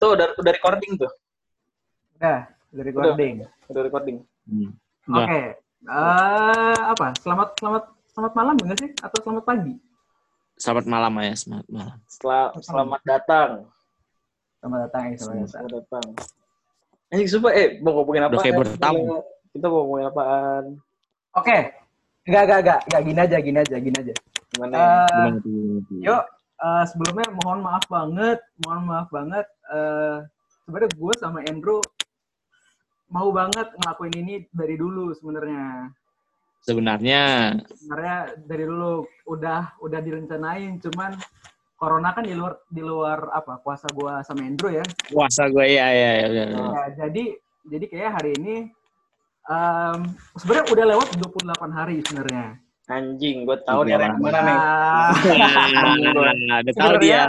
Tuh 0.00 0.16
udah 0.16 0.32
udah 0.32 0.52
recording 0.56 0.96
tuh. 0.96 1.12
Udah, 2.16 2.48
udah 2.72 2.84
recording. 2.88 3.34
Udah 3.68 3.82
recording. 3.84 4.16
Hmm. 4.48 4.72
Oke. 5.12 5.60
Eh, 5.60 6.78
apa? 6.80 7.12
Selamat 7.20 7.52
selamat 7.60 7.84
selamat 8.08 8.32
malam 8.32 8.54
enggak 8.64 8.78
sih? 8.80 8.90
Atau 9.04 9.20
selamat 9.20 9.44
pagi? 9.44 9.76
Selamat 10.56 10.84
malam 10.88 11.12
ya, 11.20 11.36
selamat 11.36 11.66
malam. 11.68 11.98
Setelah, 12.08 12.44
selamat 12.64 13.00
datang. 13.04 13.50
Selamat 14.60 14.78
datang 14.88 15.02
ya, 15.04 15.14
selamat 15.20 15.36
datang. 15.36 15.52
Selamat 15.52 15.72
datang. 15.76 16.06
Eh, 17.12 17.28
sumpah, 17.28 17.52
eh, 17.52 17.68
mau 17.84 17.92
ngomongin 18.00 18.22
apa? 18.24 18.32
Udah 18.32 18.44
kayak 18.44 18.56
bertamu. 18.56 19.04
Kita 19.52 19.66
mau 19.68 19.76
ngomongin 19.84 20.06
apaan? 20.08 20.64
Oke. 21.36 21.58
Enggak, 22.24 22.42
enggak, 22.48 22.58
enggak, 22.60 22.80
enggak 22.88 23.02
gini 23.04 23.20
aja, 23.20 23.36
gini 23.40 23.58
aja, 23.60 23.76
gini 23.76 23.96
aja. 24.00 24.14
Gimana? 24.48 24.80
Gimana 25.08 25.38
tuh, 25.44 25.50
gimana 25.52 25.80
tuh? 25.84 25.98
Yuk, 26.00 26.22
eh, 26.60 26.84
sebelumnya 26.88 27.28
mohon 27.42 27.60
maaf 27.64 27.84
banget, 27.88 28.38
mohon 28.64 28.84
maaf 28.88 29.08
banget. 29.08 29.46
Eh, 29.72 30.18
sebenarnya 30.64 30.90
gue 30.94 31.14
sama 31.18 31.40
Andrew 31.48 31.80
mau 33.10 33.28
banget 33.34 33.66
ngelakuin 33.74 34.14
ini 34.22 34.34
dari 34.54 34.78
dulu 34.78 35.10
sebenarnya. 35.18 35.90
Sebenarnya 36.60 37.56
Sebenarnya 37.72 38.18
dari 38.44 38.64
dulu 38.68 39.08
udah 39.26 39.80
udah 39.80 40.00
direncanain, 40.04 40.78
cuman 40.78 41.16
corona 41.80 42.12
kan 42.12 42.28
di 42.28 42.36
luar 42.36 42.60
di 42.68 42.84
luar 42.84 43.32
apa 43.32 43.56
kuasa 43.64 43.88
gue 43.90 44.12
sama 44.22 44.44
Andrew 44.44 44.68
ya. 44.68 44.84
puasa 45.08 45.48
gue 45.48 45.64
ya 45.64 45.88
ya 45.88 46.10
ya. 46.20 46.28
ya. 46.28 46.44
Ya, 46.52 46.84
jadi 47.00 47.24
jadi 47.64 47.84
kayak 47.88 48.10
hari 48.20 48.30
ini 48.36 48.56
em, 49.48 49.98
sebenarnya 50.36 50.66
udah 50.68 50.84
lewat 50.96 51.08
28 51.16 51.72
hari 51.72 51.96
sebenarnya. 52.04 52.46
Anjing, 52.90 53.46
gue 53.46 53.56
tahu 53.62 53.80
nih 53.82 53.94
Iya. 53.94 54.02
yang 54.04 54.18
mana 54.18 54.40
nih. 54.42 54.58
Udah 56.60 56.74
tahu 56.74 56.92
dia. 56.98 57.22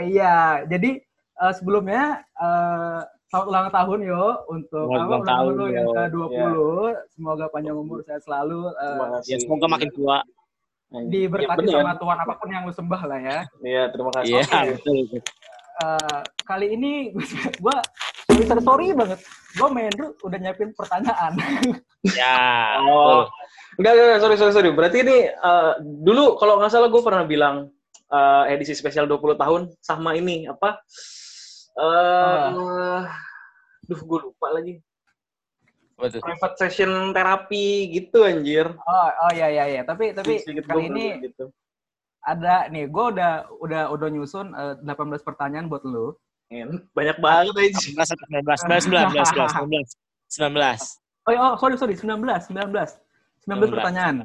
Iya, 0.00 0.36
jadi 0.66 0.90
eh, 1.36 1.52
sebelumnya 1.52 2.04
eh, 2.34 3.00
selamat 3.28 3.46
ulang 3.46 3.68
tahun 3.68 3.98
yo 4.02 4.24
untuk 4.48 4.86
Selamat 4.86 5.08
ulang 5.12 5.24
tahun 5.24 5.52
lo 5.52 5.66
yang 5.68 5.84
yo. 5.84 5.92
ke-20. 5.94 6.54
Semoga 7.10 7.44
panjang 7.48 7.76
umur 7.76 8.00
sehat 8.02 8.22
selalu. 8.22 8.72
eh, 8.72 8.96
kasih. 9.12 9.28
Ya 9.28 9.36
semoga 9.38 9.66
makin 9.68 9.90
tua. 9.92 10.18
Diberkati 10.94 11.58
Iya, 11.60 11.74
bener. 11.74 11.82
sama 11.82 11.94
Tuhan 11.98 12.18
apa 12.18 12.32
pun 12.34 12.48
yang 12.48 12.62
lu 12.64 12.72
sembah 12.72 13.02
lah 13.04 13.18
ya. 13.18 13.38
Iya, 13.60 13.82
terima 13.90 14.10
kasih. 14.10 14.30
Iya, 14.32 14.58
betul. 14.72 14.96
Eh, 15.74 16.18
kali 16.44 16.66
ini 16.70 16.92
gue 17.64 17.76
sorry, 18.24 18.42
sorry, 18.46 18.62
sorry 18.62 18.86
banget. 18.94 19.20
Gue 19.52 19.68
main 19.68 19.90
dulu 19.90 20.14
udah 20.22 20.38
nyiapin 20.40 20.70
pertanyaan. 20.72 21.32
Ya. 22.08 22.34
Oh. 22.80 23.26
Enggak, 23.78 23.92
enggak, 23.94 24.20
sorry, 24.20 24.36
sorry, 24.38 24.52
sorry. 24.54 24.70
Berarti 24.74 24.98
ini 25.02 25.18
eh, 25.30 25.72
dulu 25.82 26.36
kalau 26.38 26.60
nggak 26.60 26.72
salah 26.72 26.88
gue 26.90 27.02
pernah 27.02 27.24
bilang 27.26 27.56
eh, 28.10 28.52
edisi 28.54 28.74
spesial 28.76 29.06
20 29.06 29.34
tahun 29.38 29.62
sama 29.82 30.14
ini 30.14 30.46
apa? 30.46 30.80
Eh, 31.74 32.48
duh, 33.90 34.00
gue 34.00 34.18
lupa 34.30 34.48
lagi. 34.54 34.78
Betul. 35.94 36.26
Private 36.26 36.56
session 36.58 37.14
terapi 37.14 37.94
gitu 37.94 38.26
anjir. 38.26 38.66
oh, 38.66 39.08
oh 39.30 39.32
ya 39.34 39.46
ya 39.46 39.70
ya. 39.70 39.82
Tapi 39.86 40.10
tapi 40.10 40.42
Sedikit 40.42 40.66
kali 40.66 40.90
ini 40.90 41.22
gitu. 41.22 41.54
ada 42.24 42.66
nih, 42.72 42.88
gue 42.88 43.04
udah 43.14 43.46
udah 43.60 43.82
udah 43.92 44.08
nyusun 44.10 44.50
eh, 44.56 44.74
18 44.82 45.22
pertanyaan 45.22 45.70
buat 45.70 45.86
lu. 45.86 46.14
Men, 46.50 46.86
banyak 46.94 47.18
banget 47.18 47.54
anjir. 47.54 47.94
19, 47.94 48.42
19, 48.42 48.90
19, 48.90 49.22
19, 49.22 49.86
19. 50.34 51.04
Oh, 51.24 51.32
ya, 51.32 51.40
oh 51.40 51.54
sorry 51.56 51.76
sorry 51.80 51.96
19 51.96 52.20
19 52.20 52.52
19 53.44 53.70
19. 53.70 53.76
pertanyaan. 53.76 54.16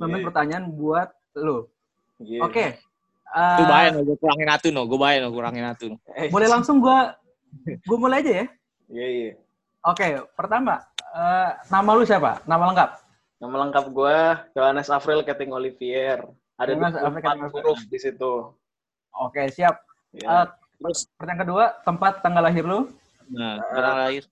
19 0.00 0.10
Iya. 0.18 0.24
pertanyaan 0.26 0.64
buat 0.74 1.08
lu. 1.38 1.68
Iya. 2.20 2.40
Oke. 2.44 2.66
Tuh 3.34 3.64
Eh, 3.64 3.66
bahaya 3.66 3.88
no, 3.90 4.06
gue 4.06 4.14
kurangin 4.14 4.46
atu 4.46 4.68
no, 4.70 4.86
gue 4.86 4.94
bahaya 4.94 5.18
no, 5.26 5.34
kurangin 5.34 5.66
atu 5.66 5.84
no. 5.90 5.96
Eh, 6.14 6.30
boleh 6.30 6.46
langsung 6.46 6.78
gue 6.78 6.98
gue 7.66 7.98
mulai 7.98 8.22
aja 8.22 8.32
ya. 8.42 8.46
Iya, 8.86 9.06
iya. 9.10 9.32
Oke, 9.82 10.22
pertama 10.38 10.86
eh, 11.14 11.50
nama 11.66 11.90
lu 11.98 12.06
siapa? 12.06 12.42
Nama 12.46 12.62
lengkap? 12.70 12.90
Nama 13.42 13.56
lengkap 13.66 13.84
gue 13.90 14.16
Johannes 14.54 14.86
Afril 14.86 15.26
Keting 15.26 15.50
Olivier. 15.50 16.22
Ada 16.54 16.78
Johannes 16.78 16.94
Afril 17.02 17.22
24 17.22 17.26
Keting 17.26 17.50
huruf 17.58 17.80
di 17.90 17.98
situ. 17.98 18.32
Oke, 19.18 19.50
siap. 19.50 19.82
Ya. 20.14 20.46
Eh, 20.46 20.46
pertanyaan 21.18 21.42
kedua, 21.42 21.64
tempat 21.82 22.22
tanggal 22.22 22.42
lahir 22.46 22.62
lu? 22.62 22.86
Nah, 23.34 23.58
sekarang 23.66 23.94
lahir. 23.98 24.24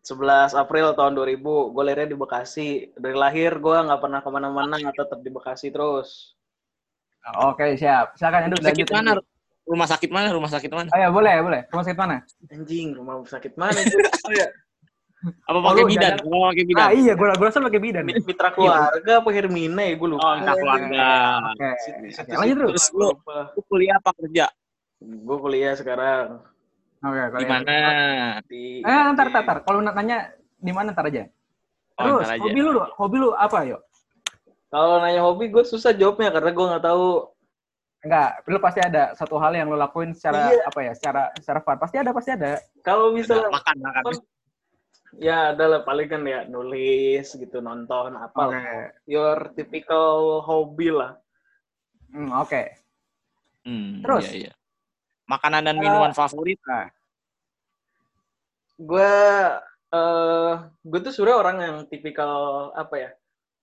11 0.00 0.56
April 0.56 0.96
tahun 0.96 1.12
2000, 1.12 1.36
gue 1.76 1.82
lahirnya 1.84 2.08
di 2.08 2.16
Bekasi. 2.16 2.68
Dari 2.96 3.12
lahir 3.12 3.60
gue 3.60 3.76
nggak 3.76 4.00
pernah 4.00 4.20
ke 4.24 4.30
mana-mana, 4.32 4.74
tetap 4.80 5.20
di 5.20 5.28
Bekasi 5.28 5.68
terus. 5.68 6.34
Oke, 7.44 7.76
siap. 7.76 8.16
Silakan 8.16 8.48
Edu 8.48 8.56
Sakit 8.64 8.88
lanjut. 8.88 8.88
mana? 8.90 9.10
Rumah 9.68 9.86
sakit 9.86 10.10
mana? 10.10 10.28
Rumah 10.32 10.50
sakit 10.50 10.70
mana? 10.72 10.88
Oh 10.88 10.98
ya, 10.98 11.08
boleh, 11.12 11.34
boleh. 11.44 11.60
Rumah 11.68 11.84
sakit 11.84 11.98
mana? 12.00 12.16
Anjing, 12.48 12.88
rumah 12.96 13.14
sakit 13.22 13.52
mana? 13.60 13.76
itu? 13.76 13.96
Oh, 14.26 14.32
ya. 14.32 14.48
Apa 15.44 15.58
Oh, 15.60 15.62
pakai 15.68 15.84
bidan? 15.84 16.16
Apa 16.16 16.36
pakai 16.48 16.64
bidan? 16.64 16.80
Ah 16.80 16.90
iya, 16.96 17.12
gue 17.12 17.28
gue 17.28 17.44
rasa 17.44 17.60
pakai 17.60 17.76
bidan. 17.76 18.08
nih. 18.08 18.16
Mitra 18.24 18.48
keluarga 18.56 19.12
apa 19.20 19.28
Hermina 19.36 19.82
ya? 19.84 19.94
Gue 20.00 20.08
lupa. 20.16 20.24
Oh, 20.24 20.32
entah 20.40 20.54
keluarga. 20.56 21.08
Oke. 21.52 21.68
Lanjut 22.40 22.56
terus. 22.56 22.70
Terus 22.72 22.86
lu, 22.96 23.08
lu 23.28 23.60
kuliah 23.68 24.00
apa 24.00 24.10
kerja? 24.16 24.48
Gue 25.04 25.36
kuliah 25.36 25.76
sekarang. 25.76 26.40
Oke, 27.00 27.20
Di 27.40 27.46
mana? 27.48 27.76
Di, 28.44 28.84
Eh, 28.84 29.00
ntar, 29.16 29.26
ntar, 29.32 29.42
ntar. 29.42 29.58
Kalau 29.64 29.80
nanya 29.80 30.18
di 30.60 30.68
mana 30.68 30.92
ntar 30.92 31.08
aja. 31.08 31.24
Oh, 31.96 32.04
Terus, 32.20 32.28
ntar 32.28 32.36
aja. 32.36 32.42
hobi 32.44 32.60
lu, 32.60 32.70
hobi 32.76 33.16
lu 33.16 33.28
apa, 33.32 33.58
yuk? 33.64 33.80
Kalau 34.68 35.00
nanya 35.00 35.24
hobi, 35.24 35.48
gue 35.48 35.64
susah 35.64 35.96
jawabnya 35.96 36.28
karena 36.30 36.52
gue 36.52 36.66
nggak 36.68 36.84
tahu. 36.84 37.06
Enggak, 38.00 38.28
lu 38.48 38.58
pasti 38.60 38.80
ada 38.80 39.12
satu 39.12 39.36
hal 39.36 39.52
yang 39.52 39.68
lu 39.68 39.76
lakuin 39.76 40.12
secara 40.12 40.52
Iya. 40.52 40.64
apa 40.64 40.80
ya? 40.80 40.92
Secara 40.92 41.22
secara 41.36 41.60
fun. 41.60 41.76
Pasti 41.76 41.96
ada, 42.00 42.10
pasti 42.12 42.30
ada. 42.32 42.56
Kalau 42.80 43.12
misalnya 43.12 43.48
Makan, 43.52 43.76
makan. 43.76 44.02
ya 45.20 45.52
adalah 45.52 45.82
paling 45.84 46.08
kan 46.08 46.22
ya 46.24 46.44
nulis 46.46 47.28
gitu, 47.28 47.60
nonton 47.60 48.12
apa. 48.14 48.40
Oke. 48.40 48.60
Your 49.04 49.52
typical 49.52 50.40
hobby 50.40 50.92
lah. 50.92 51.16
Hmm, 52.12 52.32
oke. 52.36 52.62
Hmm, 53.64 54.00
Terus? 54.00 54.24
Iya, 54.32 54.36
iya. 54.48 54.52
Makanan 55.30 55.62
dan 55.62 55.76
Eh, 55.78 55.80
minuman 55.80 56.10
favorit? 56.10 56.58
gue 58.80 59.12
eh 59.90 60.52
gue 60.80 60.98
tuh 61.04 61.12
sebenarnya 61.12 61.38
orang 61.38 61.56
yang 61.60 61.76
tipikal 61.84 62.32
apa 62.72 62.94
ya 62.96 63.10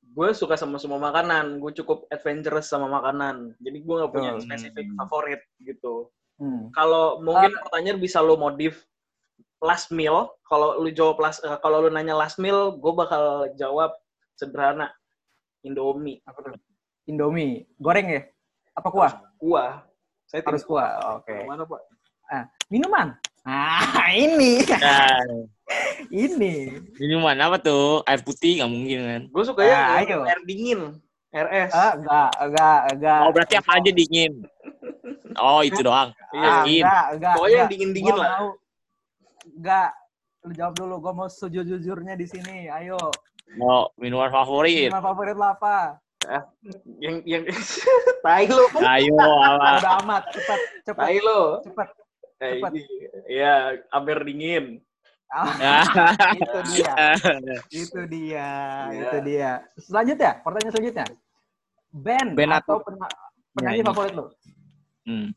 gue 0.08 0.30
suka 0.32 0.54
sama 0.54 0.78
semua 0.78 1.02
makanan 1.02 1.58
gue 1.58 1.72
cukup 1.74 2.06
adventurous 2.14 2.70
sama 2.70 2.86
makanan 2.86 3.58
jadi 3.58 3.78
gue 3.82 3.96
nggak 3.98 4.14
punya 4.14 4.32
Betul. 4.36 4.44
spesifik 4.46 4.86
Hmm. 4.88 4.98
favorit 5.02 5.42
gitu 5.58 6.14
Hmm. 6.38 6.70
kalau 6.70 7.18
mungkin 7.18 7.50
Eh. 7.50 7.60
pertanyaan 7.66 7.98
bisa 7.98 8.22
lo 8.22 8.38
modif 8.38 8.86
last 9.58 9.90
meal 9.90 10.30
kalau 10.46 10.78
lu 10.78 10.94
jawab 10.94 11.18
last 11.18 11.42
eh, 11.42 11.58
kalau 11.66 11.82
lu 11.82 11.90
nanya 11.90 12.14
last 12.14 12.38
meal 12.38 12.78
gue 12.78 12.94
bakal 12.94 13.50
jawab 13.58 13.98
sederhana 14.38 14.94
Indomie 15.66 16.22
Apa 16.24 16.46
tuh? 16.46 16.54
Indomie. 17.10 17.66
Goreng 17.82 18.06
ya? 18.06 18.22
Apa 18.78 18.94
kuah? 18.94 19.12
kuah 19.42 19.87
saya 20.28 20.42
Harus 20.44 20.64
kuah. 20.64 21.20
Oke. 21.20 21.48
mana 21.48 21.64
pak 21.64 21.82
Minuman. 22.68 23.16
Ah, 23.48 24.12
ini. 24.28 24.60
Ya, 24.68 25.24
ini. 26.12 26.68
minuman 27.00 27.40
apa 27.40 27.56
tuh? 27.56 28.04
Air 28.04 28.20
putih 28.20 28.60
nggak 28.60 28.72
mungkin 28.72 29.00
kan? 29.08 29.22
gue 29.32 29.44
suka 29.48 29.64
yang 29.64 29.80
Ah, 29.80 30.04
ayo. 30.04 30.20
air 30.28 30.40
dingin 30.44 31.00
RS 31.32 31.72
Ah, 31.72 31.92
enggak, 31.96 32.30
enggak, 32.40 32.80
enggak. 32.92 33.20
Oh, 33.24 33.32
berarti 33.32 33.56
apa 33.56 33.72
aja 33.80 33.92
dingin? 33.92 34.32
Oh, 35.40 35.64
itu 35.64 35.80
doang. 35.80 36.12
Iya. 36.36 36.44
Ah, 36.44 36.64
enggak, 36.64 37.06
enggak. 37.16 37.34
Pokoknya 37.36 37.56
yang 37.58 37.72
dingin-dingin 37.72 38.16
lah. 38.16 38.28
Mau, 38.36 38.48
enggak. 39.48 39.90
Lu 40.44 40.52
jawab 40.56 40.74
dulu, 40.76 40.96
gue 41.00 41.14
mau 41.16 41.28
sejujurnya 41.28 42.14
di 42.16 42.26
sini. 42.28 42.68
Ayo. 42.68 43.00
Oh, 43.64 43.88
minuman 43.96 44.28
favorit. 44.28 44.92
Minuman 44.92 45.04
favorit 45.04 45.36
lo 45.36 45.48
apa? 45.48 46.00
Yang 47.00 47.16
yang 47.24 47.44
tai 48.26 48.46
lo 48.46 48.68
Ayo? 48.78 49.16
Udah 49.16 49.94
amat, 50.02 50.24
cepat, 50.30 50.60
cepat, 50.84 51.06
tai 51.06 51.18
lo 51.20 51.60
cepat. 51.62 51.88
Cepat. 52.38 52.72
ini, 52.72 52.86
ya 53.28 53.54
amer 53.90 54.20
dingin 54.22 54.66
Ah, 55.28 55.52
itu 56.40 56.60
dia, 56.72 56.94
Ya. 56.96 57.58
itu 57.68 58.02
dia, 58.08 58.50
Iya. 58.88 59.02
itu 59.04 59.18
dia. 59.22 59.52
Selanjutnya, 59.76 60.40
pertanyaan 60.40 60.72
selanjutnya. 60.72 61.06
Band, 61.92 62.30
Band 62.32 62.54
atau 62.56 62.80
pena- 62.80 63.12
penyanyi 63.52 63.82
Nyanyi. 63.82 63.88
favorit 63.88 64.14
lo? 64.14 64.26
Hmm. 65.04 65.36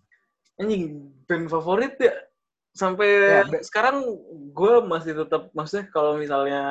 anjing 0.57 0.83
band 1.25 1.47
favorit 1.49 1.95
ya 1.97 2.15
sampai 2.71 3.09
Ya, 3.09 3.43
sekarang 3.63 4.03
gue 4.53 4.75
masih 4.85 5.13
tetap 5.17 5.51
maksudnya 5.51 5.89
kalau 5.89 6.15
misalnya 6.15 6.63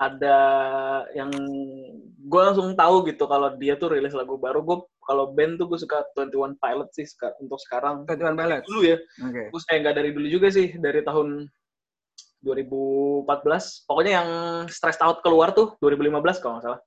ada 0.00 0.36
yang 1.12 1.28
gue 2.24 2.40
langsung 2.40 2.72
tahu 2.72 3.04
gitu 3.04 3.28
kalau 3.28 3.52
dia 3.60 3.76
tuh 3.76 3.92
rilis 3.92 4.16
lagu 4.16 4.40
baru 4.40 4.64
gue 4.64 4.80
kalau 5.04 5.28
band 5.28 5.60
tuh 5.60 5.68
gue 5.68 5.76
suka 5.76 6.08
21 6.16 6.56
Pilot 6.56 6.88
sih 6.96 7.04
untuk 7.36 7.60
sekarang 7.60 8.08
Ketuan 8.08 8.32
Ballet. 8.32 8.64
dulu 8.64 8.80
ya 8.80 8.96
Oke. 9.20 9.52
gue 9.52 9.60
eh 9.60 9.76
nggak 9.76 9.96
dari 10.00 10.10
dulu 10.16 10.26
juga 10.32 10.48
sih 10.48 10.72
dari 10.80 11.04
tahun 11.04 11.44
2014 12.40 13.28
pokoknya 13.84 14.12
yang 14.24 14.28
Stressed 14.72 15.04
Out 15.04 15.20
keluar 15.20 15.52
tuh 15.52 15.76
2015 15.84 16.40
kalau 16.40 16.52
nggak 16.56 16.64
salah 16.64 16.80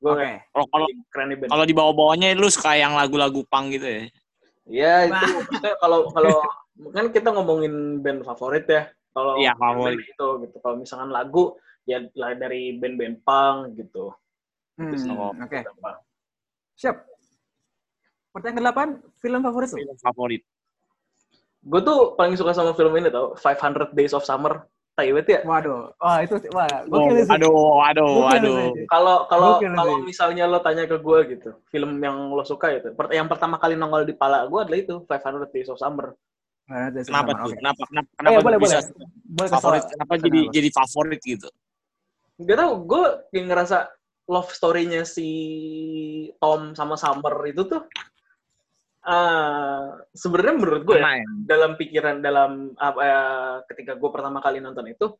gue 0.00 0.12
Oke. 0.16 0.30
Kalau 0.52 0.66
kalau 0.72 0.86
keren 1.12 1.26
nih 1.28 1.38
band 1.44 1.50
kalau 1.52 1.64
di 1.64 1.74
bawah-bawahnya 1.76 2.28
lu 2.32 2.48
suka 2.48 2.80
yang 2.80 2.96
lagu-lagu 2.96 3.44
punk 3.48 3.76
gitu 3.76 3.84
ya? 3.88 4.02
Ya 4.64 4.94
itu 5.04 5.26
kalau 5.80 6.08
kalau 6.12 6.40
kan 6.96 7.12
kita 7.12 7.28
ngomongin 7.28 8.00
band 8.00 8.24
favorit 8.24 8.64
ya. 8.64 8.88
Kalau 9.12 9.36
Iya, 9.38 9.52
favorit. 9.54 10.00
band 10.00 10.08
itu 10.08 10.28
gitu. 10.48 10.56
Kalau 10.60 10.76
misalkan 10.76 11.08
lagu 11.08 11.56
ya 11.84 12.00
lah 12.16 12.32
dari 12.36 12.76
band-band 12.76 13.20
punk 13.22 13.76
gitu. 13.76 14.12
Hmm. 14.74 15.38
Oke, 15.38 15.62
Gampang. 15.62 15.96
siap. 16.74 17.06
Pertanyaan 18.34 18.58
ke-8, 18.58 18.78
film 19.22 19.40
favorit 19.46 19.68
lu? 19.70 19.78
Film 19.78 19.96
favorit. 20.02 20.42
Gue 21.64 21.80
tuh 21.80 22.18
paling 22.18 22.34
suka 22.34 22.50
sama 22.50 22.74
film 22.74 22.90
ini 22.98 23.08
tau, 23.08 23.38
500 23.38 23.94
Days 23.94 24.10
of 24.12 24.26
Summer. 24.26 24.66
Tai 24.94 25.10
banget 25.10 25.26
ya. 25.26 25.40
Waduh, 25.42 25.90
wah 25.98 26.22
itu 26.22 26.38
wah, 26.54 26.86
Oh, 26.86 27.10
sih. 27.10 27.26
aduh, 27.26 27.82
aduh, 27.90 28.22
aduh. 28.30 28.86
Kalau 28.86 29.26
kalau 29.26 29.58
kalau 29.58 30.06
misalnya 30.06 30.46
lo 30.46 30.62
tanya 30.62 30.86
ke 30.86 31.02
gue 31.02 31.18
gitu, 31.34 31.50
film 31.66 31.98
yang 31.98 32.30
lo 32.30 32.46
suka 32.46 32.70
itu, 32.78 32.94
yang 33.10 33.26
pertama 33.26 33.58
kali 33.58 33.74
nongol 33.74 34.06
di 34.06 34.14
pala 34.14 34.46
gue 34.46 34.54
adalah 34.54 34.78
itu 34.78 35.02
500 35.02 35.50
Days 35.50 35.66
of 35.66 35.82
Summer. 35.82 36.14
Kenapa 36.70 37.34
tuh? 37.42 37.50
oke. 37.50 37.58
Kenapa 37.58 37.82
kenapa 37.90 38.06
Eh, 38.06 38.16
kenapa 38.22 38.38
boleh, 38.46 38.58
bisa 38.62 38.78
boleh. 38.86 39.08
Boleh 39.34 39.48
favorit? 39.50 39.82
Kenapa 39.82 40.12
Kenapa? 40.14 40.24
jadi 40.30 40.40
jadi 40.54 40.68
favorit 40.70 41.20
gitu? 41.26 41.48
Gak 42.40 42.58
tau, 42.58 42.72
gue 42.82 43.04
kayak 43.30 43.46
ngerasa 43.46 43.78
love 44.26 44.50
story-nya 44.50 45.06
si 45.06 45.28
Tom 46.40 46.72
sama 46.74 46.96
Summer 46.96 47.34
itu 47.46 47.62
tuh 47.68 47.84
eh 49.04 49.84
sebenarnya 50.16 50.54
menurut 50.56 50.82
gue 50.88 50.96
ya, 50.96 51.20
ya? 51.20 51.28
dalam 51.44 51.76
pikiran 51.76 52.24
dalam 52.24 52.72
apa 52.80 53.00
ya, 53.04 53.22
ketika 53.68 54.00
gue 54.00 54.08
pertama 54.08 54.40
kali 54.40 54.64
nonton 54.64 54.88
itu 54.88 55.12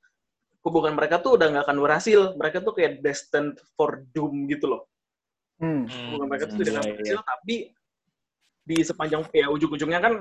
hubungan 0.64 0.96
mereka 0.96 1.20
tuh 1.20 1.36
udah 1.36 1.52
nggak 1.52 1.64
akan 1.68 1.78
berhasil 1.84 2.32
mereka 2.40 2.64
tuh 2.64 2.72
kayak 2.72 3.04
destined 3.04 3.60
for 3.76 4.00
doom 4.16 4.48
gitu 4.48 4.72
loh 4.72 4.88
Hmm. 5.54 5.86
hubungan 5.86 6.26
mereka 6.34 6.50
tuh 6.50 6.58
Hmm, 6.58 6.66
tidak 6.66 6.74
akan 6.74 6.82
iya, 6.82 6.90
iya. 6.90 6.96
berhasil 6.98 7.18
tapi 7.22 7.54
di 8.64 8.76
sepanjang 8.82 9.22
ya 9.30 9.46
ujung-ujungnya 9.52 10.00
kan 10.02 10.14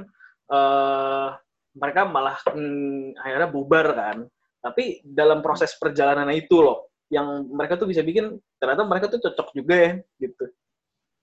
eh 0.53 1.27
mereka 1.73 2.01
malah 2.05 2.37
mm, 2.53 3.17
akhirnya 3.17 3.49
bubar 3.49 3.87
kan 3.97 4.17
tapi 4.63 5.03
dalam 5.03 5.43
proses 5.43 5.75
perjalanan 5.75 6.31
itu 6.31 6.63
loh 6.63 6.87
yang 7.11 7.45
mereka 7.51 7.75
tuh 7.75 7.85
bisa 7.85 7.99
bikin 7.99 8.39
ternyata 8.57 8.87
mereka 8.87 9.11
tuh 9.11 9.19
cocok 9.19 9.47
juga 9.51 9.75
ya 9.75 9.91
gitu 10.23 10.45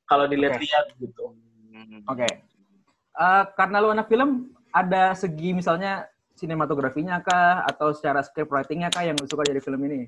kalau 0.04 0.28
dilihat-lihat 0.28 0.94
gitu 1.00 1.34
Hmm. 1.70 2.02
Oke. 2.06 2.26
Eh, 2.26 3.44
karena 3.56 3.76
lu 3.80 3.88
anak 3.94 4.10
film, 4.10 4.52
ada 4.70 5.16
segi 5.16 5.56
misalnya 5.56 6.06
sinematografinya 6.36 7.20
kah 7.24 7.64
atau 7.64 7.92
secara 7.92 8.20
script 8.20 8.52
writing-nya 8.52 8.92
kah 8.92 9.04
yang 9.04 9.16
lu 9.16 9.24
suka 9.24 9.44
dari 9.48 9.60
film 9.60 9.80
ini? 9.86 10.04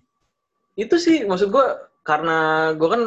itu 0.73 0.96
sih 0.96 1.29
maksud 1.29 1.52
gue 1.52 1.67
karena 2.00 2.73
gue 2.73 2.88
kan 2.88 3.02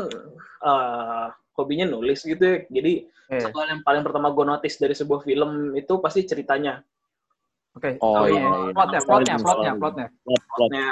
eh, 0.69 1.25
hobinya 1.57 1.89
nulis 1.89 2.21
gitu 2.21 2.37
ya 2.45 2.57
jadi 2.69 3.09
Eh, 3.25 3.41
satu 3.41 3.57
hal 3.57 3.73
yang 3.73 3.81
paling 3.81 4.05
pertama 4.05 4.29
gue 4.29 4.45
notice 4.45 4.77
dari 4.77 4.93
sebuah 4.93 5.25
film 5.25 5.73
itu 5.73 5.97
pasti 5.97 6.29
ceritanya 6.29 6.85
Oke. 7.75 7.99
Oh, 7.99 8.23
Kalau 8.23 8.27
iya, 8.31 8.43
Plotnya, 8.71 8.99
iya. 8.99 9.05
plotnya, 9.05 9.35
plotnya, 9.35 9.71
plotnya. 9.75 10.07
Plot, 10.23 10.41
plot. 10.41 10.41
plotnya 10.55 10.87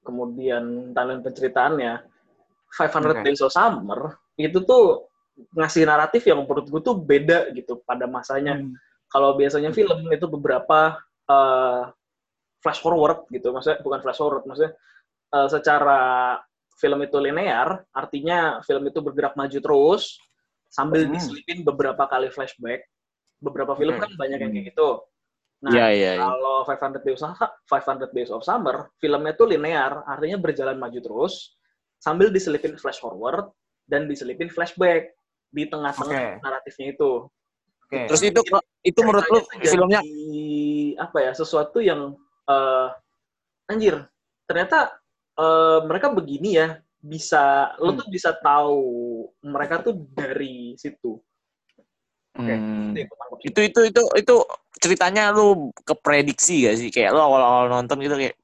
kemudian 0.00 0.64
talent 0.94 1.20
penceritaannya 1.26 1.92
500 2.70 3.18
Oke. 3.18 3.22
Days 3.26 3.42
of 3.42 3.50
Summer 3.50 4.14
itu 4.38 4.58
tuh 4.62 5.10
ngasih 5.58 5.84
naratif 5.84 6.22
yang 6.24 6.40
menurut 6.46 6.70
gue 6.70 6.80
tuh 6.80 6.94
beda 6.96 7.50
gitu 7.52 7.82
pada 7.82 8.06
masanya 8.06 8.56
Hmm. 8.56 8.72
kalau 9.10 9.34
biasanya 9.34 9.74
film 9.74 10.06
itu 10.08 10.26
beberapa 10.30 10.96
eh, 11.26 11.82
flash 12.58 12.78
forward 12.78 13.26
gitu 13.30 13.50
maksudnya 13.50 13.78
bukan 13.80 13.98
flash 14.00 14.18
forward 14.18 14.44
maksudnya 14.46 14.72
eh, 15.30 15.48
secara 15.50 15.98
film 16.76 16.98
itu 17.02 17.16
linear 17.18 17.82
artinya 17.90 18.60
film 18.62 18.86
itu 18.86 19.02
bergerak 19.02 19.34
maju 19.34 19.58
terus 19.58 20.16
sambil 20.70 21.04
Hmm. 21.04 21.12
diselipin 21.12 21.66
beberapa 21.66 22.06
kali 22.06 22.30
flashback 22.30 22.86
beberapa 23.38 23.74
film 23.74 23.96
Oke. 23.96 24.02
kan 24.06 24.10
banyak 24.14 24.38
yang 24.38 24.52
kayak 24.52 24.66
gitu 24.72 24.88
nah 25.60 25.72
Iya, 25.76 25.86
iya, 25.92 26.10
iya. 26.16 26.24
kalau 26.24 26.64
500 26.64 27.04
Days 27.04 27.20
of, 27.20 27.36
500 27.36 28.16
Days 28.16 28.30
of 28.32 28.40
Summer 28.40 28.88
filmnya 28.96 29.36
tuh 29.36 29.52
linear 29.52 30.04
artinya 30.08 30.40
berjalan 30.40 30.80
maju 30.80 30.98
terus 30.98 31.52
sambil 32.00 32.32
diselipin 32.32 32.80
flash 32.80 32.96
forward 32.96 33.52
dan 33.84 34.08
diselipin 34.08 34.48
flashback 34.48 35.12
di 35.52 35.68
tengah-tengah 35.68 36.40
Oke. 36.40 36.40
naratifnya 36.40 36.96
itu 36.96 37.28
Oke. 37.90 38.06
Terus 38.06 38.22
itu 38.22 38.40
itu 38.86 39.00
menurut 39.02 39.26
lu 39.28 39.42
filmnya 39.66 40.00
apa 40.96 41.18
ya 41.26 41.32
sesuatu 41.34 41.82
yang 41.82 42.14
eh, 42.46 42.88
anjir 43.66 44.06
ternyata 44.46 44.94
eh, 45.36 45.80
mereka 45.84 46.08
begini 46.14 46.54
ya 46.56 46.78
bisa 47.00 47.74
lo 47.82 47.92
Hmm. 47.92 47.98
tuh 48.00 48.08
bisa 48.08 48.30
tahu 48.38 48.80
mereka 49.42 49.82
tuh 49.82 49.96
dari 50.14 50.76
situ 50.78 51.18
Hmm. 52.38 52.94
Itu 53.42 53.60
itu 53.60 53.60
itu 53.66 53.80
itu 53.90 54.02
itu 54.16 54.34
ceritanya 54.80 55.34
lu 55.34 55.74
keprediksi 55.82 56.66
gak 56.66 56.76
sih? 56.78 56.88
Kayak 56.94 57.16
lu 57.16 57.20
awal-awal 57.20 57.66
nonton 57.68 57.98
gitu 58.00 58.14
kayak 58.16 58.36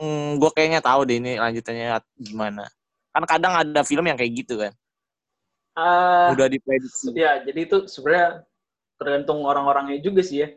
hmm, 0.00 0.40
gue 0.40 0.50
kayaknya 0.56 0.80
tahu 0.80 1.00
deh 1.08 1.16
ini 1.20 1.36
lanjutannya 1.36 2.00
gimana. 2.16 2.64
Kan 3.12 3.24
kadang 3.28 3.54
ada 3.56 3.80
film 3.84 4.04
yang 4.08 4.16
kayak 4.18 4.32
gitu 4.44 4.54
kan. 4.60 4.72
Ah, 5.76 6.32
udah 6.32 6.48
diprediksi. 6.48 7.12
ya 7.12 7.44
jadi 7.44 7.68
itu 7.68 7.84
sebenarnya 7.84 8.48
tergantung 8.96 9.44
orang-orangnya 9.44 10.00
juga 10.00 10.24
sih 10.24 10.40
ya. 10.44 10.48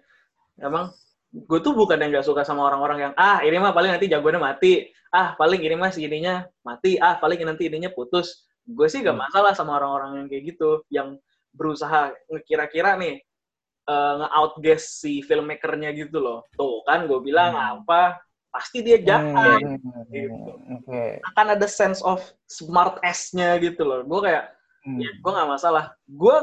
Emang 0.59 0.95
gue 1.35 1.59
tuh 1.59 1.75
bukan 1.75 1.99
yang 1.99 2.09
nggak 2.15 2.25
suka 2.25 2.41
sama 2.47 2.63
orang-orang 2.71 3.11
yang 3.11 3.13
ah 3.19 3.43
ini 3.43 3.59
mah 3.59 3.75
paling 3.75 3.91
nanti 3.91 4.07
jagoannya 4.07 4.39
mati. 4.39 4.87
Ah 5.11 5.35
paling 5.35 5.59
ini 5.59 5.75
mah 5.75 5.91
si 5.91 6.07
ininya 6.07 6.47
mati. 6.63 6.95
Ah 6.95 7.19
paling 7.19 7.43
nanti 7.43 7.67
ininya 7.67 7.91
putus. 7.91 8.47
Gue 8.63 8.87
sih 8.87 9.03
gak 9.03 9.17
Hmm. 9.17 9.25
masalah 9.27 9.51
sama 9.57 9.75
orang-orang 9.81 10.23
yang 10.23 10.27
kayak 10.31 10.43
gitu 10.55 10.69
yang 10.93 11.19
berusaha 11.59 12.01
ngekira-kira 12.31 12.95
nih 12.95 13.19
eh, 13.85 14.13
nge-outguess 14.15 15.01
si 15.01 15.19
filmmakernya 15.21 15.91
gitu 15.91 16.17
loh 16.17 16.47
tuh 16.53 16.85
kan 16.85 17.03
gue 17.03 17.19
bilang 17.19 17.51
Hmm. 17.51 17.81
apa 17.81 18.21
pasti 18.49 18.79
dia 18.81 18.97
jahat 18.97 19.61
Hmm. 19.61 20.07
Gitu. 20.09 20.51
Oke. 20.79 21.19
akan 21.25 21.45
ada 21.53 21.67
sense 21.67 21.99
of 22.01 22.17
smart 22.45 22.97
ass-nya 23.03 23.59
gitu 23.59 23.83
loh 23.83 24.01
gue 24.01 24.19
kayak 24.23 24.45
Hmm. 24.85 24.97
ya 24.97 25.11
gue 25.11 25.31
nggak 25.31 25.49
masalah 25.49 25.91
gue 26.05 26.35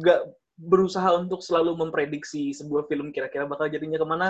nggak 0.00 0.20
berusaha 0.56 1.14
untuk 1.14 1.38
selalu 1.38 1.76
memprediksi 1.76 2.50
sebuah 2.50 2.86
film 2.86 3.10
kira-kira 3.10 3.44
bakal 3.44 3.66
jadinya 3.66 3.96
ke 3.96 4.06
mana 4.06 4.28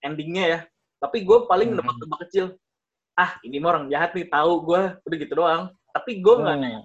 endingnya 0.00 0.44
ya 0.46 0.60
tapi 0.98 1.24
gue 1.24 1.38
paling 1.44 1.72
Hmm. 1.72 1.80
nebak-nebak 1.80 2.20
kecil 2.24 2.46
ah 3.14 3.36
ini 3.40 3.56
mah 3.58 3.74
orang 3.74 3.86
jahat 3.88 4.12
nih 4.12 4.28
tahu 4.28 4.52
gue 4.62 4.82
udah 5.00 5.16
gitu 5.18 5.34
doang 5.34 5.62
tapi 5.90 6.20
gue 6.20 6.34
nggak 6.34 6.56
Hmm. 6.58 6.84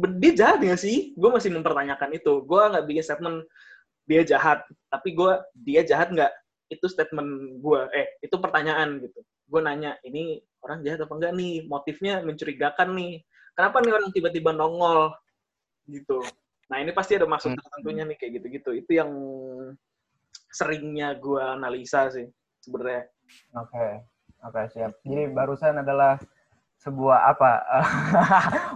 "Ben- 0.00 0.16
dia 0.16 0.32
jahat 0.32 0.58
nggak 0.64 0.80
sih? 0.80 1.12
Gue 1.14 1.28
masih 1.28 1.52
mempertanyakan 1.52 2.10
itu. 2.16 2.32
Gue 2.48 2.62
nggak 2.72 2.84
bikin 2.88 3.04
statement 3.04 3.38
dia 4.08 4.24
jahat 4.26 4.64
tapi 4.90 5.12
gue 5.14 5.32
dia 5.54 5.84
jahat 5.84 6.08
nggak? 6.10 6.32
Itu 6.72 6.88
statement 6.88 7.60
gue 7.60 7.80
eh 7.92 8.16
itu 8.24 8.34
pertanyaan 8.40 8.98
gitu. 9.04 9.20
Gue 9.46 9.60
nanya 9.60 10.00
ini 10.02 10.40
orang 10.64 10.80
jahat 10.82 11.04
apa 11.04 11.12
enggak 11.12 11.32
nih? 11.36 11.54
Motifnya 11.68 12.24
mencurigakan 12.24 12.96
nih. 12.96 13.20
Kenapa 13.54 13.76
nih 13.84 13.92
orang 13.92 14.10
tiba-tiba 14.10 14.50
nongol? 14.56 15.12
Gitu. 15.86 16.24
Nah 16.70 16.78
ini 16.78 16.94
pasti 16.94 17.18
ada 17.18 17.26
maksud 17.26 17.52
Hmm. 17.52 17.58
tertentunya 17.58 18.06
nih 18.06 18.16
kayak 18.16 18.32
gitu-gitu. 18.40 18.70
Itu 18.78 18.90
yang 18.94 19.10
seringnya 20.50 21.14
gue 21.18 21.38
analisa 21.38 22.10
sih 22.10 22.26
sebenarnya. 22.62 23.06
Oke, 23.58 23.86
oke 24.42 24.60
siap. 24.74 24.92
Jadi 25.02 25.30
barusan 25.30 25.78
adalah 25.82 26.18
sebuah 26.80 27.36
apa 27.36 27.50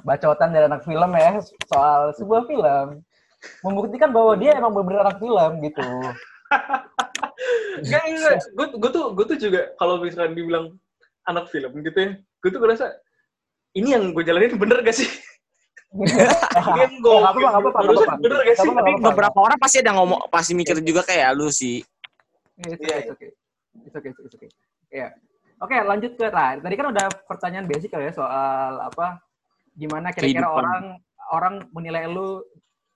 bacotan 0.08 0.52
dari 0.52 0.68
anak 0.68 0.84
film 0.84 1.10
ya 1.16 1.40
soal 1.68 2.12
sebuah 2.14 2.44
film 2.44 3.00
membuktikan 3.64 4.12
bahwa 4.12 4.36
dia 4.36 4.56
emang 4.56 4.72
benar 4.72 5.08
anak 5.08 5.20
film 5.20 5.52
gitu. 5.64 5.88
Enggak. 7.80 8.04
Gue 8.56 8.66
gue 8.72 8.90
tuh 8.92 9.04
gue 9.12 9.24
tuh 9.28 9.38
juga 9.40 9.72
kalau 9.76 10.00
misalkan 10.00 10.32
dibilang 10.36 10.76
anak 11.28 11.48
film 11.52 11.72
gitu 11.80 11.98
ya, 11.98 12.10
gue 12.16 12.50
tuh 12.52 12.60
ngerasa 12.60 12.86
ini 13.76 13.92
yang 13.96 14.12
gue 14.12 14.24
jalanin 14.24 14.56
bener 14.56 14.80
gak 14.80 14.96
sih? 14.96 15.08
Ini 15.94 16.80
yang 16.88 16.94
gue 17.04 17.16
nggak 17.20 17.34
barusan 17.36 18.08
apa-apa. 18.08 18.16
bener 18.20 18.38
gak 18.48 18.56
sih? 18.56 18.68
tapi 18.68 18.92
beberapa 19.00 19.38
orang 19.40 19.58
pasti 19.60 19.76
ada 19.84 19.92
ngomong 19.96 20.28
pasti 20.32 20.52
mikir 20.56 20.80
juga 20.80 21.04
kayak 21.04 21.36
lu 21.36 21.52
sih 21.52 21.84
Iya. 22.54 23.10
It's 23.82 23.96
okay, 23.98 24.10
it's 24.14 24.34
okay. 24.38 24.50
Iya. 24.94 25.10
Oke, 25.62 25.76
lanjut 25.78 26.12
ke 26.18 26.26
nah, 26.28 26.58
tadi 26.58 26.74
kan 26.74 26.90
udah 26.90 27.06
pertanyaan 27.30 27.66
basic 27.70 27.94
kali 27.94 28.10
ya 28.10 28.14
soal 28.14 28.82
apa 28.82 29.22
gimana 29.74 30.10
kira-kira 30.10 30.50
orang 30.50 30.98
orang 31.30 31.54
menilai 31.70 32.10
lu 32.10 32.42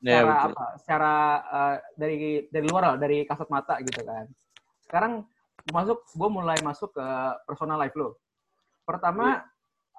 ya, 0.02 0.22
secara 0.22 0.34
betul. 0.34 0.50
apa? 0.50 0.64
Secara 0.82 1.14
eh, 1.46 1.76
dari 1.94 2.16
dari 2.50 2.66
luar 2.66 2.82
lah, 2.94 2.96
dari 2.98 3.22
kasat 3.22 3.48
mata 3.50 3.78
gitu 3.82 4.02
kan. 4.02 4.26
Sekarang 4.82 5.12
masuk 5.70 6.02
gue 6.14 6.28
mulai 6.30 6.58
masuk 6.64 6.94
ke 6.94 7.06
personal 7.46 7.78
life 7.78 7.94
lu. 7.94 8.10
Pertama 8.82 9.46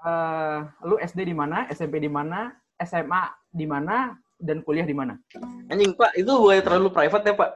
eh, 0.03 0.59
lu 0.83 0.99
SD 0.99 1.27
di 1.27 1.35
mana, 1.35 1.67
SMP 1.71 2.03
di 2.03 2.11
mana, 2.11 2.51
SMA 2.79 3.23
di 3.51 3.65
mana, 3.65 4.15
dan 4.39 4.63
kuliah 4.63 4.87
di 4.87 4.95
mana? 4.95 5.19
Anjing 5.67 5.95
Pak, 5.99 6.15
itu 6.15 6.31
bukan 6.31 6.63
terlalu 6.63 6.89
private 6.95 7.23
ya 7.27 7.33
Pak? 7.35 7.51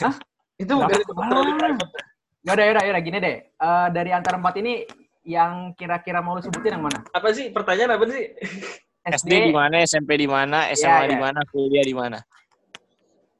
Hah? 0.00 0.14
Itu 0.56 0.72
bukan 0.80 0.96
terlalu 1.04 1.52
private. 1.60 2.07
Yaudah, 2.48 2.64
yaudah, 2.64 2.82
yaudah, 2.88 3.02
gini 3.04 3.18
deh. 3.20 3.36
Eh, 3.44 3.88
dari 3.92 4.10
antara 4.10 4.40
empat 4.40 4.56
ini, 4.56 4.88
yang 5.22 5.76
kira-kira 5.76 6.24
mau 6.24 6.34
lu 6.34 6.40
sebutin 6.40 6.80
yang 6.80 6.84
mana? 6.88 7.04
Apa 7.12 7.28
sih 7.30 7.52
pertanyaan 7.52 8.00
apa 8.00 8.04
sih? 8.08 8.24
SD 9.08 9.48
di 9.48 9.52
mana 9.52 9.76
SMP 9.84 10.20
di 10.20 10.28
mana 10.28 10.68
SMA 10.72 10.84
Iya, 11.04 11.08
di 11.08 11.16
iya. 11.16 11.22
mana 11.22 11.40
kuliah 11.48 11.80
di 11.80 11.96
mana 11.96 12.18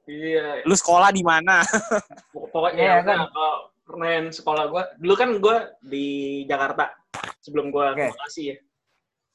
Iya, 0.08 0.64
Lu 0.64 0.72
sekolah 0.72 1.12
di 1.12 1.20
mana? 1.20 1.60
pokoknya 2.32 2.80
ya, 2.80 2.96
kan? 3.04 3.28
kalau 3.28 3.52
main 4.00 4.32
sekolah 4.32 4.64
gue, 4.68 4.82
dulu 4.96 5.14
kan 5.16 5.30
gue 5.36 5.56
di 5.84 6.06
Jakarta 6.48 6.92
sebelum 7.40 7.68
gue 7.68 7.84
Oke. 7.84 8.00
ke 8.00 8.12
Bekasi 8.12 8.42
ya, 8.52 8.56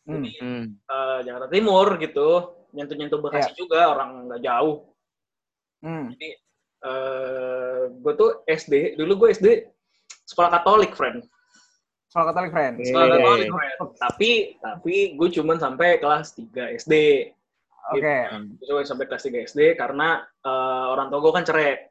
Hmm. 0.04 0.26
Hmm. 0.26 0.64
Eh, 0.84 1.20
Jakarta 1.24 1.48
Timur 1.48 1.88
gitu, 2.02 2.30
nyentuh-nyentuh 2.74 3.22
Bekasi 3.22 3.54
Iya. 3.54 3.58
juga 3.58 3.80
orang 3.94 4.10
nggak 4.30 4.42
jauh. 4.42 4.90
Hmm. 5.86 6.12
Eh, 6.84 7.82
gue 7.96 8.14
tuh 8.20 8.44
SD, 8.44 9.00
dulu 9.00 9.24
gue 9.24 9.30
SD 9.32 9.48
sekolah 10.28 10.52
Katolik, 10.52 10.92
friend. 11.00 11.24
Soal 12.12 12.28
Katolik 12.28 12.52
friend. 12.52 12.76
Sekolah. 12.84 13.16
Katolik, 13.16 13.50
friend. 13.50 13.78
Tapi, 13.96 14.32
tapi 14.60 14.96
gue 15.16 15.30
cuman 15.40 15.58
sampai 15.64 16.04
kelas 16.04 16.36
3 16.36 16.76
SD. 16.76 16.94
Oke. 17.96 18.16
Gue 18.60 18.68
cuma 18.68 18.84
sampai 18.84 19.06
kelas 19.08 19.24
3 19.24 19.48
SD 19.48 19.60
karena 19.80 20.28
eh, 20.44 20.86
orang 20.92 21.08
tua 21.08 21.20
gue 21.24 21.34
kan 21.36 21.46
cerai. 21.48 21.88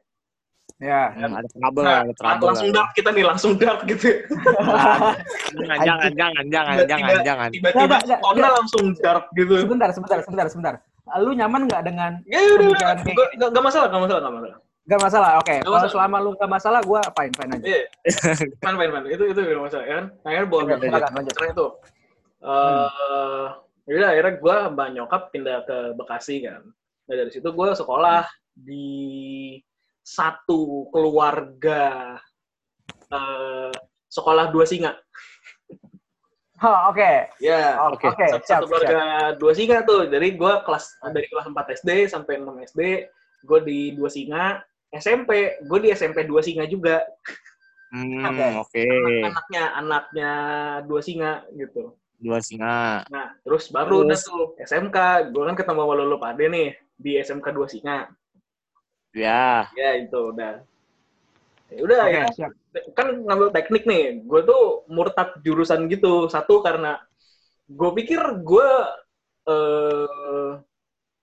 Ya. 0.81 1.13
Hmm, 1.15 1.37
ada 1.37 1.47
trouble, 1.49 1.83
Nah, 1.85 2.01
ada 2.05 2.13
trouble. 2.17 2.47
langsung 2.49 2.69
dark 2.73 2.91
kita 2.97 3.09
nih, 3.13 3.25
langsung 3.25 3.51
dark 3.57 3.81
gitu. 3.89 4.09
Jangan, 5.53 5.77
jangan, 5.85 6.11
jangan, 6.17 6.45
jangan, 6.49 6.75
jangan, 6.87 7.17
jangan. 7.21 7.49
Tiba-tiba 7.53 7.97
nggak. 8.03 8.51
langsung 8.57 8.85
dark 8.99 9.25
gitu. 9.37 9.53
Sebentar, 9.57 9.89
sebentar, 9.93 10.17
sebentar, 10.21 10.45
sebentar. 10.49 10.73
Lu 11.21 11.35
nyaman 11.35 11.67
nggak 11.69 11.81
dengan 11.85 12.11
Ya 12.25 12.41
udah, 12.57 12.67
udah. 12.73 12.89
Nggak 13.05 13.49
nggak 13.53 13.63
masalah, 13.63 13.87
nggak 13.91 14.01
masalah, 14.07 14.21
nggak 14.23 14.35
masalah. 14.39 14.57
Gak 14.83 14.99
masalah, 14.99 15.39
oke. 15.39 15.63
Nggak 15.63 15.71
Kalau 15.71 15.87
selama 15.87 16.17
lu 16.19 16.35
gak 16.35 16.51
masalah, 16.51 16.79
gue 16.83 16.99
fine 17.15 17.33
fine 17.39 17.51
aja. 17.55 17.65
Iya. 17.65 17.83
Main, 18.67 18.75
main, 18.75 18.89
main. 18.91 19.03
Itu, 19.07 19.23
itu 19.31 19.39
nggak 19.39 19.63
masalah, 19.63 19.85
ya 19.87 19.93
kan? 19.95 20.05
Akhirnya 20.27 20.47
bawa 20.51 20.61
lanjut. 20.67 21.33
cerai 21.39 21.51
tuh. 21.55 21.71
Eh, 22.43 23.47
Yaudah, 23.83 24.09
akhirnya 24.15 24.33
gue 24.39 24.55
mbak 24.75 24.87
nyokap 24.95 25.21
pindah 25.35 25.57
ke 25.67 25.77
Bekasi 25.99 26.43
kan. 26.43 26.63
Nah 27.03 27.15
dari 27.19 27.31
situ 27.35 27.47
gue 27.51 27.67
sekolah 27.75 28.23
di 28.55 29.59
satu 30.03 30.87
keluarga 30.91 32.15
eh, 33.11 33.71
sekolah 34.07 34.51
dua 34.55 34.63
singa. 34.67 34.95
Oh, 36.63 36.95
oke. 36.95 37.11
Ya, 37.43 37.75
Oh, 37.75 37.91
Oke. 37.91 38.07
Oke, 38.07 38.23
satu, 38.31 38.43
siap, 38.47 38.63
satu 38.63 38.71
keluarga 38.71 39.35
dua 39.35 39.51
singa 39.51 39.83
tuh. 39.83 40.07
Jadi 40.07 40.39
gue 40.39 40.53
kelas 40.63 40.95
dari 41.11 41.27
kelas 41.27 41.45
4 41.51 41.75
SD 41.83 41.89
sampai 42.07 42.39
6 42.39 42.71
SD, 42.71 42.81
gue 43.43 43.59
di 43.67 43.79
dua 43.99 44.07
singa. 44.07 44.63
SMP, 44.93 45.57
gue 45.65 45.79
di 45.81 45.89
SMP 45.91 46.23
dua 46.29 46.41
singa 46.45 46.63
juga. 46.69 47.01
Hmm, 47.93 48.25
Oke. 48.29 48.45
oke. 48.61 48.85
Anaknya, 49.25 49.63
anaknya 49.77 50.31
dua 50.85 51.01
singa 51.01 51.45
gitu. 51.53 51.93
Dua 52.21 52.39
singa. 52.39 53.03
Nah, 53.11 53.35
terus 53.43 53.67
baru 53.73 54.07
udah 54.07 54.15
Terus? 54.15 54.25
tuh 54.25 54.55
SMK. 54.63 54.97
Gue 55.33 55.43
kan 55.49 55.55
ketemu 55.59 55.81
sama 55.83 55.93
lo 56.07 56.17
pade 56.21 56.45
nih 56.47 56.69
di 56.95 57.11
SMK 57.19 57.47
dua 57.51 57.67
singa. 57.67 57.97
Ya. 59.13 59.67
Ya 59.75 59.89
itu 59.99 60.19
udah. 60.33 60.63
Ya 61.73 61.81
udah 61.83 61.99
Oke, 62.05 62.13
ya. 62.15 62.25
siap. 62.31 62.51
Kan 62.97 63.07
ngambil 63.27 63.49
teknik 63.51 63.83
nih. 63.85 64.23
Gue 64.23 64.41
tuh 64.47 64.87
murtad 64.89 65.35
jurusan 65.43 65.85
gitu. 65.91 66.31
Satu 66.31 66.63
karena 66.63 66.97
gue 67.67 67.89
pikir 67.97 68.21
gue 68.41 68.69
eh, 69.51 70.53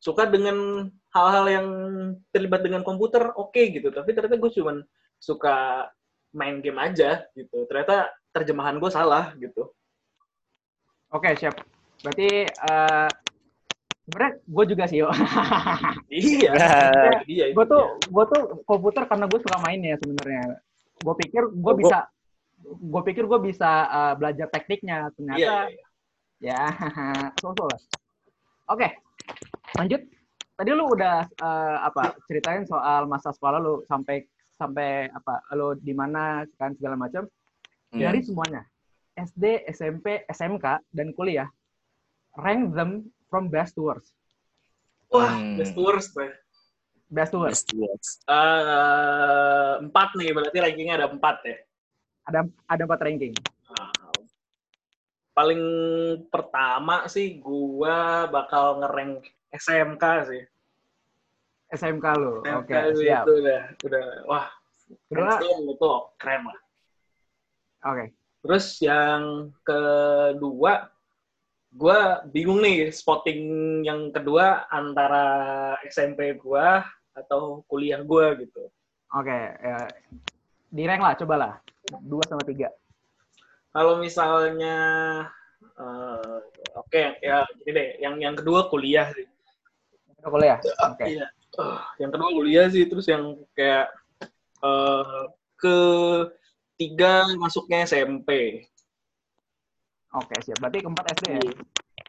suka 0.00 0.28
dengan 0.28 0.88
hal-hal 1.10 1.44
yang 1.50 1.66
terlibat 2.30 2.62
dengan 2.62 2.82
komputer 2.86 3.34
oke 3.34 3.58
gitu. 3.58 3.90
Tapi 3.90 4.10
ternyata 4.14 4.38
gue 4.38 4.50
cuman 4.50 4.76
suka 5.18 5.86
main 6.30 6.62
game 6.62 6.78
aja 6.78 7.26
gitu. 7.34 7.66
Ternyata 7.66 8.10
terjemahan 8.30 8.78
gue 8.78 8.90
salah 8.90 9.34
gitu. 9.36 9.74
Oke, 11.10 11.34
siap. 11.34 11.58
Berarti 12.06 12.46
eh 12.46 13.08
sebenarnya 14.06 14.32
gue 14.42 14.64
juga 14.70 14.84
sih, 14.86 14.98
yo. 15.02 15.10
Iya. 16.10 16.50
Ya. 16.54 16.70
Iya. 17.26 17.44
gue 17.54 17.64
tuh 17.66 17.84
gue 18.10 18.24
tuh 18.30 18.42
komputer 18.66 19.06
karena 19.06 19.26
gue 19.30 19.38
suka 19.42 19.58
main 19.62 19.80
ya 19.82 19.98
sebenarnya. 19.98 20.62
Gue 21.02 21.14
pikir 21.18 21.42
gue 21.50 21.72
Oh, 21.74 21.78
bisa 21.78 22.06
gue 22.60 23.02
pikir 23.02 23.24
gue 23.26 23.40
bisa 23.42 23.70
eh, 23.90 24.14
belajar 24.14 24.46
tekniknya 24.52 25.08
Iya. 25.08 25.12
ternyata 25.16 25.38
iya. 25.42 25.58
ya 26.38 26.62
so-so 27.42 27.66
lah. 27.66 27.80
Oke, 28.70 28.86
lanjut. 29.74 30.19
Tadi 30.60 30.76
lu 30.76 30.92
udah 30.92 31.24
eh, 31.24 31.76
apa 31.80 32.12
ceritain 32.28 32.68
soal 32.68 33.08
masa 33.08 33.32
sekolah 33.32 33.56
lu 33.56 33.80
sampai 33.88 34.28
sampai 34.60 35.08
apa 35.08 35.40
lu 35.56 35.72
di 35.72 35.96
mana 35.96 36.44
kan 36.60 36.76
segala 36.76 37.00
macam 37.00 37.24
Hmm. 37.90 38.06
dari 38.06 38.20
semuanya 38.22 38.62
SD, 39.18 39.66
SMP, 39.66 40.22
SMK 40.30 40.84
dan 40.94 41.10
kuliah 41.16 41.48
rank 42.38 42.76
them 42.76 43.08
from 43.26 43.50
best 43.50 43.74
to 43.74 43.88
worst. 43.88 44.12
Wah, 45.10 45.32
Hmm. 45.34 45.58
best 45.58 45.74
worst, 45.74 46.14
Bang. 46.14 46.30
Best 47.10 47.34
to 47.34 47.42
worst. 47.42 47.66
Best 47.66 47.74
words. 47.74 48.08
Eh, 48.30 49.72
empat 49.82 50.14
nih, 50.14 50.30
berarti 50.30 50.60
rankingnya 50.62 51.02
ada 51.02 51.08
empat 51.10 51.36
ya. 51.42 51.56
Ada 52.30 52.40
ada 52.68 52.82
empat 52.86 53.00
ranking. 53.02 53.34
Paling 55.34 55.62
pertama 56.30 57.08
sih 57.08 57.40
gua 57.42 58.28
bakal 58.30 58.84
ngerank 58.84 59.24
SMK 59.50 60.04
sih. 60.30 60.42
SMK. 61.70 62.06
SMK 62.42 62.54
Oke, 62.66 62.74
sih 62.98 63.06
siap. 63.06 63.24
itu 63.26 63.32
udah 63.42 63.60
udah 63.86 64.04
wah 64.26 64.46
Kedua, 65.06 65.38
itu 65.38 65.90
keren 66.18 66.42
lah. 66.50 66.60
oke. 67.86 68.04
Terus 68.42 68.66
yang 68.82 69.54
kedua 69.62 70.90
gua 71.70 72.26
bingung 72.26 72.58
nih 72.58 72.90
spotting 72.90 73.40
yang 73.86 74.10
kedua 74.10 74.66
antara 74.66 75.78
SMP 75.86 76.34
gua 76.34 76.82
atau 77.14 77.62
kuliah 77.70 78.02
gua 78.02 78.34
gitu. 78.34 78.66
Oke, 79.14 79.38
ya. 79.58 79.86
di 80.70 80.82
rank 80.86 81.02
lah, 81.02 81.14
cobalah. 81.18 81.52
Dua 82.02 82.22
sama 82.26 82.42
tiga. 82.42 82.70
Kalau 83.70 84.02
misalnya 84.02 84.78
eh, 85.62 86.38
oke 86.74 87.02
ya 87.22 87.46
gini 87.62 87.70
deh, 87.70 87.88
yang 88.02 88.18
yang 88.18 88.34
kedua 88.34 88.66
kuliah 88.66 89.06
sih. 89.14 89.29
Kuliah. 90.24 90.58
Oke. 90.60 91.04
Iya. 91.06 91.26
Eh, 91.50 91.80
yang 91.98 92.10
kedua 92.14 92.30
kuliah 92.30 92.66
sih, 92.70 92.86
terus 92.86 93.06
yang 93.10 93.34
kayak 93.56 93.90
eh 94.60 95.22
ke 95.60 95.78
tiga 96.80 97.28
masuknya 97.36 97.84
SMP. 97.84 98.62
Oke, 100.16 100.34
siap. 100.42 100.58
Berarti 100.58 100.78
keempat 100.82 101.06
SD 101.20 101.26
ya? 101.38 101.42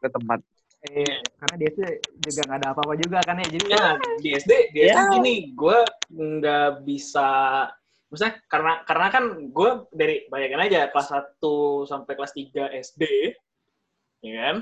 Ke 0.01 0.07
tempat. 0.09 0.39
Iya. 0.89 1.21
Karena 1.37 1.55
di 1.61 1.65
SD 1.69 1.81
juga 2.25 2.41
nggak 2.49 2.59
ada 2.63 2.69
apa-apa 2.73 2.93
juga 2.97 3.19
kan 3.21 3.37
ya. 3.37 3.47
Jadi 3.51 3.65
Ya 3.69 3.85
di 4.17 4.29
SD, 4.33 4.51
di 4.73 4.79
SD 4.89 4.97
Ya. 4.97 5.11
gini, 5.13 5.35
gue 5.53 5.79
nggak 6.09 6.69
bisa, 6.81 7.29
maksudnya 8.09 8.33
karena 8.49 8.73
karena 8.89 9.07
kan 9.13 9.23
gue 9.53 9.69
dari 9.93 10.25
bayangin 10.33 10.65
aja 10.65 10.89
kelas 10.89 11.09
1 11.13 11.85
sampai 11.85 12.13
kelas 12.17 12.33
3 12.33 12.73
SD, 12.73 13.03
ya 14.25 14.33
kan? 14.41 14.57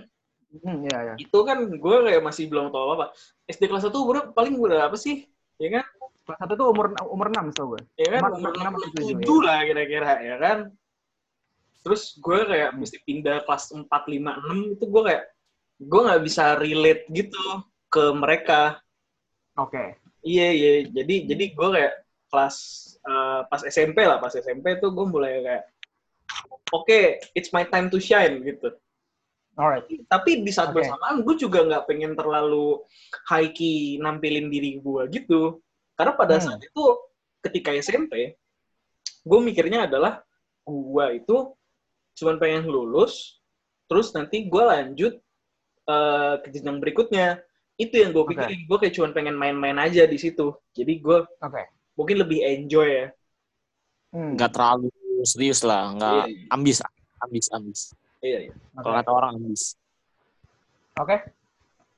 Hmm, 0.50 0.82
iya, 0.86 0.98
iya. 1.06 1.15
Itu 1.22 1.46
kan 1.46 1.70
gue 1.70 1.98
kayak 2.10 2.25
masih 2.25 2.50
belum 2.50 2.74
tahu 2.74 2.84
apa-apa. 2.89 3.13
SD 3.46 3.70
kelas 3.70 3.86
1 3.86 3.94
umur 4.01 4.34
paling 4.34 4.58
berapa 4.58 4.98
sih? 4.98 5.29
Ya 5.62 5.79
kan? 5.79 5.86
Kelas 6.25 6.39
satu 6.46 6.53
tuh 6.58 6.68
umur 6.70 6.94
umur 7.10 7.27
enam 7.34 7.50
tau 7.50 7.74
gue. 7.74 7.82
ya 7.98 8.18
kan 8.18 8.22
Umur 8.29 8.38
umur 8.38 8.51
enam 8.62 8.74
atau 8.77 8.89
tujuh, 8.94 9.18
67 9.18 9.46
lah 9.50 9.60
kira-kira 9.65 10.12
ya 10.22 10.36
kan 10.38 10.58
terus 11.82 12.20
gue 12.20 12.39
kayak 12.46 12.75
mesti 12.75 12.98
pindah 13.01 13.41
kelas 13.50 13.74
4, 13.74 13.88
5, 13.88 13.89
6 13.89 14.75
itu 14.77 14.86
gue 14.86 15.03
kayak 15.10 15.24
gue 15.79 16.01
nggak 16.06 16.24
bisa 16.27 16.60
relate 16.60 17.03
gitu 17.10 17.44
ke 17.89 18.03
mereka 18.13 18.77
Oke. 19.58 19.98
iya 20.22 20.53
iya 20.53 20.72
jadi 20.91 21.15
jadi 21.34 21.46
gue 21.56 21.70
kayak 21.72 21.94
kelas 22.29 22.58
eh, 23.00 23.41
pas 23.48 23.62
SMP 23.65 24.06
lah 24.06 24.20
pas 24.20 24.29
SMP 24.36 24.77
tuh 24.77 24.91
gue 24.91 25.06
mulai 25.08 25.39
kayak 25.41 25.63
oke 26.70 27.00
it's 27.34 27.50
my 27.56 27.65
time 27.65 27.89
to 27.89 27.98
shine 27.98 28.44
gitu 28.44 28.70
Alright. 29.60 29.84
tapi 30.08 30.39
di 30.39 30.51
saat 30.56 30.72
Oke. 30.72 30.80
bersamaan 30.80 31.20
gue 31.20 31.36
juga 31.36 31.68
nggak 31.68 31.84
pengen 31.84 32.16
terlalu 32.16 32.80
high 33.28 33.51
key 33.51 34.00
nampilin 34.00 34.48
diri 34.48 34.80
gue 34.80 35.01
gitu 35.12 35.60
karena 36.00 36.16
pada 36.16 36.39
Hmm. 36.39 36.44
saat 36.48 36.62
itu 36.63 36.84
ketika 37.44 37.75
SMP 37.75 38.39
gue 39.20 39.39
mikirnya 39.44 39.84
adalah 39.84 40.24
gue 40.63 41.06
itu 41.20 41.38
cuman 42.16 42.39
pengen 42.39 42.72
lulus 42.72 43.44
terus 43.92 44.16
nanti 44.16 44.48
gue 44.48 44.63
lanjut 44.63 45.13
eh, 45.86 46.34
ke 46.39 46.48
jenjang 46.50 46.80
berikutnya 46.80 47.44
itu 47.75 47.96
yang 48.00 48.16
gue 48.16 48.24
pikirin 48.24 48.63
gue 48.63 48.78
kayak 48.80 48.96
cuman 48.96 49.12
pengen 49.12 49.36
main-main 49.36 49.75
aja 49.75 50.08
di 50.08 50.16
situ 50.16 50.56
jadi 50.72 51.04
gue 51.04 51.18
Oke. 51.44 51.63
mungkin 52.00 52.16
lebih 52.24 52.39
enjoy 52.48 52.88
ya 52.88 53.08
Hmm. 54.10 54.34
Nggak 54.34 54.58
terlalu 54.58 54.89
serius 55.22 55.62
lah. 55.62 55.94
Nggak 55.94 56.34
iya. 56.34 56.50
ambis. 56.50 56.82
Ambis, 57.22 57.46
ambis. 57.54 57.80
Iya 58.22 58.40
iya 58.46 58.54
Oke. 58.54 58.82
Kalau 58.82 58.96
kata 58.96 59.12
orang 59.12 59.32
ambis. 59.36 59.64
Oke. 60.96 61.18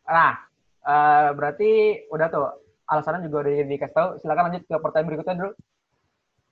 Nah, 0.05 0.33
eh, 0.81 1.27
berarti 1.33 1.69
udah 2.07 2.27
tuh 2.27 2.45
alasannya 2.85 3.25
juga 3.25 3.45
udah 3.45 3.53
dikasih 3.65 3.95
tahu. 3.95 4.09
Silakan 4.19 4.43
lanjut 4.49 4.63
ke 4.63 4.75
pertanyaan 4.77 5.07
berikutnya 5.07 5.35
dulu. 5.37 5.51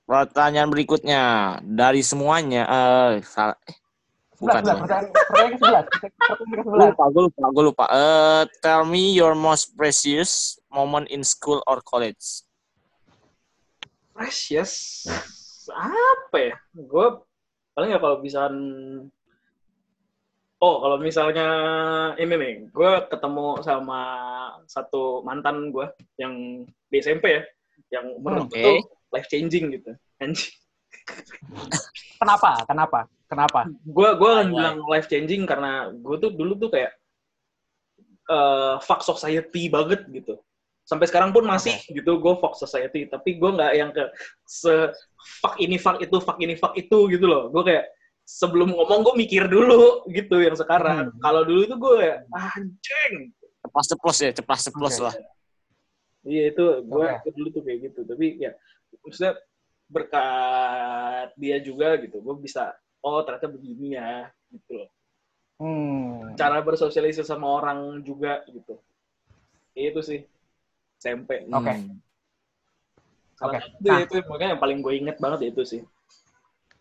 Pertanyaan 0.04 0.68
berikutnya 0.68 1.22
dari 1.62 2.02
semuanya, 2.02 2.62
eh, 2.66 3.12
salah- 3.22 3.60
Sebelas, 4.34 4.56
Bukan. 4.56 4.62
sebelas. 4.64 4.80
Pertanyaan 4.80 5.06
pertanyaan 5.12 5.50
ke 5.52 5.58
sebelas. 5.60 5.84
Pertanyaan 5.84 6.16
ke 6.32 6.40
Gue 6.40 6.64
sebelas. 6.64 6.88
lupa, 6.88 7.04
gue 7.06 7.22
lupa, 7.22 7.44
gue 7.46 7.64
lupa. 7.68 7.84
Eh, 7.92 8.42
tell 8.58 8.82
me 8.82 9.12
your 9.12 9.36
most 9.36 9.76
precious 9.76 10.30
moment 10.66 11.04
in 11.06 11.20
school 11.20 11.60
or 11.68 11.84
college. 11.84 12.24
Precious. 14.10 15.04
Apa 15.70 16.36
ya? 16.36 16.54
Gue 16.74 17.06
paling 17.72 17.92
ya 17.92 18.00
kalau 18.00 18.18
bisa 18.18 18.48
Oh, 20.60 20.76
kalau 20.84 21.00
misalnya 21.00 21.48
ini 22.20 22.34
nih, 22.36 22.54
gue 22.68 22.92
ketemu 23.08 23.64
sama 23.64 24.00
satu 24.68 25.24
mantan 25.24 25.72
gue 25.72 25.88
yang 26.20 26.64
di 26.68 26.96
SMP 27.00 27.40
ya, 27.40 27.42
yang 27.96 28.20
menurut 28.20 28.52
Oke. 28.52 28.60
gue 28.60 28.60
tuh 28.60 28.78
life 29.16 29.28
changing 29.32 29.72
gitu. 29.72 29.96
Anjing. 30.20 30.52
Kenapa? 32.20 32.60
Kenapa? 32.68 33.00
Kenapa? 33.30 33.60
gue 33.86 34.08
gue 34.18 34.30
akan 34.30 34.48
bilang 34.50 34.78
life 34.90 35.06
changing 35.06 35.46
karena 35.46 35.86
gue 35.94 36.16
tuh 36.18 36.34
dulu 36.34 36.58
tuh 36.58 36.70
kayak 36.74 36.90
eh 38.26 38.74
fuck 38.82 39.06
society 39.06 39.70
banget 39.70 40.02
gitu 40.10 40.34
sampai 40.82 41.06
sekarang 41.06 41.30
pun 41.30 41.46
masih 41.46 41.78
gitu 41.94 42.18
gue 42.18 42.34
fuck 42.42 42.58
society 42.58 43.06
tapi 43.06 43.38
gue 43.38 43.50
nggak 43.54 43.72
yang 43.78 43.94
ke 43.94 44.02
se 44.42 44.90
fuck 45.38 45.54
ini 45.62 45.78
fuck 45.78 46.02
itu 46.02 46.18
fuck 46.18 46.42
ini 46.42 46.58
fuck 46.58 46.74
itu 46.74 47.06
gitu 47.06 47.26
loh 47.30 47.54
gue 47.54 47.62
kayak 47.62 47.86
sebelum 48.30 48.70
ngomong 48.70 49.02
gue 49.02 49.14
mikir 49.18 49.50
dulu 49.50 50.06
gitu 50.08 50.38
yang 50.38 50.54
sekarang 50.54 51.10
Hmm. 51.10 51.18
kalau 51.18 51.42
dulu 51.42 51.66
itu 51.66 51.74
gue 51.74 51.94
kayak 51.98 52.18
anjing 52.30 53.14
Ceplas 53.60 53.86
ceplos 53.86 54.18
ya, 54.18 54.30
ceplas 54.32 54.60
ceplos 54.64 54.96
Oke. 54.96 55.04
lah. 55.04 55.14
iya 56.22 56.42
itu 56.48 56.64
gue 56.80 57.06
Oke. 57.10 57.28
dulu 57.30 57.48
tuh 57.50 57.62
kayak 57.62 57.78
gitu 57.90 58.00
tapi 58.04 58.38
ya 58.38 58.54
maksudnya 59.02 59.32
berkat 59.90 61.28
dia 61.34 61.56
juga 61.58 61.98
gitu 61.98 62.16
gue 62.18 62.34
bisa 62.38 62.70
oh 63.00 63.20
ternyata 63.20 63.50
begini 63.50 63.98
ya 63.98 64.30
gitu 64.48 64.78
loh 64.78 64.90
Hmm. 65.60 66.32
cara 66.40 66.64
bersosialisasi 66.64 67.20
sama 67.20 67.44
orang 67.44 68.00
juga 68.00 68.40
gitu 68.48 68.80
itu 69.74 70.00
sih 70.00 70.20
SMP 70.96 71.44
Oke. 71.46 71.68
Hmm. 71.68 72.00
salah 73.36 73.52
Oke. 73.52 73.60
satu 73.60 73.76
deh 73.78 73.98
itu 74.00 74.14
makanya 74.24 74.50
yang 74.56 74.62
paling 74.62 74.78
gue 74.80 74.94
inget 74.94 75.16
banget 75.16 75.52
itu 75.52 75.62
sih 75.66 75.82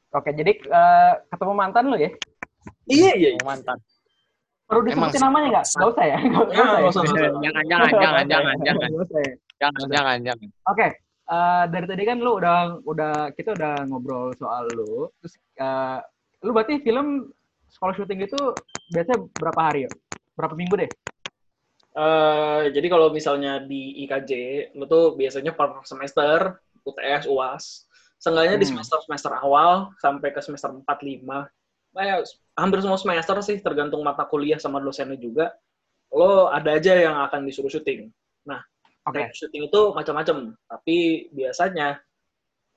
Oke, 0.09 0.33
jadi 0.33 0.51
eh, 0.57 1.13
ketemu 1.29 1.53
mantan 1.53 1.85
lu 1.85 1.97
ya? 1.97 2.09
iya 2.89 3.13
iya 3.13 3.29
Oh, 3.37 3.45
mantan. 3.45 3.77
Perlu 4.65 4.81
disebutin 4.85 5.21
namanya 5.21 5.47
nggak? 5.59 5.65
Nggak 5.77 5.89
usah 5.93 6.05
ya? 6.05 6.17
Nggak 6.21 6.45
Ya, 6.49 6.63
usah 6.65 6.65
usah, 6.65 6.73
ya? 6.73 6.79
nggak 6.81 6.89
usah. 6.89 7.05
jangan, 7.45 7.63
jangan, 7.65 7.89
jangan, 7.93 8.25
jangan, 8.25 8.55
jangan, 8.65 8.89
jangan, 9.61 9.85
jangan, 9.89 10.17
jangan. 10.25 10.47
Oke, 10.69 10.87
eh, 11.29 11.63
dari 11.69 11.85
tadi 11.85 12.03
kan 12.09 12.17
lu 12.21 12.31
udah 12.41 12.57
udah 12.85 13.13
kita 13.37 13.53
udah 13.53 13.73
ngobrol 13.85 14.33
soal 14.33 14.65
lu. 14.73 15.09
Terus 15.21 15.33
eh, 15.57 15.97
lu 16.45 16.51
berarti 16.53 16.81
film 16.81 17.29
sekolah 17.69 17.93
syuting 17.93 18.25
itu 18.25 18.39
biasanya 18.89 19.19
berapa 19.37 19.61
hari 19.61 19.79
ya? 19.85 19.91
Berapa 20.33 20.53
minggu 20.57 20.75
deh? 20.77 20.89
Eh, 21.89 22.61
jadi 22.73 22.87
kalau 22.89 23.09
misalnya 23.09 23.61
di 23.61 24.05
IKJ 24.05 24.31
lu 24.73 24.85
tuh 24.85 25.13
biasanya 25.17 25.53
per 25.53 25.81
semester 25.85 26.57
UTS 26.85 27.25
UAS 27.25 27.88
seenggaknya 28.19 28.59
di 28.59 28.67
Hmm. 28.67 28.77
semester 28.77 28.99
semester 29.07 29.31
awal 29.39 29.89
sampai 29.97 30.29
ke 30.29 30.43
semester 30.43 30.69
4 30.69 30.99
5 31.01 31.47
eh, 31.97 32.21
hampir 32.59 32.79
semua 32.83 32.99
semester 32.99 33.39
sih 33.41 33.57
tergantung 33.63 34.03
mata 34.03 34.27
kuliah 34.27 34.59
sama 34.59 34.77
dosennya 34.77 35.17
juga 35.17 35.55
lo 36.11 36.51
ada 36.51 36.75
aja 36.75 36.93
yang 36.99 37.15
akan 37.25 37.47
disuruh 37.47 37.71
syuting 37.71 38.11
Oke. 39.07 39.25
Teknik 39.25 39.38
syuting 39.41 39.63
itu 39.71 39.81
macam-macam, 39.95 40.38
tapi 40.69 40.97
biasanya 41.33 41.97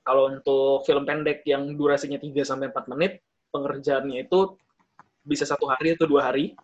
kalau 0.01 0.33
untuk 0.33 0.81
film 0.89 1.05
pendek 1.05 1.45
yang 1.45 1.77
durasinya 1.77 2.17
3 2.17 2.41
sampai 2.41 2.73
4 2.73 2.89
menit, 2.89 3.21
pengerjaannya 3.53 4.25
itu 4.25 4.57
bisa 5.27 5.45
satu 5.45 5.69
hari 5.69 5.93
atau 5.93 6.09
dua 6.09 6.31
hari. 6.33 6.57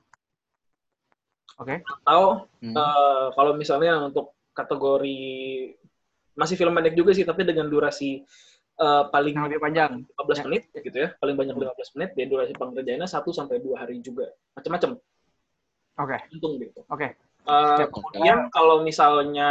Oke. 1.58 1.82
Atau 1.84 2.48
Hmm. 2.64 2.74
eh, 2.74 3.26
kalau 3.34 3.52
misalnya 3.58 3.98
untuk 4.08 4.32
kategori 4.54 5.20
masih 6.32 6.54
film 6.54 6.72
pendek 6.72 6.94
juga 6.94 7.10
sih, 7.12 7.26
tapi 7.26 7.42
dengan 7.42 7.66
durasi 7.66 8.22
eh, 8.78 9.04
paling 9.10 9.34
Yang 9.34 9.46
lebih 9.50 9.60
panjang. 9.60 9.92
15 10.06 10.38
Ya. 10.38 10.44
menit 10.46 10.62
gitu 10.72 10.96
ya, 10.96 11.08
paling 11.18 11.34
banyak 11.34 11.54
Hmm. 11.54 11.62
15 11.66 11.90
menit, 11.98 12.10
ya 12.14 12.24
durasi 12.26 12.52
pengerjaannya 12.54 13.08
1 13.10 13.30
sampai 13.30 13.56
2 13.58 13.74
hari 13.76 13.98
juga. 13.98 14.30
Macam-macam, 14.54 14.90
Oke. 15.98 16.16
untung 16.30 16.54
gitu. 16.58 16.80
Oke. 16.86 17.08
Eh, 17.48 17.76
Siap. 17.80 17.90
kemudian 17.90 18.52
kalau 18.52 18.82
misalnya 18.82 19.50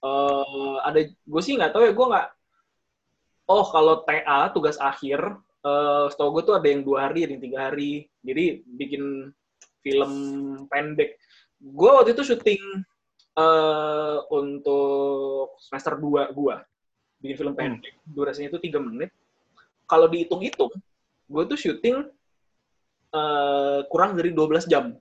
eh 0.00 0.76
ada 0.82 1.00
gue 1.00 1.42
sih 1.42 1.56
nggak 1.56 1.72
tahu 1.72 1.82
ya 1.84 1.92
gue 1.92 2.06
nggak 2.12 2.28
oh 3.46 3.64
kalau 3.68 4.04
TA 4.04 4.52
tugas 4.52 4.76
akhir 4.76 5.20
eh 5.60 6.04
setahu 6.08 6.28
gue 6.36 6.42
tuh 6.44 6.54
ada 6.56 6.68
yang 6.68 6.84
dua 6.84 7.08
hari 7.08 7.24
ada 7.24 7.32
yang 7.32 7.44
tiga 7.44 7.58
hari 7.68 8.04
jadi 8.20 8.60
bikin 8.64 9.32
film 9.80 10.12
pendek 10.68 11.16
gue 11.56 11.88
waktu 11.88 12.12
itu 12.12 12.20
syuting 12.20 12.60
eh 13.34 14.16
untuk 14.28 15.56
semester 15.60 15.96
2 15.96 16.32
gue 16.32 16.56
bikin 17.24 17.36
film 17.40 17.52
Hmm. 17.56 17.80
pendek 17.80 17.96
durasinya 18.04 18.52
itu 18.52 18.60
tiga 18.60 18.76
menit 18.78 19.08
kalau 19.88 20.04
dihitung-hitung 20.06 20.68
gue 21.24 21.42
tuh 21.48 21.56
syuting 21.56 22.04
eh 23.10 23.80
kurang 23.88 24.12
dari 24.12 24.28
12 24.30 24.68
jam 24.68 24.92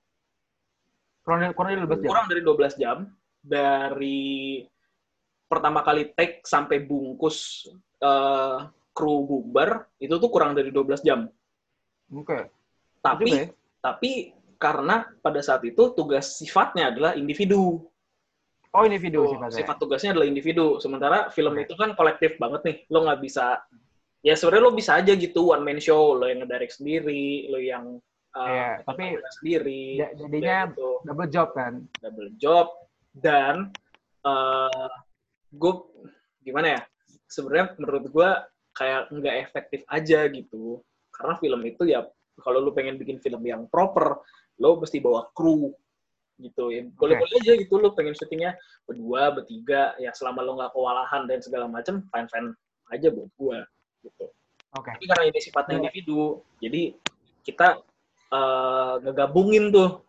Kurang 1.23 1.55
kurang 1.55 1.71
dari 1.71 1.83
12 1.83 1.99
jam. 1.99 2.09
kurang 2.11 2.25
dari 2.27 2.41
12 2.43 2.75
jam 2.79 2.97
dari 3.39 4.23
pertama 5.47 5.79
kali 5.79 6.11
take 6.11 6.43
sampai 6.43 6.79
bungkus 6.79 7.67
eh, 7.99 8.57
kru 8.91 9.23
bubar 9.23 9.87
itu 9.97 10.11
tuh 10.13 10.29
kurang 10.29 10.53
dari 10.53 10.69
12 10.69 10.99
jam. 11.01 11.25
Oke. 12.11 12.51
Tapi 12.99 13.25
Juga 13.25 13.39
ya? 13.39 13.47
tapi 13.79 14.11
karena 14.55 15.07
pada 15.19 15.39
saat 15.39 15.63
itu 15.63 15.91
tugas 15.91 16.37
sifatnya 16.37 16.91
adalah 16.91 17.15
individu. 17.15 17.87
Oh, 18.73 18.83
ini 18.83 18.97
video 18.97 19.21
Tuh, 19.23 19.37
sifatnya. 19.37 19.57
sifat 19.61 19.77
tugasnya 19.77 20.09
adalah 20.17 20.25
individu. 20.25 20.81
Sementara 20.81 21.29
film 21.29 21.53
itu 21.61 21.77
kan 21.77 21.93
kolektif 21.93 22.41
banget 22.41 22.61
nih. 22.65 22.77
Lo 22.89 23.05
nggak 23.05 23.21
bisa 23.21 23.61
ya 24.25 24.33
sebenarnya 24.33 24.63
lo 24.65 24.73
bisa 24.73 24.91
aja 24.97 25.13
gitu 25.13 25.53
one 25.53 25.61
man 25.61 25.77
show, 25.77 26.17
lo 26.17 26.25
yang 26.25 26.41
ngedirect 26.41 26.81
sendiri, 26.81 27.45
lo 27.47 27.61
yang 27.61 28.01
eh, 28.33 28.49
Iya, 28.49 28.69
tapi 28.81 29.03
sendiri. 29.37 29.83
Ja- 30.01 30.13
Jadinya 30.17 30.57
gitu. 30.73 30.89
double 31.05 31.29
job 31.29 31.49
kan. 31.53 31.73
double 32.01 32.31
job 32.35 32.65
dan 33.13 33.69
eh 34.25 34.89
gue 35.53 35.73
gimana 36.41 36.67
ya 36.73 36.81
sebenarnya 37.29 37.77
menurut 37.77 38.05
gue 38.09 38.29
kayak 38.73 39.13
nggak 39.13 39.35
efektif 39.43 39.81
aja 39.85 40.25
gitu 40.33 40.81
karena 41.13 41.37
film 41.37 41.61
itu 41.61 41.85
ya 41.85 42.09
kalau 42.41 42.57
lu 42.57 42.73
pengen 42.73 42.97
bikin 42.97 43.21
film 43.21 43.45
yang 43.45 43.69
proper 43.69 44.17
lo 44.57 44.81
mesti 44.81 44.97
bawa 44.97 45.29
kru 45.29 45.69
gitu 46.41 46.73
ya 46.73 46.81
boleh 46.97 47.15
boleh 47.21 47.33
aja 47.41 47.53
gitu 47.53 47.77
lo 47.77 47.93
pengen 47.93 48.17
syutingnya 48.17 48.57
berdua 48.89 49.33
bertiga 49.37 49.93
ya 50.01 50.09
selama 50.17 50.41
lo 50.41 50.57
nggak 50.57 50.73
kewalahan 50.73 51.29
dan 51.29 51.39
segala 51.45 51.69
macam 51.69 52.01
fine 52.09 52.27
fine 52.29 52.49
aja 52.89 53.07
buat 53.13 53.29
gue 53.37 53.57
gitu. 54.03 54.25
Oke. 54.73 54.89
tapi 54.89 55.05
karena 55.05 55.23
ini 55.29 55.39
sifatnya 55.39 55.73
individu 55.77 56.41
jadi 56.57 56.97
kita 57.45 57.83
eh, 58.33 58.93
ngegabungin 59.05 59.69
tuh. 59.69 60.01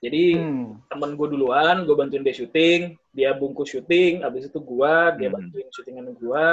Jadi 0.00 0.36
Hmm. 0.36 0.80
temen 0.88 1.12
gue 1.12 1.28
duluan, 1.28 1.84
gue 1.84 1.92
bantuin 1.92 2.24
dia 2.24 2.32
syuting, 2.32 2.96
dia 3.12 3.36
bungkus 3.36 3.72
syuting, 3.76 4.24
abis 4.24 4.48
itu 4.48 4.56
gue, 4.60 4.94
dia 5.20 5.28
Hmm. 5.28 5.36
bantuin 5.40 5.68
syutingan 5.72 6.16
gue, 6.16 6.46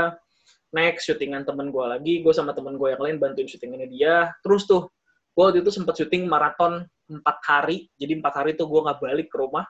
next 0.75 1.07
syutingan 1.07 1.47
temen 1.47 1.71
gue 1.71 1.85
lagi, 1.87 2.19
gue 2.23 2.33
sama 2.35 2.51
temen 2.51 2.75
gue 2.75 2.91
yang 2.91 2.99
lain 2.99 3.17
bantuin 3.23 3.47
syutingannya 3.47 3.87
dia, 3.87 4.35
terus 4.43 4.67
tuh, 4.67 4.91
gue 5.31 5.43
waktu 5.43 5.63
itu 5.63 5.71
sempat 5.71 5.95
syuting 5.95 6.27
maraton 6.27 6.83
empat 7.07 7.37
hari, 7.47 7.87
jadi 7.95 8.19
empat 8.19 8.33
hari 8.43 8.51
tuh 8.59 8.67
gue 8.67 8.81
nggak 8.83 8.99
balik 8.99 9.27
ke 9.31 9.37
rumah, 9.39 9.65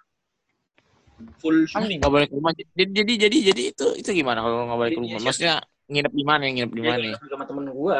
full 1.38 1.66
syuting. 1.70 2.02
Nggak 2.02 2.12
boleh 2.12 2.28
ke 2.30 2.36
rumah. 2.38 2.52
Jadi, 2.54 2.92
jadi, 2.94 3.14
jadi, 3.28 3.38
jadi 3.54 3.64
itu, 3.74 3.88
itu 3.98 4.10
gimana 4.10 4.42
kalau 4.42 4.66
nggak 4.66 4.80
boleh 4.82 4.92
ke 4.94 5.02
rumah? 5.02 5.20
Maksudnya 5.22 5.56
nginep 5.88 6.14
di 6.14 6.24
mana? 6.26 6.42
Nginep 6.50 6.72
di 6.74 6.82
mana? 6.82 6.98
nginep 6.98 7.22
sama 7.30 7.46
temen 7.46 7.66
gue, 7.70 8.00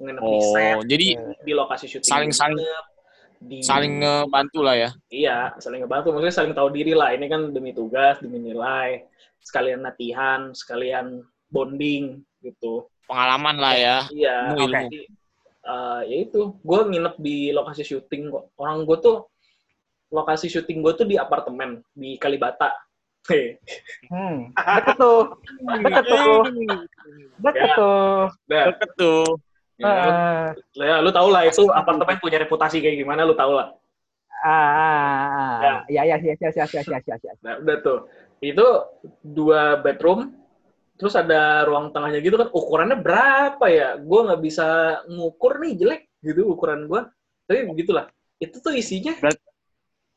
nginep 0.00 0.22
di 0.24 0.38
set, 0.52 0.74
Oh, 0.76 0.82
jadi 0.84 1.06
di 1.44 1.52
lokasi 1.52 1.84
syuting. 1.88 2.08
Saling- 2.08 2.34
saling- 2.34 2.60
nginep, 2.60 2.86
di, 3.38 3.58
saling 3.62 3.92
ngebantu 4.02 4.60
lah 4.66 4.74
ya. 4.74 4.90
Iya, 5.12 5.38
saling 5.62 5.86
ngebantu. 5.86 6.10
Maksudnya 6.10 6.34
saling 6.34 6.54
tahu 6.56 6.68
diri 6.74 6.92
lah. 6.96 7.14
Ini 7.14 7.26
kan 7.30 7.54
demi 7.54 7.70
tugas, 7.70 8.18
demi 8.18 8.42
nilai, 8.42 9.06
sekalian 9.38 9.84
latihan, 9.84 10.50
sekalian 10.50 11.22
bonding 11.48 12.24
gitu. 12.42 12.90
Pengalaman 13.06 13.56
lah 13.56 13.72
ya. 13.78 13.98
Iya. 14.12 14.36
Ilmu, 14.58 14.90
eh, 15.68 16.00
ya 16.08 16.16
itu, 16.24 16.56
gue 16.56 16.80
nginep 16.88 17.14
di 17.20 17.52
lokasi 17.52 17.84
syuting 17.84 18.32
kok. 18.32 18.44
Orang 18.56 18.88
gue 18.88 18.96
tuh, 18.98 19.28
lokasi 20.08 20.48
syuting 20.48 20.80
gue 20.80 20.92
tuh 20.96 21.06
di 21.06 21.20
apartemen 21.20 21.84
di 21.92 22.16
Kalibata. 22.16 22.72
Hei, 23.28 23.60
Hmm. 24.12 24.48
Deket 24.56 24.96
tuh. 24.96 25.20
Deket 25.84 26.04
tuh. 26.08 26.40
Deket 27.44 27.68
Ya. 27.68 27.76
tuh. 27.76 28.18
Deket 28.48 28.90
tuh. 28.96 29.24
ya, 29.78 29.94
lu, 30.74 30.82
ya, 30.82 30.96
lu 30.98 31.10
tau 31.14 31.28
lah 31.30 31.46
itu 31.46 31.70
apartemen 31.70 32.18
punya 32.18 32.40
reputasi 32.42 32.82
kayak 32.82 32.98
gimana, 32.98 33.22
lu 33.22 33.36
tau 33.38 33.52
lah. 33.54 33.70
Ah, 34.42 34.50
ah, 34.50 35.26
ah. 35.62 35.78
Ya, 35.90 36.02
ya, 36.02 36.16
siap, 36.18 36.34
siap, 36.40 36.52
siap, 36.54 36.68
siap, 36.70 36.84
siap, 36.86 37.02
siap, 37.04 37.18
siap. 37.22 37.36
Nah, 37.46 37.58
udah 37.62 37.76
tuh. 37.82 37.98
Itu 38.38 38.66
dua 39.22 39.78
bedroom, 39.82 40.34
terus 40.98 41.14
ada 41.14 41.62
ruang 41.64 41.94
tengahnya 41.94 42.18
gitu 42.18 42.34
kan. 42.34 42.50
Ukurannya 42.50 42.98
berapa 42.98 43.64
ya? 43.70 43.94
Gue 43.96 44.20
nggak 44.26 44.42
bisa 44.42 44.66
ngukur 45.06 45.62
nih, 45.62 45.72
jelek. 45.78 46.02
gitu 46.18 46.50
ukuran 46.50 46.90
gue 46.90 47.06
tapi 47.46 47.62
begitulah 47.64 48.10
itu 48.36 48.58
tuh 48.58 48.74
isinya 48.74 49.14
Berat- 49.22 49.38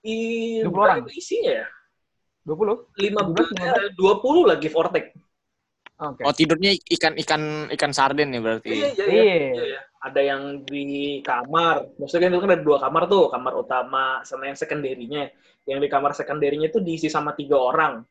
i, 0.01 0.59
20 0.65 0.73
orang? 0.73 1.05
isinya 1.13 1.61
ya 1.61 1.67
20? 2.41 2.89
lima 2.97 3.21
17, 3.21 3.29
belas 3.37 3.47
dua 3.93 4.13
puluh 4.17 4.49
lah 4.49 4.57
give 4.57 4.73
or 4.73 4.89
take 4.89 5.13
Oke. 6.01 6.25
Oh 6.25 6.33
tidurnya 6.33 6.73
ikan 6.73 7.13
ikan 7.21 7.69
ikan 7.69 7.93
sarden 7.93 8.33
ya 8.33 8.41
berarti. 8.41 8.73
iya 8.73 8.89
iya 8.89 9.05
iya 9.05 9.13
Iya. 9.13 9.21
Iya, 9.53 9.63
iya. 9.77 9.79
ada 10.01 10.21
yang 10.25 10.41
di 10.65 10.85
kamar 11.21 11.85
maksudnya 12.01 12.25
kan 12.25 12.33
itu 12.33 12.41
kan 12.41 12.51
ada 12.57 12.63
dua 12.65 12.77
kamar 12.81 13.03
tuh 13.05 13.23
kamar 13.29 13.53
utama 13.53 14.03
sama 14.25 14.49
yang 14.49 14.57
secondary-nya 14.57 15.29
yang 15.69 15.77
di 15.77 15.85
kamar 15.85 16.17
secondary-nya 16.17 16.73
itu 16.73 16.81
diisi 16.81 17.13
sama 17.13 17.37
tiga 17.37 17.61
orang 17.61 18.01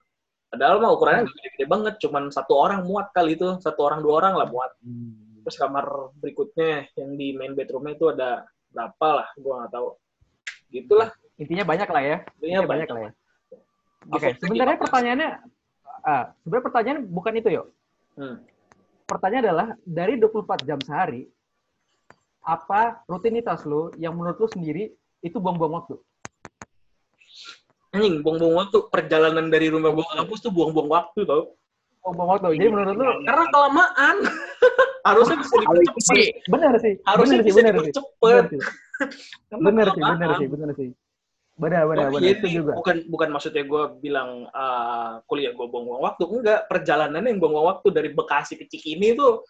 padahal 0.51 0.83
mah 0.83 0.91
ukurannya 0.93 1.23
nggak 1.31 1.37
gede-gede 1.39 1.67
banget 1.71 1.95
cuman 2.03 2.23
satu 2.35 2.53
orang 2.59 2.83
muat 2.83 3.15
kali 3.15 3.39
itu 3.39 3.57
satu 3.63 3.81
orang 3.87 4.03
dua 4.03 4.15
orang 4.21 4.35
lah 4.35 4.49
muat 4.51 4.75
Hmm. 4.83 5.41
terus 5.47 5.57
kamar 5.57 6.13
berikutnya 6.21 6.91
yang 6.99 7.17
di 7.17 7.33
main 7.33 7.55
bedroomnya 7.57 7.97
itu 7.97 8.13
ada 8.13 8.45
berapa 8.75 9.09
lah 9.23 9.29
gua 9.41 9.65
nggak 9.65 9.73
tahu 9.73 9.89
gitulah 10.71 11.11
Intinya 11.41 11.65
banyak 11.65 11.89
lah 11.89 12.03
ya. 12.05 12.17
intinya 12.37 12.61
Intinya 12.61 12.69
banyak 12.69 12.89
lah 12.93 13.01
ya. 13.01 13.11
Oke, 14.13 14.29
take 14.29 14.39
sebenarnya 14.45 14.77
15. 14.77 14.85
pertanyaannya 14.85 15.31
ah, 16.05 16.25
sebenarnya 16.45 16.65
pertanyaan 16.69 17.01
bukan 17.09 17.33
itu, 17.41 17.49
yuk. 17.49 17.67
Hmm. 18.21 18.37
Pertanyaan 19.09 19.45
adalah 19.49 19.69
dari 19.81 20.21
24 20.21 20.69
jam 20.69 20.79
sehari 20.85 21.25
apa 22.45 23.01
rutinitas 23.09 23.65
lo 23.65 23.89
yang 23.97 24.13
menurut 24.17 24.37
lo 24.37 24.49
sendiri 24.53 24.93
itu 25.25 25.37
buang-buang 25.41 25.81
waktu? 25.81 25.97
Anjing 27.91 28.23
buang-buang 28.23 28.55
waktu 28.57 28.79
perjalanan 28.87 29.47
dari 29.49 29.67
rumah 29.67 29.91
gua 29.91 30.07
ke 30.07 30.15
kampus 30.19 30.39
tuh 30.41 30.53
buang-buang 30.53 30.89
waktu 30.89 31.27
tau 31.27 31.59
Buang-buang 32.01 32.29
waktu. 32.33 32.57
Jadi 32.57 32.69
menurut 32.73 32.97
lo 32.97 33.11
karena 33.29 33.45
kelamaan 33.51 34.17
harusnya 35.09 35.37
bisa 35.37 35.55
dipercepat 35.59 36.05
sih 36.09 36.25
benar 36.49 36.75
sih. 36.81 36.95
harusnya 37.05 37.37
benar 37.37 37.45
sih, 37.45 37.49
bisa 37.51 37.59
benar 37.61 37.73
sih. 37.73 37.79
dipercepat 37.85 38.17
Benar 38.21 38.45
sih. 38.49 38.61
Benar 39.61 39.87
sih, 39.91 40.01
benar 40.01 40.31
sih, 40.39 40.49
benar 40.49 40.71
sih. 40.77 40.91
Benar, 41.61 41.83
benar, 41.85 42.05
Oh, 42.09 42.13
benar. 42.17 42.25
iya 42.25 42.33
Itu 42.41 42.47
juga. 42.49 42.73
bukan 42.73 42.97
bukan 43.05 43.29
maksudnya 43.31 43.65
gue 43.69 43.83
bilang 44.01 44.49
uh, 44.49 45.21
kuliah 45.29 45.53
gue 45.53 45.67
buang-buang 45.69 46.01
waktu 46.01 46.23
enggak 46.25 46.61
perjalanannya 46.73 47.37
yang 47.37 47.41
buang-buang 47.41 47.69
waktu 47.77 47.89
dari 47.93 48.09
Bekasi 48.17 48.57
ke 48.57 48.65
Cikini 48.65 49.13
itu 49.13 49.45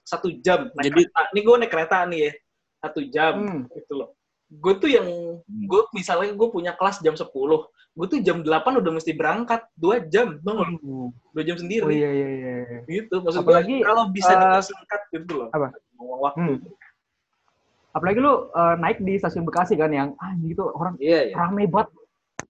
satu 0.00 0.30
jam 0.38 0.70
naik 0.74 0.94
Jadi- 0.94 1.10
kereta 1.10 1.20
nih 1.32 1.42
gue 1.42 1.56
naik 1.58 1.70
kereta 1.70 1.96
nih 2.06 2.20
ya 2.22 2.32
satu 2.80 3.00
jam 3.04 3.34
Hmm. 3.34 3.62
gitu 3.66 3.92
loh 3.98 4.14
gue 4.50 4.74
tuh 4.82 4.90
yang 4.90 5.06
gue 5.46 5.82
misalnya 5.94 6.34
gue 6.34 6.48
punya 6.50 6.74
kelas 6.74 6.98
jam 7.06 7.14
10 7.14 7.30
gue 7.90 8.06
tuh 8.10 8.18
jam 8.22 8.42
8 8.42 8.50
udah 8.82 8.92
mesti 8.94 9.14
berangkat 9.14 9.62
dua 9.78 10.02
jam 10.10 10.38
nggak 10.42 10.66
lu? 10.82 11.14
dua 11.30 11.42
jam 11.46 11.54
sendiri 11.58 11.86
Oh 11.86 11.94
iya, 11.94 12.10
iya, 12.10 12.28
iya. 12.34 12.54
iya. 12.66 12.78
gitu 12.86 13.22
maksud 13.22 13.46
Apalagi, 13.46 13.78
gue 13.78 13.86
kalau 13.86 14.04
bisa 14.10 14.34
uh, 14.34 14.58
disingkat 14.58 15.00
gitu 15.14 15.32
loh 15.38 15.48
apa? 15.54 15.70
waktu 15.98 16.58
Hmm. 16.58 16.58
Apalagi 17.90 18.22
lu 18.22 18.50
uh, 18.54 18.78
naik 18.78 19.02
di 19.02 19.18
stasiun 19.18 19.42
Bekasi 19.42 19.74
kan 19.74 19.90
yang 19.90 20.14
ah 20.22 20.30
gitu 20.38 20.62
orang 20.70 20.94
iya 21.02 21.26
iya 21.26 21.34
rame 21.34 21.66
banget. 21.66 21.90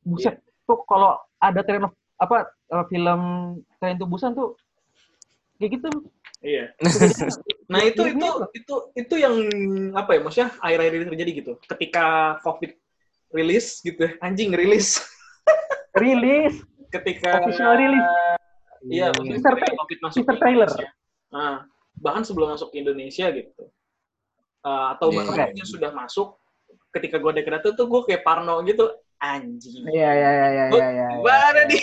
Buset. 0.04 0.36
Tuh 0.68 0.84
kalau 0.84 1.16
ada 1.40 1.64
tren 1.64 1.88
apa 2.20 2.52
uh, 2.68 2.84
film 2.92 3.20
tren 3.80 3.96
tubusan 3.96 4.36
tuh 4.36 4.52
kayak 5.56 5.80
gitu. 5.80 5.88
iya 6.44 6.68
Nah, 6.76 6.92
Nah 7.70 7.80
itu 7.86 8.02
Jadi 8.02 8.18
itu 8.18 8.26
gitu. 8.26 8.46
itu 8.58 8.74
itu 8.98 9.14
yang 9.22 9.34
apa 9.94 10.18
ya 10.18 10.20
maksudnya 10.26 10.50
akhir-akhir 10.58 10.92
ini 10.98 11.06
terjadi 11.14 11.30
gitu. 11.38 11.52
Ketika 11.70 12.06
COVID 12.42 12.72
rilis 13.30 13.78
gitu, 13.86 14.10
ya, 14.10 14.12
anjing 14.18 14.50
rilis. 14.50 14.98
rilis 16.02 16.66
Ketika 16.90 17.46
official 17.46 17.78
rilis. 17.78 18.06
Iya, 18.90 19.14
maksudnya 19.14 19.38
Teaser 19.38 19.54
ketika 19.54 19.74
COVID 19.78 19.98
masuk 20.02 20.18
teaser 20.18 20.34
ke 20.34 20.40
trailer. 20.42 20.66
Indonesia. 20.66 20.88
Nah, 21.30 21.54
bahkan 22.02 22.22
sebelum 22.26 22.48
masuk 22.50 22.68
ke 22.74 22.76
Indonesia 22.82 23.26
gitu. 23.30 23.64
Uh, 24.66 24.86
atau 24.98 25.06
Iya, 25.14 25.16
bahkan 25.22 25.36
iya. 25.38 25.46
mungkin 25.54 25.66
sudah 25.70 25.90
masuk 25.94 26.28
ketika 26.90 27.16
gue 27.22 27.32
dekret 27.38 27.62
tuh 27.62 27.86
gue 27.86 28.00
kayak 28.10 28.26
parno 28.26 28.58
gitu 28.66 28.90
anjing. 29.22 29.86
Iya 29.86 30.10
iya 30.10 30.30
iya 30.34 30.48
iya 30.50 30.64
iya. 30.74 30.88
iya, 30.90 31.06
Gimana 31.22 31.60
iya. 31.62 31.70
nih? 31.70 31.82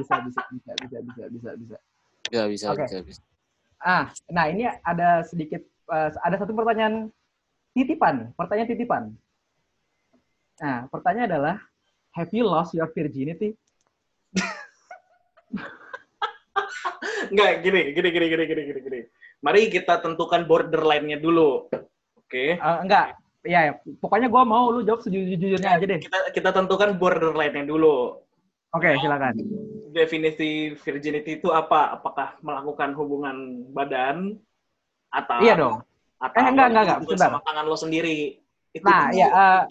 Bisa 0.00 0.14
bisa 0.24 0.42
bisa 0.48 0.72
bisa 0.80 0.98
bisa 1.04 1.24
bisa 1.28 1.50
bisa. 1.60 1.76
bisa 2.32 2.42
bisa 2.48 2.66
Oke. 2.72 2.84
bisa 2.88 2.98
bisa. 3.04 3.22
Ah, 3.82 4.14
nah 4.30 4.46
ini 4.46 4.70
ada 4.86 5.26
sedikit 5.26 5.58
eh, 5.90 6.10
ada 6.22 6.36
satu 6.38 6.54
pertanyaan 6.54 7.10
titipan, 7.74 8.30
pertanyaan 8.38 8.70
titipan. 8.70 9.02
Nah, 10.62 10.86
pertanyaan 10.86 11.26
adalah 11.26 11.56
have 12.14 12.30
you 12.30 12.46
lost 12.46 12.78
your 12.78 12.86
virginity? 12.94 13.58
Enggak, 17.32 17.64
gini, 17.66 17.90
gini, 17.90 18.08
gini, 18.14 18.26
gini, 18.30 18.44
gini, 18.46 18.62
gini, 18.70 18.80
gini. 18.86 19.00
Mari 19.42 19.66
kita 19.72 19.98
tentukan 19.98 20.46
borderline-nya 20.46 21.18
dulu. 21.18 21.66
Oke. 22.14 22.54
Eh, 22.54 22.78
enggak. 22.86 23.18
Ya, 23.42 23.60
ya, 23.66 23.72
pokoknya 23.98 24.30
gua 24.30 24.46
mau 24.46 24.70
lu 24.70 24.86
jawab 24.86 25.02
sejujur-jujurnya 25.02 25.74
aja 25.74 25.82
deh. 25.82 25.98
Kita 25.98 26.30
kita 26.30 26.54
tentukan 26.54 26.94
borderline-nya 26.94 27.66
dulu. 27.66 28.22
Oke, 28.72 28.88
silakan. 28.98 29.34
definisi 29.92 30.72
virginity 30.80 31.36
itu 31.36 31.52
apa? 31.52 31.92
Apakah 32.00 32.40
melakukan 32.40 32.96
hubungan 32.96 33.68
badan 33.76 34.40
atau 35.12 35.40
Iya 35.44 35.54
dong. 35.60 35.76
Atau 36.16 36.40
Eh, 36.40 36.48
enggak, 36.48 36.66
enggak, 36.72 36.82
enggak, 36.88 36.98
sebentar. 37.04 37.28
sama 37.28 37.38
tangan 37.44 37.64
lo 37.68 37.76
sendiri? 37.76 38.40
Itu 38.72 38.88
Nah, 38.88 39.12
dulu. 39.12 39.20
ya 39.20 39.28
eh, 39.28 39.62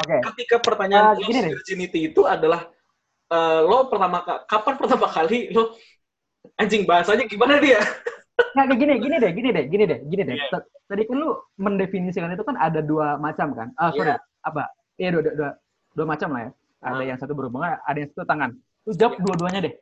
oke. 0.00 0.16
ketika 0.32 0.56
pertanyaan 0.64 1.20
deh. 1.20 1.52
virginity 1.52 1.98
itu 2.08 2.24
adalah 2.24 2.72
eh, 3.28 3.60
lo 3.60 3.92
pertama 3.92 4.24
ka- 4.24 4.48
kapan 4.48 4.74
pertama 4.80 5.06
kali 5.12 5.52
lo 5.52 5.76
anjing 6.56 6.88
bahasanya 6.88 7.28
gimana 7.28 7.60
dia? 7.60 7.78
Nah, 8.56 8.64
kayak 8.70 8.78
gini, 8.80 8.92
gini 9.02 9.16
deh, 9.18 9.30
gini 9.34 9.48
deh, 9.50 9.64
gini 9.66 9.84
deh, 9.84 9.98
gini 10.06 10.22
deh. 10.24 10.36
Iya. 10.38 10.46
T- 10.62 10.68
Tadi 10.88 11.02
kan 11.10 11.16
lu 11.20 11.34
mendefinisikan 11.58 12.32
itu 12.32 12.46
kan 12.46 12.54
ada 12.56 12.78
dua 12.80 13.18
macam 13.18 13.50
kan? 13.50 13.68
Ah, 13.74 13.90
sorry, 13.92 14.14
Iya. 14.14 14.18
apa? 14.46 14.62
Iya, 14.96 15.08
dua, 15.12 15.22
dua, 15.26 15.34
dua, 15.36 15.50
dua 15.92 16.06
macam 16.06 16.28
lah 16.32 16.40
ya. 16.46 16.50
Ada 16.78 16.94
Ah. 16.94 17.06
yang 17.06 17.18
satu 17.18 17.34
berhubungan, 17.34 17.74
ada 17.76 17.98
yang 17.98 18.10
satu 18.10 18.22
tangan. 18.22 18.50
Lu 18.86 18.92
jawab 18.94 19.18
Iya. 19.18 19.22
dua-duanya 19.22 19.60
deh. 19.66 19.74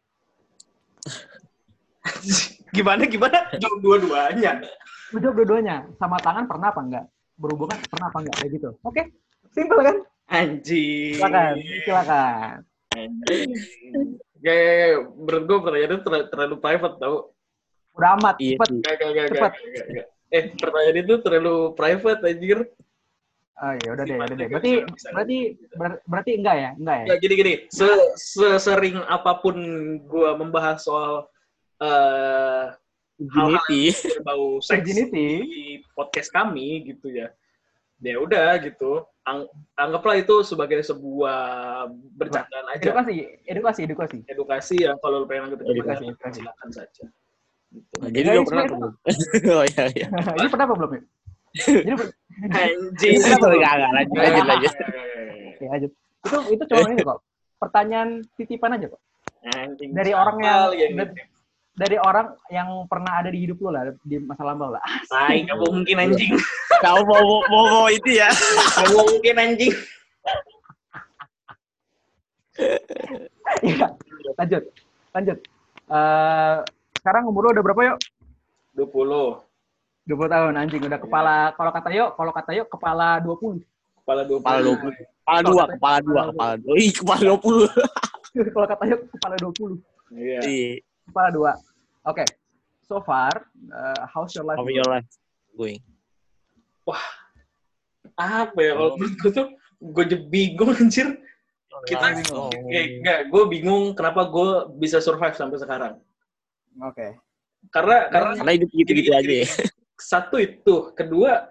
gimana 2.76 3.02
gimana? 3.04 3.38
Jawab 3.56 3.78
dua-duanya. 3.80 4.52
Lu 5.12 5.18
jawab 5.20 5.34
dua-duanya. 5.36 5.76
Sama 5.96 6.16
tangan 6.18 6.44
pernah 6.46 6.68
apa 6.72 6.80
enggak? 6.80 7.04
Berhubungan 7.36 7.76
pernah 7.86 8.06
apa 8.08 8.18
enggak? 8.20 8.36
Kayak 8.40 8.50
gitu. 8.56 8.68
Oke, 8.82 9.02
simple 9.52 9.80
kan? 9.82 9.96
Anjing. 10.26 11.14
Silakan, 11.14 11.54
silakan. 11.84 12.54
Anjing. 12.92 13.48
Ya, 14.40 14.52
ya, 14.52 14.72
ya. 14.76 14.86
menurut 15.10 15.42
gue 15.44 15.58
pertanyaan 15.60 15.92
itu 15.92 16.02
terlalu, 16.28 16.54
private 16.58 16.96
tau. 16.98 17.16
Udah 17.96 18.10
amat, 18.20 18.36
Iya 18.36 18.54
cepet. 18.54 18.68
sih. 18.68 18.80
Gak, 18.82 18.94
gak, 18.94 19.10
gak, 19.10 19.26
Cepet. 19.32 19.52
gak, 19.52 19.64
gak, 19.72 19.86
gak. 19.96 20.06
Eh, 20.26 20.42
pertanyaan 20.58 20.98
itu 21.00 21.14
terlalu 21.22 21.54
private, 21.72 22.20
anjir. 22.22 22.58
Oh 23.56 23.72
iya, 23.72 23.88
udah 23.88 24.04
deh, 24.04 24.16
udah 24.20 24.36
deh. 24.36 24.48
Berarti, 24.52 24.72
bisa, 24.84 25.08
berarti, 25.16 25.38
ber- 25.72 26.00
berarti 26.04 26.30
enggak 26.36 26.56
ya? 26.56 26.70
Enggak 26.76 26.96
ya? 27.00 27.04
Ya, 27.08 27.14
gini-gini. 27.16 27.52
Se 27.72 27.88
Sesering 28.14 29.00
apa 29.08 29.40
pun 29.40 29.56
gue 30.04 30.30
membahas 30.36 30.84
soal 30.84 31.24
eh 31.80 32.68
Virginity. 33.16 33.96
berbau 34.20 34.60
seks 34.60 34.84
Virginity. 34.84 35.28
di 35.40 35.62
podcast 35.96 36.28
kami 36.28 36.84
gitu 36.84 37.08
ya. 37.08 37.32
Ya 37.96 38.20
udah 38.20 38.60
gitu. 38.60 39.08
Ang- 39.24 39.48
anggaplah 39.72 40.20
itu 40.20 40.44
sebagai 40.44 40.84
sebuah 40.84 41.40
bercandaan 42.12 42.76
aja. 42.76 42.92
Edukasi, 42.92 43.14
edukasi, 43.48 43.80
edukasi. 43.88 44.18
Edukasi 44.28 44.76
yang 44.84 45.00
kalau 45.00 45.24
lu 45.24 45.26
pengen 45.26 45.48
lanjut 45.48 45.64
ke 45.64 45.72
Edukasi, 45.72 46.04
edukasi. 46.06 46.40
silakan 46.44 46.70
saja. 46.70 47.04
Gitu. 47.72 47.94
Nah, 48.04 48.08
jadi 48.12 48.26
Ya, 48.28 48.32
lo 48.36 48.42
itu- 48.44 48.48
pernah? 48.52 48.64
Oh 49.56 49.64
iya 49.64 49.84
iya. 49.96 50.06
Ini 50.38 50.48
pernah 50.52 50.66
apa 50.68 50.74
belum 50.76 50.92
ya? 50.92 51.02
Jadi, 51.56 51.92
Anjing. 52.52 53.16
Enggak 53.16 53.48
enggak 53.48 53.92
lanjut 53.96 54.16
lanjut 54.20 54.44
lanjut. 54.44 54.72
ya, 55.56 55.68
lanjut. 55.72 55.92
Itu, 56.26 56.38
itu 56.52 56.62
cuma 56.68 56.80
ini 56.92 57.00
kok. 57.00 57.18
Pertanyaan 57.56 58.08
titipan 58.36 58.76
aja 58.76 58.86
kok. 58.92 59.00
Anjing. 59.56 59.90
Dari 59.96 60.12
orang 60.12 60.36
yang, 60.42 60.60
dari, 61.76 61.96
orang 61.96 62.36
yang 62.52 62.68
pernah 62.90 63.24
ada 63.24 63.32
di 63.32 63.38
hidup 63.46 63.62
lo 63.64 63.70
lah 63.72 63.88
di 64.04 64.20
masa 64.20 64.44
lampau 64.44 64.74
lah. 64.74 64.82
Ah, 64.84 65.32
Tai, 65.32 65.38
gak 65.48 65.58
mungkin 65.60 65.96
anjing. 65.96 66.32
Kau 66.84 67.00
mau 67.08 67.22
mau 67.24 67.40
mau, 67.48 67.64
mau 67.72 67.86
itu 67.88 68.20
ya? 68.20 68.28
Gak 68.76 68.90
mungkin 68.92 69.34
anjing. 69.40 69.74
Iya. 73.64 73.86
lanjut, 74.36 74.62
lanjut. 75.16 75.38
Eh, 75.86 76.56
sekarang 77.00 77.30
umur 77.30 77.48
lo 77.48 77.50
udah 77.56 77.64
berapa 77.64 77.80
yuk? 77.94 77.98
20. 78.76 79.45
20 80.06 80.30
tahun 80.30 80.54
anjing 80.54 80.82
udah 80.86 81.00
kepala 81.02 81.36
kalau 81.58 81.70
kata 81.74 81.90
yuk, 81.90 82.10
kalau 82.14 82.32
kata 82.32 82.50
yuk 82.54 82.66
kepala 82.70 83.18
20. 83.20 83.58
Kepala 84.02 84.22
20. 84.22 84.38
Kepala 84.38 84.60
20. 84.62 84.94
Kepala 85.26 85.40
dua, 85.42 85.64
kepala 85.66 85.98
dua, 85.98 86.22
kepala 86.30 86.54
dua. 86.62 86.74
Ih, 86.78 86.92
kepala 86.94 87.22
20. 87.34 88.46
kalau 88.54 88.66
kata 88.70 88.84
yuk 88.86 89.00
kepala 89.10 89.34
20. 89.42 89.82
Iya. 90.14 90.40
Iya. 90.46 90.72
Kepala 91.10 91.28
2. 91.34 92.10
Oke. 92.14 92.24
So 92.86 93.02
far, 93.02 93.34
uh, 93.74 94.02
how's 94.06 94.30
your 94.38 94.46
life? 94.46 94.62
How 94.62 94.70
your 94.70 94.86
life 94.86 95.10
going? 95.56 95.82
Apa 98.14 98.58
ya 98.62 98.72
kalau 98.78 98.94
menurut 98.94 99.16
gue 99.18 99.32
tuh 99.34 99.46
gue 99.82 100.04
jadi 100.06 100.24
bingung 100.30 100.70
anjir. 100.76 101.08
Kita 101.84 102.06
Oh. 102.32 102.48
kayak 102.48 102.86
enggak, 103.02 103.18
gue 103.28 103.42
bingung 103.52 103.92
kenapa 103.92 104.30
gue 104.32 104.78
bisa 104.80 105.02
survive 105.02 105.36
sampai 105.36 105.58
sekarang. 105.60 105.94
Oke. 106.80 107.18
Karena 107.68 108.08
karena 108.08 108.30
Karena 108.38 108.52
hidup 108.54 108.70
gitu-gitu 108.70 109.10
Gini, 109.12 109.18
aja 109.18 109.34
ya. 109.42 109.48
Satu 109.96 110.36
itu, 110.38 110.92
kedua 110.92 111.48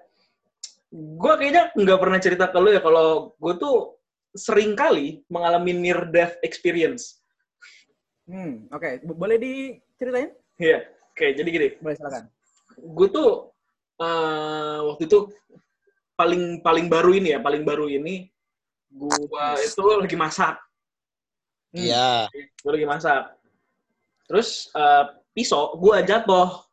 gue 0.95 1.33
kayaknya 1.35 1.75
nggak 1.75 1.99
pernah 1.99 2.19
cerita 2.21 2.45
ke 2.47 2.55
lu 2.55 2.71
ya 2.71 2.79
kalau 2.79 3.35
gue 3.35 3.53
tuh 3.57 3.99
sering 4.31 4.75
kali 4.75 5.23
mengalami 5.27 5.75
near 5.75 6.07
death 6.07 6.39
experience. 6.39 7.19
Hmm, 8.25 8.65
oke. 8.71 9.03
Bo- 9.03 9.17
Boleh 9.17 9.35
diceritain? 9.35 10.31
Iya, 10.55 10.87
oke 11.11 11.25
jadi 11.35 11.49
gini. 11.49 11.67
Boleh 11.77 11.95
silakan. 11.95 12.23
gue 12.75 13.07
tuh 13.07 13.29
eh, 13.95 14.79
waktu 14.83 15.07
itu 15.07 15.31
paling 16.15 16.59
paling 16.59 16.87
baru 16.87 17.11
ini 17.15 17.31
ya 17.31 17.39
paling 17.39 17.63
baru 17.63 17.87
ini 17.87 18.27
gue 18.91 19.47
itu 19.59 19.81
lagi 19.83 20.15
masak 20.15 20.55
Hmm, 21.71 21.83
Iya. 21.83 22.31
gue 22.63 22.71
lagi 22.71 22.87
masak 22.87 23.35
terus 24.27 24.67
eh, 24.71 25.03
pisau 25.31 25.75
gue 25.75 25.95
jatuh 26.03 26.64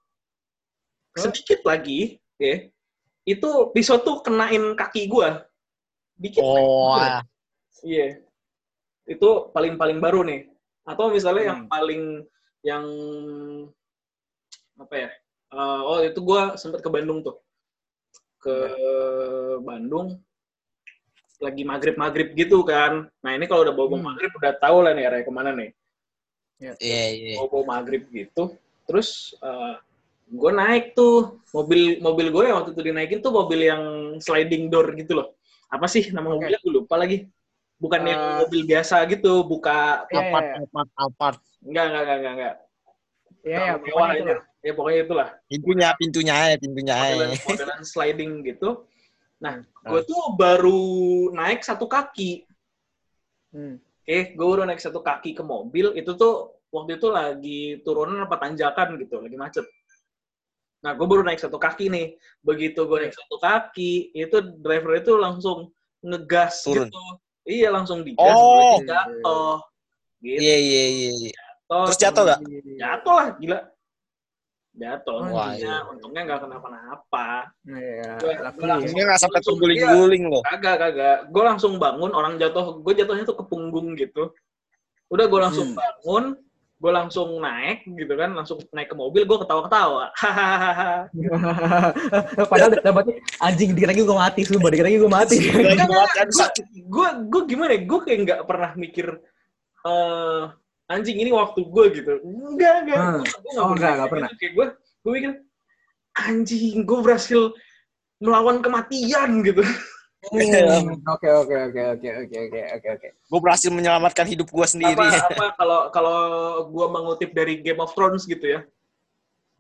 sedikit 1.14 1.60
lagi 1.62 2.16
ya 2.40 2.66
itu 3.22 3.48
pisau 3.70 4.00
tuh 4.02 4.24
kenain 4.24 4.74
kaki 4.74 5.06
gue 5.06 5.28
dikit 6.18 6.42
Oh, 6.42 6.94
lagi. 6.94 7.26
iya. 7.82 8.18
Itu 9.06 9.50
paling 9.50 9.74
paling 9.74 9.98
baru 9.98 10.22
nih. 10.22 10.46
Atau 10.82 11.10
misalnya 11.10 11.54
yang 11.54 11.60
Hmm. 11.66 11.70
paling 11.70 12.02
yang 12.62 12.84
apa 14.78 14.94
ya? 14.94 15.10
Eh, 15.52 15.80
oh 15.82 15.98
itu 16.02 16.18
gue 16.18 16.42
sempet 16.56 16.82
ke 16.82 16.90
Bandung 16.90 17.22
tuh. 17.22 17.38
Ke 18.38 18.54
Bandung 19.62 20.18
lagi 21.42 21.62
maghrib 21.66 21.98
maghrib 21.98 22.34
gitu 22.38 22.62
kan. 22.62 23.10
Nah 23.22 23.30
ini 23.34 23.46
kalau 23.50 23.66
udah 23.66 23.74
bawa 23.74 23.86
bawa 23.90 23.98
Hmm. 23.98 24.08
maghrib 24.14 24.30
udah 24.34 24.52
tahu 24.58 24.76
lah 24.82 24.92
nih 24.94 25.04
arahnya 25.10 25.26
ke 25.26 25.32
mana 25.34 25.50
nih. 25.54 25.70
Iya 26.62 26.74
iya. 27.10 27.34
bawa 27.38 27.48
bawa 27.50 27.64
maghrib 27.78 28.06
gitu. 28.10 28.54
Terus 28.86 29.34
gue 30.32 30.50
naik 30.50 30.96
tuh. 30.96 31.38
Mobil 31.52 32.00
mobil 32.00 32.32
gue 32.32 32.42
yang 32.48 32.56
waktu 32.58 32.72
itu 32.72 32.82
dinaikin 32.82 33.20
tuh 33.20 33.28
mobil 33.30 33.60
yang 33.60 33.82
sliding 34.18 34.72
door 34.72 34.88
gitu 34.96 35.12
loh. 35.14 35.36
Apa 35.68 35.84
sih 35.84 36.08
nama 36.10 36.32
mobilnya? 36.32 36.56
Gue 36.58 36.72
lupa 36.80 36.96
lagi. 36.96 37.28
Bukan 37.76 38.00
yang 38.02 38.20
Eh. 38.20 38.36
mobil 38.40 38.62
biasa 38.64 39.04
gitu 39.06 39.42
buka 39.42 40.06
Iya, 40.08 40.20
Apart, 40.22 40.46
iya. 40.46 40.56
apart, 40.64 40.90
apart. 40.96 41.38
enggak 41.60 41.84
enggak 41.84 42.02
enggak 42.02 42.16
enggak 42.16 42.32
enggak. 42.32 42.56
Iya, 43.42 43.58
iya, 43.58 43.58
Terlalu 43.74 43.82
mewah 43.82 44.00
pokoknya 44.00 44.22
aja. 44.22 44.36
ya 44.62 44.72
pokoknya 44.72 45.00
itulah. 45.02 45.28
Pintunya, 45.44 45.88
pintunya 45.98 46.34
aja, 46.34 46.56
pintunya 46.56 46.94
aja. 46.94 47.10
modelan, 47.26 47.38
modelan 47.44 47.80
sliding 47.82 48.32
gitu. 48.46 48.68
Nah 49.42 49.54
gue 49.82 50.00
tuh 50.06 50.22
baru 50.32 50.80
naik 51.34 51.60
satu 51.60 51.84
kaki. 51.84 52.46
Hmm. 53.52 53.76
oke 54.02 54.18
gue 54.32 54.46
baru 54.48 54.62
naik 54.64 54.80
satu 54.80 55.02
kaki 55.02 55.34
ke 55.34 55.42
mobil. 55.42 55.90
Itu 55.92 56.14
tuh 56.14 56.34
waktu 56.70 56.96
itu 56.96 57.08
lagi 57.10 57.60
turunan 57.82 58.22
apa 58.22 58.38
tanjakan 58.38 58.96
gitu 58.96 59.20
lagi 59.20 59.36
macet 59.36 59.66
nah 60.82 60.92
gue 60.92 61.06
baru 61.06 61.22
naik 61.22 61.38
satu 61.38 61.56
kaki 61.56 61.86
nih 61.86 62.06
begitu 62.40 62.82
gue 62.82 62.98
naik 63.00 63.14
satu 63.14 63.38
kaki 63.38 63.92
itu 64.12 64.36
driver 64.58 64.98
itu 64.98 65.14
langsung 65.14 65.70
ngegas 66.00 66.66
Turun. 66.66 66.90
gitu 66.90 66.98
iya 67.44 67.70
langsung 67.70 68.02
digas 68.02 68.34
Oh. 68.34 68.76
gue 68.76 68.86
jatuh 68.86 69.56
gitu 70.20 70.38
Iya, 70.38 70.56
iya, 70.56 70.84
iya. 70.86 71.10
iya. 71.18 71.32
Jatuh, 71.32 71.84
Terus 71.86 71.98
jatuh 71.98 72.22
nggak? 72.24 72.40
jatuh 72.76 73.14
lah 73.14 73.28
gila 73.36 73.58
jatuh 74.72 75.12
Oh, 75.12 75.26
untungnya 75.28 75.54
iya. 75.58 75.76
untungnya 75.86 76.20
nggak 76.24 76.40
kenapa-napa 76.42 77.26
Iya, 77.62 78.10
Ini 78.82 79.00
nggak 79.02 79.20
sampai 79.20 79.40
terguling-guling 79.40 80.22
loh. 80.26 80.42
Kagak, 80.42 80.76
kagak. 80.80 81.18
Gue 81.28 81.42
langsung 81.44 81.76
bangun, 81.76 82.10
orang 82.10 82.40
jatuh, 82.40 82.80
gue 82.80 82.92
jatuhnya 82.96 83.22
tuh 83.22 83.36
ke 83.36 83.44
punggung 83.46 83.92
gitu. 83.94 84.32
Udah 85.12 85.28
gue 85.28 85.40
langsung 85.40 85.72
Hmm. 85.72 85.78
bangun, 85.78 86.24
gue 86.82 86.90
langsung 86.90 87.38
naik 87.38 87.86
gitu 87.86 88.10
kan, 88.18 88.34
langsung 88.34 88.58
naik 88.74 88.90
ke 88.90 88.96
mobil, 88.98 89.22
gue 89.22 89.38
ketawa-ketawa. 89.38 90.10
Hahaha. 90.18 91.06
Padahal 92.50 92.74
dapetnya 92.82 93.22
anjing 93.38 93.70
dikit 93.78 93.94
lagi 93.94 94.02
gue 94.02 94.18
mati, 94.18 94.40
sumpah 94.42 94.70
dikit 94.74 94.86
lagi 94.90 94.98
gue 94.98 95.12
mati. 95.12 95.36
Gue, 96.90 97.08
gue 97.30 97.42
gimana? 97.46 97.78
Gue 97.86 98.00
kayak 98.02 98.18
nggak 98.26 98.40
pernah 98.50 98.74
mikir 98.74 99.14
eh 99.82 100.42
anjing 100.90 101.22
ini 101.22 101.30
waktu 101.30 101.62
gue 101.70 101.84
gitu. 102.02 102.12
Enggak, 102.26 102.74
enggak. 102.82 102.98
Hmm. 102.98 103.22
Gue 103.22 103.52
Oh, 103.62 103.70
enggak, 103.78 103.90
enggak 103.94 104.10
pernah. 104.10 104.28
Kayak 104.34 104.52
gue, 104.58 104.66
gue 104.74 105.12
mikir 105.14 105.32
anjing, 106.18 106.76
gue 106.82 106.98
berhasil 106.98 107.40
melawan 108.18 108.58
kematian 108.58 109.46
gitu. 109.46 109.62
Oke, 110.22 110.46
oke, 111.02 111.26
oke, 111.26 111.56
oke, 111.66 111.82
oke, 111.82 112.08
oke, 112.14 112.60
oke, 112.78 112.88
oke. 112.94 113.08
Gue 113.26 113.40
berhasil 113.42 113.70
menyelamatkan 113.74 114.22
hidup 114.22 114.46
gue 114.46 114.66
sendiri. 114.70 114.94
apa 115.02 115.18
apa 115.34 115.46
kalau 115.58 115.80
kalau 115.90 116.18
gue 116.70 116.86
mengutip 116.86 117.30
dari 117.34 117.58
Game 117.58 117.82
of 117.82 117.90
Thrones 117.94 118.22
gitu 118.24 118.46
ya 118.46 118.62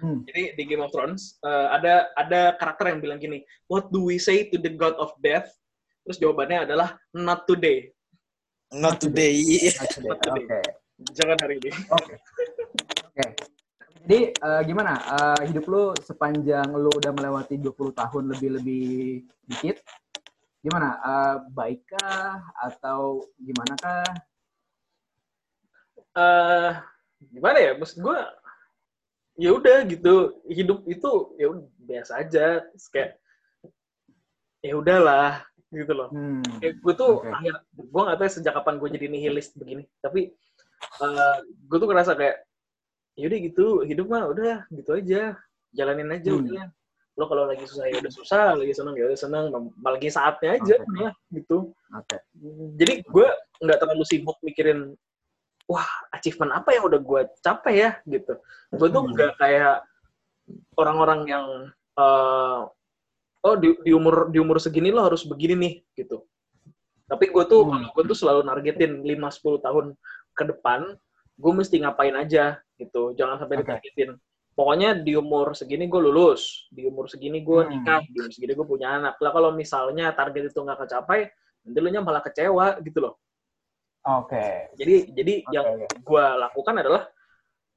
Hmm. 0.02 0.26
jadi 0.26 0.58
di 0.58 0.66
Game 0.66 0.82
of 0.82 0.90
Thrones 0.90 1.38
eh, 1.46 1.66
ada 1.78 2.10
ada 2.18 2.58
karakter 2.58 2.90
yang 2.90 2.98
bilang 2.98 3.22
gini 3.22 3.46
what 3.70 3.86
do 3.94 4.10
we 4.10 4.18
say 4.18 4.50
to 4.50 4.58
the 4.58 4.66
god 4.74 4.98
of 4.98 5.14
death 5.22 5.46
terus 6.02 6.18
jawabannya 6.18 6.66
adalah 6.66 6.98
not 7.14 7.46
today 7.46 7.94
Not 8.72 8.98
today. 8.98 9.38
Oke. 10.26 10.58
jangan 11.14 11.38
hari 11.38 11.62
ini 11.62 11.70
Oke. 11.94 12.18
Oke. 13.14 13.26
Jadi 14.02 14.18
eh, 14.34 14.62
gimana? 14.66 14.98
Eh, 15.38 15.54
hidup 15.54 15.70
lu 15.70 15.94
sepanjang 16.02 16.66
lu 16.74 16.90
udah 16.90 17.14
melewati 17.14 17.54
20 17.62 17.70
tahun 17.94 18.24
lebih-lebih 18.34 19.22
dikit, 19.46 19.86
gimana? 20.62 20.88
Eh, 20.96 21.36
baikkah 21.50 22.38
atau 22.56 23.20
gimana 23.36 23.74
kah? 23.76 24.06
eh 26.12 26.72
gimana 27.32 27.56
ya 27.56 27.72
maksud 27.72 28.04
gue 28.04 28.18
ya 29.40 29.48
udah 29.48 29.80
gitu 29.88 30.44
hidup 30.44 30.84
itu 30.84 31.10
ya 31.40 31.48
udah 31.48 31.64
biasa 31.80 32.20
aja 32.20 32.60
Terus 32.68 32.86
kayak 32.92 33.10
ya 34.60 34.76
udahlah 34.76 35.40
gitu 35.72 35.92
loh 35.96 36.12
Hmm. 36.12 36.44
kayak 36.60 36.84
gue 36.84 36.92
tuh 36.92 37.24
Oke. 37.24 37.32
akhir 37.32 37.54
gue 37.72 38.02
nggak 38.04 38.16
tahu 38.20 38.26
ya 38.28 38.32
sejak 38.36 38.52
kapan 38.52 38.76
gue 38.76 38.88
jadi 38.92 39.06
nihilist 39.08 39.56
begini 39.56 39.88
tapi 40.04 40.36
gue 41.64 41.78
tuh 41.80 41.88
ngerasa 41.88 42.12
kayak 42.12 42.44
yaudah 43.16 43.38
gitu 43.40 43.64
hidup 43.88 44.06
mah 44.12 44.28
udah 44.28 44.68
gitu 44.68 44.92
aja 44.92 45.40
jalanin 45.72 46.12
aja 46.12 46.28
Hmm. 46.28 46.44
udah 46.44 46.64
lo 47.12 47.28
kalau 47.28 47.44
lagi 47.44 47.68
susah 47.68 47.84
ya 47.92 48.00
udah 48.00 48.12
susah. 48.12 48.44
Lagi 48.56 48.72
seneng 48.72 48.94
ya 48.96 49.04
udah 49.04 49.18
seneng. 49.20 49.44
Lagi 49.84 50.08
saatnya 50.08 50.56
aja 50.56 50.74
udah 50.80 51.12
gitu. 51.32 51.72
Oke. 51.92 52.16
jadi 52.80 53.04
gue 53.04 53.26
nggak 53.60 53.78
terlalu 53.78 54.04
sibuk 54.08 54.40
mikirin 54.40 54.96
wah 55.68 55.84
achievement 56.10 56.56
apa 56.56 56.72
yang 56.72 56.88
udah 56.88 57.00
gue 57.00 57.20
capai 57.44 57.74
ya? 57.84 57.90
Gitu. 58.08 58.32
Gue 58.72 58.88
tuh 58.88 59.02
Hmm. 59.04 59.12
nggak 59.12 59.32
kayak 59.36 59.84
orang-orang 60.76 61.20
yang 61.28 61.46
eh, 61.92 62.60
oh 63.44 63.54
di, 63.60 63.76
di 63.84 63.92
umur 63.92 64.32
di 64.32 64.40
umur 64.40 64.56
segini 64.56 64.88
lo 64.88 65.04
harus 65.04 65.28
begini 65.28 65.54
nih 65.58 65.74
gitu. 66.00 66.24
Tapi 67.04 67.28
gue 67.28 67.44
tuh 67.44 67.68
Hmm. 67.68 67.92
gue 67.92 68.02
tuh 68.08 68.16
selalu 68.16 68.40
nargetin 68.48 69.04
5-10 69.04 69.60
tahun 69.60 69.86
ke 70.32 70.44
depan 70.56 70.96
gue 71.36 71.52
mesti 71.52 71.76
ngapain 71.84 72.16
aja 72.16 72.56
gitu. 72.80 73.12
Jangan 73.12 73.36
sampai 73.36 73.60
Oke. 73.60 73.68
ditargetin 73.68 74.16
pokoknya 74.62 74.94
di 75.02 75.18
umur 75.18 75.58
segini 75.58 75.90
gue 75.90 75.98
lulus 75.98 76.70
di 76.70 76.86
umur 76.86 77.10
segini 77.10 77.42
gue 77.42 77.66
Hmm. 77.66 77.82
nikah 77.82 77.98
di 78.06 78.14
umur 78.14 78.30
segini 78.30 78.54
gue 78.54 78.62
punya 78.62 78.94
anak 78.94 79.18
lah 79.18 79.34
kalau 79.34 79.50
misalnya 79.50 80.14
target 80.14 80.54
itu 80.54 80.58
nggak 80.62 80.86
kecapai 80.86 81.26
nanti 81.66 81.78
lu 81.82 81.90
nya 81.90 81.98
malah 81.98 82.22
kecewa 82.22 82.78
gitu 82.78 83.02
loh 83.02 83.18
Oke. 84.06 84.70
jadi 84.78 85.10
jadi 85.10 85.34
Oke, 85.42 85.50
yang 85.50 85.66
oke. 85.82 85.86
gue 85.98 86.24
lakukan 86.38 86.74
adalah 86.78 87.02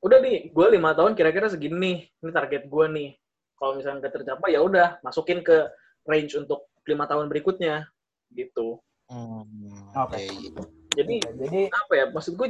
udah 0.05 0.17
nih 0.21 0.53
gue 0.53 0.65
lima 0.69 0.93
tahun 0.93 1.17
kira-kira 1.17 1.49
segini 1.49 1.73
nih 1.81 1.97
ini 2.21 2.29
target 2.29 2.69
gue 2.69 2.85
nih 2.93 3.09
kalau 3.57 3.73
misalnya 3.73 4.05
nggak 4.05 4.13
tercapai 4.21 4.53
ya 4.53 4.61
udah 4.61 5.01
masukin 5.01 5.41
ke 5.41 5.65
range 6.05 6.37
untuk 6.37 6.69
lima 6.85 7.09
tahun 7.09 7.25
berikutnya 7.25 7.89
gitu 8.29 8.77
Hmm, 9.05 9.85
Oke. 9.93 10.17
iya, 10.17 10.33
iya. 10.33 10.61
jadi 10.97 11.15
Jadi 11.37 11.59
apa 11.69 11.93
ya 11.93 12.05
maksud 12.09 12.33
gue 12.37 12.47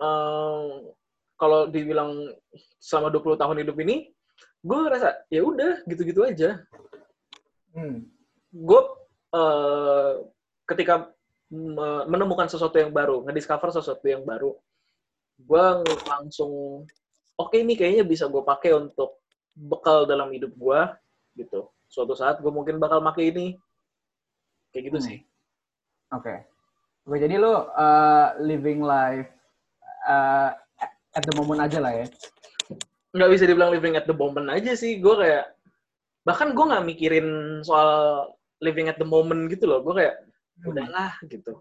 eh, 0.00 0.68
kalau 1.40 1.64
dibilang 1.72 2.28
selama 2.76 3.08
20 3.08 3.40
tahun 3.40 3.56
hidup 3.64 3.76
ini 3.80 4.12
gue 4.60 4.76
ngerasa 4.76 5.24
ya 5.32 5.40
udah 5.40 5.80
gitu-gitu 5.88 6.20
aja 6.28 6.60
hmm. 7.72 8.04
gue 8.52 8.82
eh, 9.32 10.12
ketika 10.68 11.08
me- 11.50 12.06
menemukan 12.06 12.46
sesuatu 12.46 12.78
yang 12.78 12.94
baru, 12.94 13.26
ngediscover 13.26 13.74
sesuatu 13.74 14.06
yang 14.06 14.22
baru, 14.22 14.54
gue 15.42 15.64
langsung 16.06 16.84
oke 17.34 17.54
ini 17.58 17.74
kayaknya 17.74 18.06
bisa 18.06 18.30
gue 18.30 18.40
pakai 18.40 18.78
untuk 18.78 19.18
bekal 19.58 20.06
dalam 20.06 20.30
hidup 20.30 20.54
gue 20.54 20.80
gitu. 21.42 21.66
Suatu 21.90 22.14
saat 22.14 22.38
gue 22.38 22.52
mungkin 22.54 22.78
bakal 22.78 23.02
pakai 23.02 23.34
ini, 23.34 23.46
kayak 24.70 24.94
gitu 24.94 24.98
Hmm. 25.02 25.06
sih. 25.10 25.18
Oke. 26.14 26.34
Oke, 27.02 27.16
jadi 27.18 27.34
lu 27.42 27.50
uh, 27.50 28.28
living 28.38 28.86
life 28.86 29.26
uh, 30.06 30.54
at 31.16 31.22
the 31.26 31.34
moment 31.34 31.60
aja 31.62 31.78
lah 31.82 31.92
ya. 31.94 32.06
Nggak 33.10 33.30
bisa 33.34 33.44
dibilang 33.48 33.70
living 33.74 33.94
at 33.98 34.06
the 34.06 34.14
moment 34.14 34.46
aja 34.50 34.72
sih, 34.78 35.02
gue 35.02 35.14
kayak 35.18 35.50
bahkan 36.22 36.52
gue 36.54 36.64
nggak 36.64 36.84
mikirin 36.86 37.60
soal 37.66 37.90
living 38.62 38.86
at 38.86 39.00
the 39.00 39.08
moment 39.08 39.50
gitu 39.50 39.66
loh, 39.66 39.82
gue 39.82 39.94
kayak 40.04 40.14
udahlah 40.62 41.16
gitu. 41.26 41.58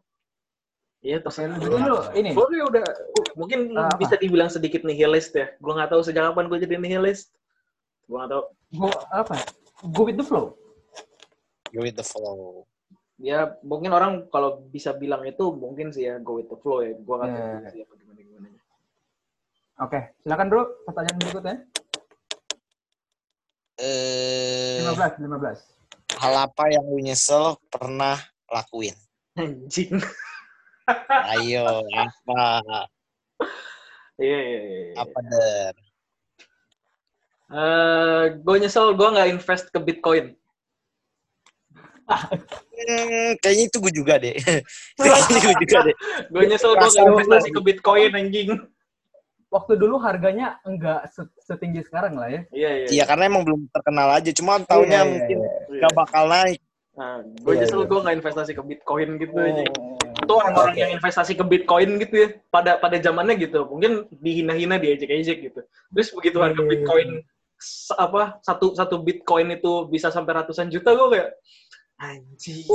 Iya, 0.99 1.23
terserah. 1.23 1.55
jadi 1.55 1.75
lu 1.87 1.97
ini. 2.11 2.35
Gue 2.35 2.45
kayak 2.51 2.65
udah 2.75 2.83
mungkin 3.39 3.71
apa? 3.71 3.95
bisa 3.95 4.19
dibilang 4.19 4.51
sedikit 4.51 4.83
nihilist 4.83 5.31
ya. 5.31 5.47
Gue 5.63 5.71
nggak 5.71 5.95
tahu 5.95 6.03
sejak 6.03 6.27
kapan 6.27 6.51
gue 6.51 6.59
jadi 6.59 6.75
nihilist. 6.75 7.31
Gue 8.05 8.19
nggak 8.19 8.31
tahu. 8.35 8.43
Go 8.75 8.87
apa? 9.15 9.35
Go 9.95 10.03
with 10.03 10.19
the 10.19 10.27
flow. 10.27 10.59
Go 11.71 11.79
with 11.87 11.95
the 11.95 12.03
flow. 12.03 12.67
Ya 13.19 13.55
mungkin 13.63 13.95
orang 13.95 14.27
kalau 14.27 14.63
bisa 14.71 14.91
bilang 14.95 15.23
itu 15.23 15.43
mungkin 15.55 15.91
sih 15.95 16.07
ya 16.07 16.19
go 16.19 16.35
with 16.35 16.51
the 16.51 16.59
flow 16.59 16.83
ya. 16.83 16.95
Gua 16.99 17.23
nggak 17.23 17.31
tahu 17.31 17.39
Iya. 17.39 17.51
juga 17.55 17.69
sih 17.71 17.81
apa 17.87 17.93
gimana 17.95 18.19
gimana. 18.19 18.47
Oke, 19.79 20.11
silakan 20.19 20.47
bro. 20.51 20.63
Pertanyaan 20.83 21.17
berikutnya. 21.23 21.57
Eh, 23.79 24.83
15, 24.83 25.23
15. 25.23 26.19
hal 26.19 26.33
apa 26.35 26.67
yang 26.67 26.83
lu 26.83 26.99
nyesel 26.99 27.55
pernah 27.71 28.19
lakuin? 28.51 28.91
Anjing. 29.39 30.03
Ayo, 31.31 31.87
apa? 31.95 32.43
Iya 34.19 34.39
iya 34.43 34.59
iya. 34.59 34.83
iya. 34.91 34.95
Apa 34.99 35.19
der? 35.31 35.75
Eh, 37.49 38.23
gue 38.35 38.55
nyesel 38.59 38.99
gue 38.99 39.07
nggak 39.15 39.29
invest 39.31 39.71
ke 39.71 39.79
Bitcoin. 39.79 40.35
Hmm, 42.09 43.31
kayaknya 43.39 43.63
itu 43.71 43.77
gue 43.79 43.93
juga 43.95 44.19
deh. 44.19 44.35
gue 44.99 45.55
juga 45.63 45.77
deh. 45.87 45.95
Gue 46.27 46.43
nyesel 46.51 46.75
gue 46.75 46.83
nggak 46.83 47.07
investasi 47.15 47.49
ke 47.55 47.61
Bitcoin 47.63 48.11
anjing. 48.11 48.59
Waktu 49.49 49.81
dulu 49.81 49.97
harganya 49.97 50.61
enggak 50.61 51.09
se- 51.09 51.33
setinggi 51.41 51.81
sekarang 51.81 52.13
lah 52.13 52.29
ya. 52.29 52.41
Iya 52.53 52.69
iya. 52.69 52.87
Iya, 52.89 53.03
karena 53.09 53.23
emang 53.25 53.41
belum 53.41 53.65
terkenal 53.73 54.13
aja. 54.13 54.29
Cuma 54.29 54.61
tahunnya 54.61 54.93
Iya, 54.93 55.05
iya, 55.05 55.11
mungkin 55.11 55.37
Iya. 55.41 55.79
nggak 55.81 55.93
bakal 55.97 56.23
naik. 56.29 56.59
Nah, 56.93 57.17
gue 57.23 57.53
Iya, 57.55 57.59
nyesel 57.63 57.81
iya. 57.81 57.87
gue 57.89 57.99
nggak 57.99 58.15
investasi 58.21 58.51
ke 58.53 58.63
Bitcoin 58.63 59.09
gitu 59.17 59.33
Oh. 59.33 59.41
aja. 59.41 59.63
Itu 60.19 60.33
orang-orang 60.35 60.75
Oke. 60.75 60.81
yang 60.83 60.91
investasi 60.93 61.31
ke 61.33 61.43
Bitcoin 61.43 61.89
gitu 61.97 62.15
ya. 62.15 62.27
Pada 62.47 62.71
pada 62.77 62.97
zamannya 63.01 63.35
gitu. 63.35 63.59
Mungkin 63.65 63.91
dihina-hina 64.13 64.77
diejek-ejek 64.77 65.37
gitu. 65.41 65.59
Terus 65.65 66.09
begitu 66.13 66.37
harga 66.37 66.61
Iya. 66.61 66.69
Bitcoin 66.69 67.09
apa 67.97 68.39
satu 68.39 68.71
satu 68.71 69.03
Bitcoin 69.03 69.51
itu 69.51 69.89
bisa 69.89 70.07
sampai 70.07 70.31
ratusan 70.37 70.69
juta 70.69 70.95
gue 70.95 71.07
kayak 71.11 71.29
anjing. 71.99 72.65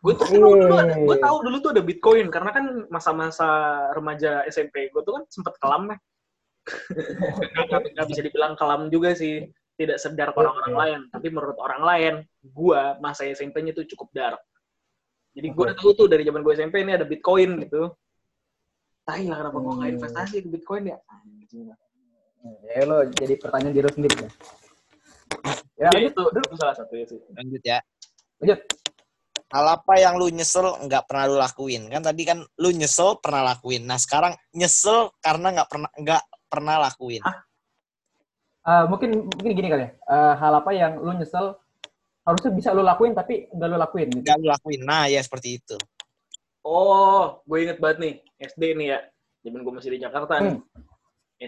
Gue 0.00 0.12
tuh 0.16 0.26
dulu 0.32 0.76
ada, 0.76 0.96
gue 0.96 1.16
tahu 1.20 1.36
dulu 1.44 1.56
tuh 1.60 1.70
ada 1.76 1.82
Bitcoin 1.84 2.26
karena 2.32 2.50
kan 2.50 2.64
masa-masa 2.88 3.46
remaja 3.92 4.42
SMP 4.48 4.88
gue 4.88 5.02
tuh 5.04 5.20
kan 5.20 5.24
sempet 5.28 5.54
kelam 5.60 5.92
ya. 5.92 5.98
Nggak- 7.68 7.96
nggak 7.96 8.06
bisa 8.12 8.20
dibilang 8.20 8.52
kelam 8.52 8.92
juga 8.92 9.16
sih 9.16 9.40
tidak 9.72 9.96
sedark 9.96 10.36
orang-orang 10.36 10.74
Oke. 10.74 10.80
lain 10.84 11.00
tapi 11.08 11.26
menurut 11.32 11.56
orang 11.56 11.80
lain 11.80 12.14
gua 12.44 12.98
masa 12.98 13.24
SMP-nya 13.24 13.72
tuh 13.72 13.88
cukup 13.88 14.12
dark 14.12 14.42
jadi 15.32 15.48
udah 15.48 15.72
tahu 15.72 15.96
tuh 15.96 16.06
dari 16.12 16.28
zaman 16.28 16.44
gue 16.44 16.52
SMP 16.52 16.82
ini 16.84 16.92
ada 16.92 17.08
Bitcoin 17.08 17.62
gitu 17.64 17.94
Tai 19.00 19.24
lah 19.24 19.38
kenapa 19.40 19.56
gua 19.56 19.72
nggak 19.80 19.88
Hmm. 19.88 19.96
investasi 19.96 20.36
ke 20.44 20.48
Bitcoin 20.50 20.92
ya 20.92 20.98
anjing 21.08 21.72
Ya 22.68 22.84
lo 22.84 23.00
jadi 23.06 23.34
pertanyaan 23.40 23.72
diri 23.72 23.88
sendiri 23.88 24.16
ya. 24.18 24.30
Ya, 25.78 25.88
ya, 25.94 26.00
itu, 26.04 26.20
dulu. 26.20 26.42
itu 26.42 26.56
salah 26.60 26.74
satu 26.76 26.92
ya 27.00 27.06
sih 27.08 27.18
Lanjut 27.32 27.62
ya. 27.64 27.78
Lanjut. 28.38 28.60
Hal 29.48 29.64
apa 29.64 29.92
yang 29.96 30.20
lu 30.20 30.28
nyesel 30.28 30.76
nggak 30.84 31.08
pernah 31.08 31.24
lu 31.24 31.36
lakuin? 31.40 31.88
Kan 31.88 32.04
tadi 32.04 32.22
kan 32.22 32.44
lu 32.60 32.68
nyesel 32.68 33.16
pernah 33.18 33.42
lakuin. 33.48 33.88
Nah 33.88 33.96
sekarang 33.96 34.36
nyesel 34.52 35.08
karena 35.18 35.56
nggak 35.56 35.68
pernah 35.72 35.90
nggak 35.96 36.22
pernah 36.46 36.76
lakuin. 36.84 37.22
Eh, 38.62 38.84
mungkin 38.86 39.24
mungkin 39.24 39.52
gini 39.56 39.68
kali 39.68 39.82
ya. 39.88 39.90
Eh, 39.96 40.34
hal 40.36 40.52
apa 40.52 40.70
yang 40.76 41.00
lu 41.00 41.16
nyesel 41.16 41.56
harusnya 42.22 42.50
bisa 42.52 42.76
lu 42.76 42.84
lakuin 42.84 43.16
tapi 43.16 43.48
enggak 43.48 43.68
lu 43.72 43.76
lakuin 43.80 44.08
gitu. 44.12 44.24
Nggak 44.28 44.36
lu 44.36 44.46
lakuin. 44.52 44.80
Nah 44.84 45.08
ya 45.08 45.20
seperti 45.20 45.56
itu. 45.56 45.76
oh 46.60 47.40
gue 47.48 47.64
inget 47.64 47.80
banget 47.80 47.96
nih 47.96 48.14
SD 48.44 48.76
nih 48.76 48.86
ya 48.92 48.98
zaman 49.40 49.64
gue 49.64 49.72
masih 49.72 49.88
di 49.88 50.04
Jakarta 50.04 50.36
nih 50.36 50.60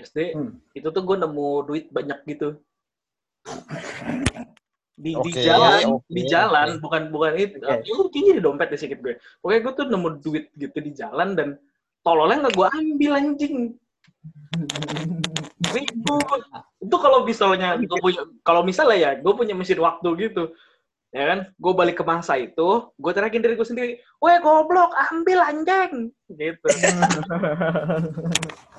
SD 0.00 0.18
Hmm. 0.32 0.56
itu 0.72 0.88
tuh 0.88 1.02
gue 1.04 1.16
nemu 1.20 1.48
duit 1.68 1.92
banyak 1.92 2.24
gitu 2.24 2.56
di, 5.00 5.16
di 5.16 5.32
Oke, 5.32 5.40
jalan 5.40 5.80
oke, 5.96 6.04
di 6.12 6.22
jalan 6.28 6.68
oke. 6.76 6.80
bukan 6.84 7.02
bukan 7.08 7.32
itu 7.40 7.56
Oke. 7.64 7.88
itu 7.88 8.02
kayaknya 8.12 8.32
di 8.36 8.42
dompet 8.44 8.68
deh 8.68 8.78
sedikit 8.78 9.00
gue 9.00 9.14
pokoknya 9.40 9.60
gue 9.64 9.72
tuh 9.72 9.86
nemu 9.88 10.08
duit 10.20 10.44
gitu 10.60 10.76
di 10.76 10.92
jalan 10.92 11.28
dan 11.32 11.48
tololnya 12.04 12.46
nggak 12.46 12.56
gue 12.56 12.68
ambil 12.68 13.12
anjing 13.16 13.56
Bego. 15.72 16.18
itu 16.82 16.96
kalau 17.00 17.24
misalnya 17.24 17.80
gue 17.80 17.98
punya 18.02 18.22
kalau 18.44 18.60
misalnya 18.60 18.98
ya 18.98 19.10
gue 19.16 19.32
punya 19.32 19.56
mesin 19.56 19.80
waktu 19.80 20.08
gitu 20.28 20.52
ya 21.10 21.26
kan 21.26 21.38
gue 21.58 21.72
balik 21.74 21.98
ke 21.98 22.04
masa 22.06 22.38
itu 22.38 22.86
gue 22.94 23.10
teriakin 23.10 23.42
diri 23.42 23.58
gue 23.58 23.66
sendiri 23.66 23.92
weh 24.22 24.36
goblok 24.38 24.94
ambil 25.10 25.42
anjing 25.42 26.14
gitu 26.30 26.68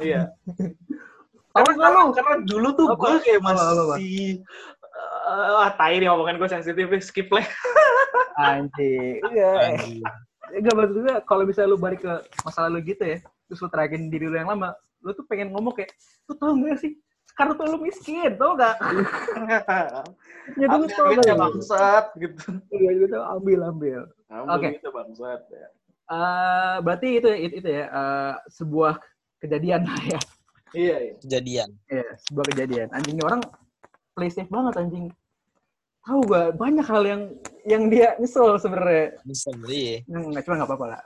iya 0.05 0.31
Tahu 1.51 1.67
karena, 1.67 1.75
nggak 1.75 1.91
karena, 1.91 2.07
lu? 2.07 2.15
karena 2.15 2.36
dulu 2.47 2.67
tuh 2.79 2.88
gue 2.95 3.12
kayak 3.27 3.41
masih 3.43 4.39
eh, 4.91 5.62
ah 5.63 5.71
tai 5.75 5.97
nih 5.97 6.12
omongan 6.12 6.38
gue 6.38 6.49
sensitif 6.49 6.88
skip 7.01 7.32
lah 7.32 7.45
Anjing. 8.41 9.21
Iya. 9.32 9.77
Enggak 10.51 10.73
maksud 10.75 10.97
gue 11.04 11.15
kalau 11.23 11.43
misalnya 11.45 11.71
lu 11.71 11.80
balik 11.80 12.01
ke 12.04 12.13
masa 12.43 12.65
lalu 12.67 12.95
gitu 12.95 13.04
ya, 13.06 13.17
terus 13.45 13.60
lu 13.62 13.69
terakhir 13.69 13.99
diri 14.10 14.25
lu 14.27 14.36
yang 14.36 14.49
lama, 14.49 14.73
lu 14.99 15.13
tuh 15.13 15.23
pengen 15.30 15.54
ngomong 15.54 15.71
kayak, 15.77 15.93
lu 16.27 16.34
tau 16.36 16.51
gak 16.58 16.80
sih? 16.82 16.97
Sekarang 17.30 17.56
tuh 17.56 17.69
lu 17.69 17.77
miskin, 17.80 18.36
tau 18.36 18.58
gak? 18.58 18.75
Ya 20.60 20.65
dulu 20.67 20.86
ambil 20.89 20.89
tau 20.91 21.12
gak? 21.23 21.38
bangsat 21.39 22.06
gitu 22.17 22.39
Iya, 22.73 22.89
gitu, 23.06 23.17
ambil, 23.21 23.60
ambil. 23.69 23.99
ambil 24.27 24.51
Oke. 24.58 24.67
duitnya 24.73 24.91
bangsat 24.91 25.41
ya. 25.47 25.67
Eh, 26.12 26.75
berarti 26.84 27.08
itu 27.23 27.30
itu, 27.32 27.54
itu 27.63 27.69
ya 27.71 27.86
eh, 27.88 28.34
sebuah 28.51 28.93
kejadian 29.39 29.82
lah 29.88 30.01
ya. 30.04 30.19
iya 30.75 30.95
iya 30.99 31.13
Kejadian. 31.23 31.69
Iya, 31.88 32.08
sebuah 32.27 32.45
kejadian. 32.51 32.88
Anjingnya 32.91 33.23
orang 33.27 33.41
play 34.21 34.29
safe 34.29 34.53
banget 34.53 34.77
anjing. 34.77 35.10
Tahu 36.05 36.21
gak 36.29 36.62
banyak 36.62 36.86
hal 36.86 37.01
yang 37.01 37.21
yang 37.65 37.84
dia 37.89 38.13
nyesel 38.21 38.53
sebenarnya. 38.62 39.17
Bisa 39.25 39.49
beli. 39.57 40.05
Nggak 40.05 40.45
cuma 40.45 40.62
nggak 40.62 40.69
apa-apa 40.69 40.86
lah. 40.93 41.01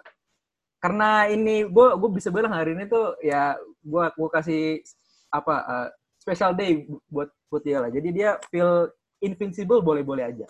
Karena 0.84 1.32
ini 1.32 1.64
gue 1.64 1.88
gue 1.96 2.10
bisa 2.12 2.28
bilang 2.28 2.52
hari 2.52 2.76
ini 2.76 2.92
tuh 2.92 3.16
ya 3.24 3.56
gue 3.80 4.06
gue 4.12 4.30
kasih 4.36 4.84
apa 5.32 5.56
eh, 5.64 5.88
special 6.20 6.52
day 6.60 6.84
buat 7.08 7.32
buat 7.48 7.64
dia 7.64 7.80
lah. 7.80 7.88
Jadi 7.88 8.12
dia 8.12 8.36
feel 8.52 8.92
invincible 9.24 9.80
boleh-boleh 9.80 10.28
aja. 10.28 10.48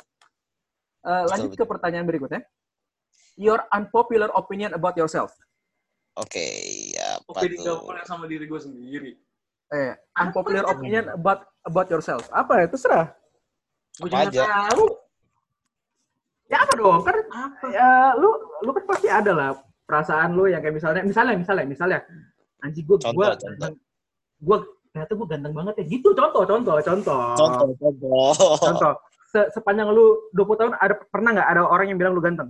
Eh, 1.06 1.24
lanjut 1.30 1.54
ke 1.54 1.66
pertanyaan 1.70 2.10
berikutnya. 2.10 2.42
Your 3.38 3.62
unpopular 3.70 4.34
opinion 4.34 4.74
about 4.74 4.98
yourself. 4.98 5.34
Oke, 6.16 6.48
ya 6.96 7.20
apa 7.20 7.44
Opini 7.44 7.60
tuh? 7.60 7.76
gak 7.76 7.84
boleh 7.84 8.04
sama 8.08 8.24
diri 8.24 8.48
gue 8.48 8.62
sendiri 8.62 9.20
Eh, 9.68 9.92
unpopular 10.16 10.62
opinion 10.68 11.10
about 11.12 11.40
about 11.62 11.88
yourself. 11.88 12.30
Apa 12.30 12.62
ya? 12.62 12.68
Terserah. 12.68 13.06
gue 13.96 14.08
juga 14.08 14.28
aja? 14.28 14.44
tahu 14.70 14.86
Ya 16.46 16.62
apa 16.62 16.74
dong? 16.76 17.02
Kan 17.02 17.16
apa 17.26 17.66
ya 17.68 17.90
lu 18.14 18.30
lu 18.62 18.72
kan 18.72 18.84
pasti 18.86 19.08
ada 19.08 19.32
lah 19.32 19.50
perasaan 19.84 20.34
lu 20.34 20.46
yang 20.46 20.60
kayak 20.60 20.76
misalnya 20.76 21.02
misalnya 21.02 21.34
misalnya 21.36 21.66
misalnya 21.66 22.00
anjing 22.60 22.84
gue 22.84 22.98
Contoh, 22.98 23.14
gue 23.16 23.28
contoh. 23.34 23.70
gue 24.38 24.58
ternyata 24.90 25.12
gue 25.12 25.28
ganteng 25.28 25.54
banget 25.54 25.74
ya 25.80 25.86
gitu 25.88 26.10
contoh 26.12 26.44
contoh 26.44 26.76
contoh 26.80 27.20
Contoh, 27.34 27.68
contoh. 27.76 28.30
contoh 28.58 28.94
Se- 29.26 29.50
sepanjang 29.52 29.90
lu 29.90 30.30
20 30.32 30.56
tahun 30.56 30.74
ada 30.76 30.94
pernah 31.04 31.30
nggak 31.34 31.50
ada 31.50 31.62
orang 31.66 31.88
yang 31.88 31.98
bilang 31.98 32.14
lu 32.14 32.22
ganteng 32.22 32.50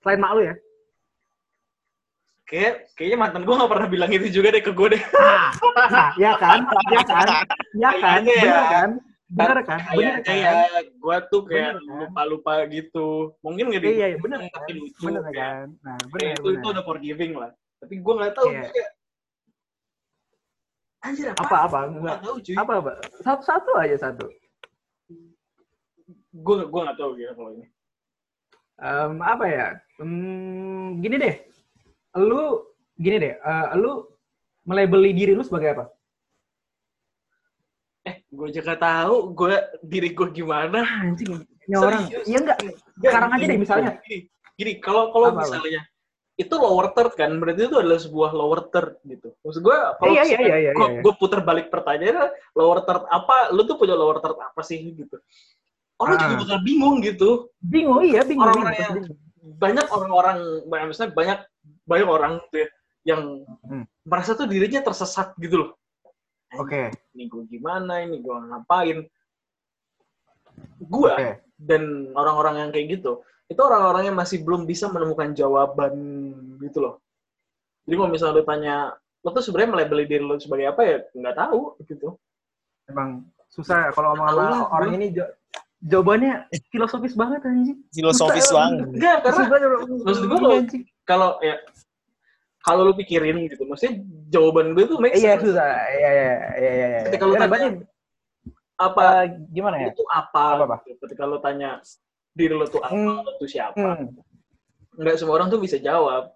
selain 0.00 0.18
mak 0.18 0.32
lu 0.32 0.42
ya 0.44 0.54
kayak 2.44 2.92
kayaknya 2.92 3.18
mantan 3.18 3.42
gue 3.42 3.54
gak 3.54 3.72
pernah 3.72 3.88
bilang 3.88 4.10
itu 4.10 4.28
juga 4.30 4.52
deh 4.52 4.60
ke 4.60 4.70
gue 4.70 4.88
deh. 4.92 5.02
Nah, 5.02 6.12
ya 6.20 6.32
kan? 6.36 6.60
Ya 6.92 7.02
kan? 7.02 7.26
Ya 7.74 7.90
kan? 7.96 8.20
Kayaknya 8.22 8.34
ya. 8.34 8.42
bener 8.44 8.64
kan? 8.68 8.90
Bener 9.34 9.58
kan? 9.64 9.78
Bener 9.90 10.16
kan? 10.22 10.36
ya 10.36 10.52
gue 10.86 11.16
tuh 11.28 11.42
kayak 11.44 11.70
Bener, 11.74 11.82
kan? 11.82 11.98
lupa-lupa 12.04 12.52
gitu. 12.68 13.08
Mungkin 13.40 13.72
gak 13.72 13.82
iya 13.82 14.06
iya 14.12 14.18
bener 14.20 14.38
kan? 14.44 14.50
tapi 14.54 14.70
lucu 14.76 15.02
bener 15.02 15.22
kayak- 15.24 15.34
kan? 15.34 15.66
Nah 15.80 15.96
kayak 15.96 16.10
bener 16.12 16.32
itu 16.36 16.46
itu 16.46 16.58
bener. 16.60 16.72
udah 16.76 16.84
forgiving 16.84 17.32
lah. 17.34 17.50
Tapi 17.80 17.94
gue 17.96 18.12
Iya. 18.14 18.28
gue 18.30 18.44
kayak 18.70 18.90
anjir 21.02 21.26
apa? 21.30 21.42
Apa 21.42 21.56
apa? 21.64 21.78
Gue 21.84 22.00
Nggak- 22.00 22.00
nggak 22.00 22.18
tahu 22.22 22.36
cuy. 22.40 22.54
Apa 22.56 22.72
apa? 22.78 22.90
Satu 23.20 23.42
satu 23.42 23.70
aja 23.76 23.96
satu. 23.98 24.26
Gue 26.34 26.56
gue 26.66 26.80
nggak 26.84 26.98
tahu 26.98 27.10
gitu 27.16 27.32
kalau 27.32 27.50
ini. 27.52 27.66
Em, 28.74 29.12
apa 29.22 29.44
ya? 29.46 29.68
Hmm, 30.02 30.98
gini 30.98 31.14
deh, 31.14 31.34
lu 32.16 32.62
gini 32.94 33.16
deh, 33.18 33.34
eh, 33.34 33.66
lu 33.74 34.06
melabeli 34.64 35.10
diri 35.10 35.32
lu 35.32 35.42
sebagai 35.42 35.70
apa? 35.72 35.84
eh 38.04 38.20
gue 38.28 38.48
juga 38.52 38.76
tahu 38.76 39.32
gue 39.32 39.56
diri 39.80 40.12
gue 40.12 40.28
gimana 40.30 40.84
Anjing, 41.00 41.40
ini 41.40 41.72
orang. 41.72 42.04
Iya 42.28 42.36
enggak? 42.36 42.58
Nggak, 42.60 42.76
Sekarang 43.00 43.30
aja 43.32 43.44
deh, 43.44 43.56
misalnya. 43.56 43.92
gini, 44.04 44.18
gini 44.54 44.72
kalau 44.76 45.08
kalau 45.08 45.32
Apa, 45.32 45.40
apa? 45.40 45.42
misalnya 45.48 45.82
itu 46.34 46.50
lower 46.52 46.92
third 46.92 47.14
kan 47.14 47.30
berarti 47.38 47.64
itu 47.64 47.76
adalah 47.78 47.96
sebuah 47.96 48.30
lower 48.30 48.66
third 48.68 48.98
gitu 49.06 49.32
maksud 49.40 49.62
gue 49.62 49.76
kalau 49.96 50.10
Iya, 50.12 50.22
iya, 50.26 50.38
iya, 50.42 50.56
iya, 50.60 50.70
gua, 50.74 50.88
iya. 50.90 51.00
gua 51.00 51.12
puter 51.14 51.40
balik 51.40 51.70
pertanyaannya 51.70 52.26
lower 52.52 52.82
third 52.82 53.06
apa 53.08 53.54
lu 53.54 53.62
tuh 53.62 53.78
punya 53.78 53.94
lower 53.94 54.18
third 54.18 54.34
apa 54.36 54.60
sih 54.60 54.82
gitu 54.92 55.14
orang 55.96 56.18
juga 56.18 56.34
Ah. 56.34 56.38
bakal 56.42 56.58
bingung 56.60 56.96
gitu 57.00 57.54
Bingung, 57.56 58.02
iya 58.02 58.20
bingung. 58.20 58.44
Orang-orang 58.44 58.68
bingung, 58.68 58.84
yang- 58.84 58.96
bingung. 59.00 59.56
banyak 59.56 59.86
orang-orang 59.86 60.36
misalnya 60.84 61.12
banyak 61.14 61.38
banyak 61.84 62.08
orang 62.08 62.32
tuh 62.48 62.64
ya, 62.64 62.68
yang 63.04 63.22
Hmm. 63.62 63.84
merasa 64.02 64.32
tuh 64.32 64.44
dirinya 64.44 64.80
tersesat 64.80 65.36
gitu 65.36 65.56
loh. 65.58 65.70
Oke, 66.54 66.88
ini 67.12 67.26
gue 67.26 67.42
gimana 67.46 68.00
ini 68.00 68.18
gue 68.18 68.30
ngapain? 68.32 68.98
Gue 70.78 71.10
oke. 71.10 71.28
dan 71.54 71.82
orang-orang 72.14 72.54
yang 72.58 72.70
kayak 72.70 72.98
gitu 72.98 73.18
itu 73.44 73.60
orang-orang 73.60 74.08
yang 74.08 74.16
masih 74.16 74.40
belum 74.40 74.64
bisa 74.64 74.88
menemukan 74.88 75.30
jawaban 75.32 75.92
gitu 76.58 76.78
loh. 76.80 76.94
Jadi 77.84 77.94
kalau 77.94 78.10
misalnya 78.10 78.34
lu 78.34 78.44
tanya 78.44 78.74
lo 79.20 79.30
tuh 79.30 79.42
sebenarnya 79.42 79.70
melabeli 79.72 80.04
diri 80.04 80.20
lo 80.20 80.38
sebagai 80.38 80.70
apa? 80.70 80.80
ya 80.82 80.96
nggak 81.12 81.36
tahu 81.36 81.76
gitu. 81.84 82.16
Emang 82.86 83.24
susah 83.50 83.88
ya 83.88 83.90
kalau 83.90 84.14
ngomong 84.14 84.28
sama 84.30 84.66
orang 84.70 84.90
ini 84.96 85.06
ja- 85.12 85.32
jawabannya 85.80 86.48
filosofis 86.70 87.12
banget 87.12 87.44
anjing. 87.44 87.78
Filosofis 87.90 88.46
Susah, 88.46 88.56
banget. 88.72 88.86
enggak 88.94 89.16
karena 89.20 89.42
maksud 90.00 90.24
gua 90.24 90.40
kalau- 91.04 91.38
ya 91.40 91.56
kalau 92.60 92.82
lu 92.82 92.94
pikirin 92.94 93.44
gitu 93.44 93.64
maksudnya 93.64 94.00
jawaban 94.28 94.72
gue 94.72 94.84
tuh 94.84 94.96
make 94.96 95.14
Iya 95.14 95.36
sense. 95.36 95.52
susah. 95.52 95.68
Iya 95.90 96.10
iya 96.10 96.24
iya 96.56 96.70
iya. 96.72 96.86
iya. 96.88 97.00
Ketika 97.06 97.24
lu 97.24 97.34
Ya, 97.34 97.44
tanya, 97.44 97.68
apa 98.74 99.02
eh, 99.22 99.24
gimana 99.48 99.76
ya? 99.78 99.88
itu 99.92 100.02
apa, 100.04 100.44
Apa-apa? 100.58 100.76
gitu. 100.82 100.98
ketika 101.06 101.22
lu 101.24 101.38
tanya 101.38 101.78
diri 102.32 102.50
lu 102.50 102.66
tuh 102.66 102.82
apa 102.82 102.90
Hmm. 102.90 103.22
lu 103.22 103.32
tuh 103.38 103.46
siapa 103.46 103.78
Hmm. 103.78 104.10
nggak 104.96 105.14
semua 105.14 105.38
orang 105.38 105.46
tuh 105.46 105.60
bisa 105.60 105.78
jawab 105.78 106.34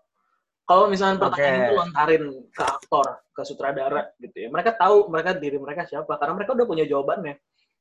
kalau 0.63 0.87
misalnya 0.87 1.19
pertanyaan 1.19 1.59
Oke. 1.59 1.65
itu 1.65 1.75
lontarin 1.75 2.25
ke 2.53 2.63
aktor 2.63 3.07
ke 3.33 3.41
sutradara 3.43 4.03
gitu 4.19 4.47
ya 4.47 4.49
mereka 4.49 4.71
tahu 4.73 5.09
mereka 5.09 5.35
diri 5.35 5.59
mereka 5.59 5.83
siapa 5.83 6.15
karena 6.15 6.35
mereka 6.37 6.55
udah 6.55 6.67
punya 6.67 6.85
jawabannya 6.85 7.35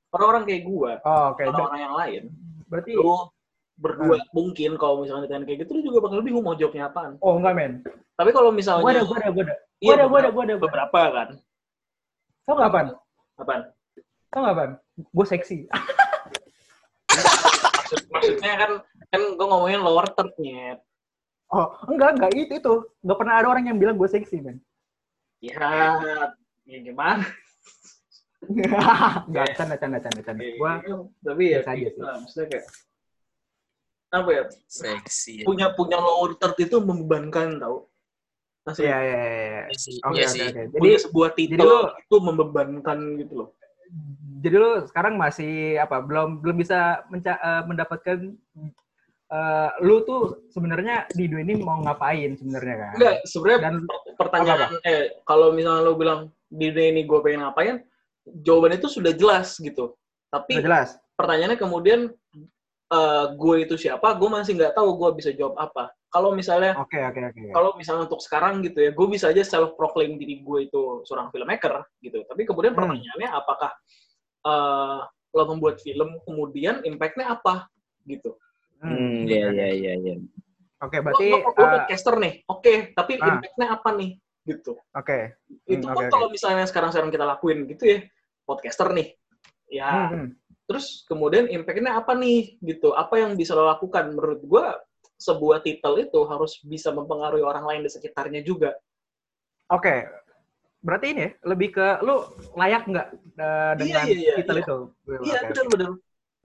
orang-orang 0.09 0.43
kayak 0.45 0.63
gua 0.65 0.91
Oh, 1.03 1.35
oke. 1.35 1.43
orang-orang 1.45 1.79
yang 1.79 1.95
lain 1.95 2.23
Berarti 2.65 2.91
lu 2.95 3.13
berdua 3.77 4.17
Hmm. 4.17 4.27
mungkin 4.33 4.71
kalau 4.75 5.05
misalnya 5.05 5.29
ditanya 5.29 5.45
kayak 5.45 5.59
gitu 5.63 5.71
lu 5.77 5.81
juga 5.85 6.09
bakal 6.09 6.25
bingung 6.25 6.41
mau 6.41 6.57
jawabnya 6.57 6.89
apaan 6.89 7.13
oh 7.21 7.37
enggak 7.37 7.53
men. 7.53 7.73
tapi 8.17 8.29
kalau 8.33 8.49
misalnya 8.49 8.81
Gua 8.81 8.91
ada 8.91 9.03
gua 9.05 9.17
ada 9.21 9.29
gua 9.29 9.43
ada. 9.45 9.55
iya, 9.77 9.93
Gua 9.93 9.93
ada 9.93 10.05
gua 10.05 10.17
ada 10.17 10.27
beberapa, 10.27 10.33
gua 10.33 10.43
ada. 10.43 10.55
beberapa 10.57 11.01
kan 11.13 11.29
Tau 12.43 12.53
nggak 12.55 12.69
apaan? 12.71 12.87
apaan 13.37 13.61
Tau 14.27 14.39
nggak 14.39 14.55
apaan? 14.55 14.71
Gue 14.97 15.25
seksi. 15.25 15.57
Maksud, 17.07 18.01
maksudnya 18.09 18.53
kan 18.57 18.71
kan 19.07 19.21
gue 19.35 19.47
ngomongin 19.47 19.79
lower 19.79 20.07
third-nya 20.11 20.79
Oh, 21.47 21.71
enggak, 21.87 22.19
enggak 22.19 22.31
itu 22.35 22.59
itu. 22.59 22.73
Enggak 22.99 23.17
pernah 23.19 23.33
ada 23.39 23.47
orang 23.47 23.63
yang 23.67 23.77
bilang 23.79 23.95
gue 23.95 24.07
seksi, 24.07 24.43
men. 24.43 24.59
ya 25.37 25.95
ya 26.65 26.77
gimana 26.81 27.23
Enggak, 29.27 29.47
canda, 29.55 29.75
canda, 29.77 29.97
canda, 30.01 30.21
canda. 30.23 30.41
Gua 30.57 30.81
tapi 31.21 31.43
ya 31.53 31.59
kayak 31.61 31.77
sih. 31.77 31.85
gitu 31.93 31.99
maksudnya 32.01 32.47
kayak 32.51 32.65
apa 34.09 34.29
ya 34.29 34.43
Seksi. 34.65 35.43
punya 35.43 35.71
punya 35.71 35.97
lower 35.97 36.35
third 36.35 36.55
itu 36.59 36.77
membebankan 36.77 37.57
tau 37.57 37.87
Masih 38.63 38.83
Iya, 38.83 38.97
iya, 38.97 39.15
iya, 39.15 39.31
iya. 39.31 39.61
Iya. 39.69 40.03
Oke, 40.03 40.15
Iya 40.17 40.27
oke. 40.27 40.61
Jadi 40.65 40.75
punya 40.77 40.99
sebuah 40.99 41.29
jadi 41.29 41.39
titel 41.49 41.63
lu- 41.65 41.91
itu 41.97 42.15
membebankan 42.17 42.97
gitu 43.17 43.33
loh 43.35 43.49
jadi 44.37 44.55
lu 44.55 44.71
sekarang 44.83 45.15
masih 45.15 45.51
apa? 45.77 45.97
Belum 45.99 46.37
belum 46.37 46.57
bisa 46.57 47.01
menca- 47.07 47.39
eh, 47.39 47.63
mendapatkan 47.63 48.17
eh, 49.27 49.69
lu 49.81 50.03
tuh 50.03 50.21
sebenarnya 50.49 51.07
di 51.09 51.25
dunia 51.25 51.45
ini 51.45 51.55
mau 51.57 51.79
ngapain 51.79 52.35
sebenarnya 52.35 52.75
kan? 52.77 52.91
enggak 52.95 53.15
sebenarnya 53.23 53.59
Dan 53.61 53.75
pertanyaan 54.13 54.75
eh 54.83 55.15
kalau 55.23 55.51
misalnya 55.51 55.81
lo 55.81 55.95
bilang 55.95 56.19
di 56.45 56.67
dunia 56.67 56.89
ini 56.89 57.01
gue 57.03 57.19
pengen 57.21 57.43
ngapain 57.43 57.75
jawaban 58.41 58.75
itu 58.75 58.87
sudah 58.87 59.11
jelas 59.11 59.55
gitu 59.55 59.95
tapi 60.27 60.59
udah 60.59 60.63
jelas. 60.63 60.89
pertanyaannya 61.15 61.55
kemudian 61.55 61.99
eh, 62.87 63.25
gue 63.35 63.55
itu 63.67 63.75
siapa 63.75 64.15
gue 64.15 64.29
masih 64.31 64.55
nggak 64.55 64.73
tahu 64.75 64.89
gue 64.95 65.09
bisa 65.19 65.29
jawab 65.35 65.59
apa 65.59 65.91
kalau 66.07 66.31
misalnya 66.31 66.71
Oke, 66.79 66.97
oke, 67.03 67.19
oke. 67.19 67.51
kalau 67.51 67.75
misalnya 67.75 68.07
untuk 68.07 68.23
sekarang 68.23 68.63
gitu 68.63 68.79
ya, 68.79 68.95
gue 68.95 69.07
bisa 69.11 69.27
aja 69.27 69.43
self 69.43 69.75
proclaim 69.75 70.15
diri 70.15 70.39
gue 70.39 70.71
itu 70.71 71.03
seorang 71.03 71.27
filmmaker 71.35 71.83
gitu. 71.99 72.23
Tapi 72.23 72.47
kemudian 72.47 72.73
Hmm. 72.73 72.87
pertanyaannya 72.87 73.29
apakah 73.35 73.71
eh, 74.47 74.99
lo 75.35 75.43
membuat 75.51 75.83
film 75.83 76.17
kemudian 76.23 76.79
impact-nya 76.87 77.35
apa 77.35 77.67
gitu? 78.07 78.39
Hmm, 78.79 79.27
iya 79.27 79.51
iya 79.51 79.67
iya 79.75 79.93
iya. 79.99 80.15
Oke, 80.79 81.03
Lo, 81.03 81.11
berarti 81.11 81.27
lo, 81.27 81.37
lo 81.51 81.65
eh, 81.67 81.71
podcaster 81.75 82.15
nih, 82.15 82.33
oke, 82.47 82.73
tapi 82.95 83.11
Ah. 83.19 83.35
impact-nya 83.35 83.67
apa 83.75 83.89
nih 83.99 84.09
gitu? 84.47 84.79
oke. 84.95 85.19
Itu 85.67 85.83
Hmm, 85.83 85.91
kan 85.91 86.07
oke, 86.07 86.13
kalau 86.13 86.27
misalnya 86.31 86.63
sekarang-sekarang 86.63 87.11
kita 87.11 87.25
lakuin 87.27 87.67
gitu 87.67 87.83
ya, 87.83 87.99
podcaster 88.47 88.87
nih, 88.95 89.11
ya 89.67 89.91
Hmm, 89.91 90.07
hmm. 90.15 90.27
Terus 90.67 91.07
kemudian 91.07 91.47
impact-nya 91.47 91.95
apa 91.97 92.11
nih 92.13 92.59
gitu? 92.59 92.91
Apa 92.91 93.23
yang 93.23 93.39
bisa 93.39 93.55
lo 93.55 93.65
lakukan? 93.65 94.11
Menurut 94.11 94.43
gue 94.43 94.65
sebuah 95.17 95.65
titel 95.65 95.97
itu 95.97 96.19
harus 96.29 96.61
bisa 96.61 96.93
mempengaruhi 96.93 97.41
orang 97.41 97.65
lain 97.65 97.81
di 97.87 97.89
sekitarnya 97.89 98.45
juga. 98.45 98.75
Oke. 99.71 100.05
Berarti 100.77 101.05
ini 101.09 101.21
ya, 101.25 101.31
lebih 101.49 101.73
ke 101.73 101.87
lu 102.05 102.21
layak 102.53 102.85
nggak 102.85 103.07
eh, 103.41 103.73
dengan 103.81 104.03
iya, 104.05 104.13
iya, 104.13 104.35
titel 104.37 104.55
iya. 104.59 104.63
itu? 104.63 104.77
Iya 105.25 105.39
Oke, 105.41 105.47
benar 105.49 105.65
benar. 105.73 105.91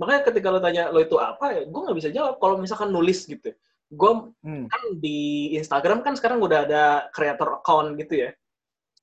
Makanya 0.00 0.20
ketika 0.24 0.48
lo 0.48 0.58
tanya 0.64 0.82
lo 0.88 0.98
itu 1.04 1.16
apa 1.20 1.46
ya, 1.52 1.62
gue 1.68 1.80
nggak 1.84 1.98
bisa 2.00 2.10
jawab. 2.10 2.34
Kalau 2.40 2.56
misalkan 2.56 2.90
nulis 2.90 3.28
gitu, 3.28 3.52
gue 3.92 4.12
Hmm. 4.40 4.66
kan 4.72 4.82
di 4.96 5.52
Instagram 5.60 6.00
kan 6.00 6.16
sekarang 6.16 6.40
udah 6.40 6.64
ada 6.64 6.84
creator 7.12 7.60
account 7.60 8.00
gitu 8.00 8.24
ya. 8.26 8.30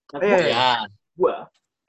Nah, 0.10 0.20
Iya, 0.26 0.34
gue, 0.34 0.50
Ya. 0.50 0.70
gue 1.14 1.34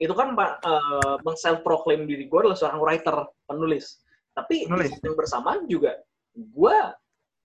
itu 0.01 0.13
kan 0.17 0.33
pak 0.33 0.65
uh, 0.65 1.21
meng-self 1.21 1.61
proclaim 1.61 2.09
diri 2.09 2.25
gue 2.25 2.39
adalah 2.41 2.57
seorang 2.57 2.81
writer, 2.81 3.15
penulis. 3.45 4.01
Tapi 4.33 4.65
Penulis. 4.65 4.97
yang 4.97 5.13
bersamaan 5.13 5.69
juga 5.69 6.01
gue 6.33 6.75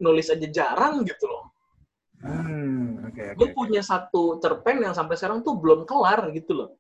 nulis 0.01 0.33
aja 0.33 0.49
jarang 0.49 1.05
gitu 1.05 1.29
loh. 1.29 1.53
Hmm, 2.25 3.05
oke, 3.05 3.13
oke. 3.13 3.37
Gue 3.37 3.49
punya 3.53 3.85
satu 3.85 4.41
cerpen 4.41 4.81
yang 4.81 4.97
sampai 4.97 5.21
sekarang 5.21 5.45
tuh 5.45 5.61
belum 5.61 5.85
kelar 5.85 6.33
gitu 6.33 6.57
loh. 6.57 6.71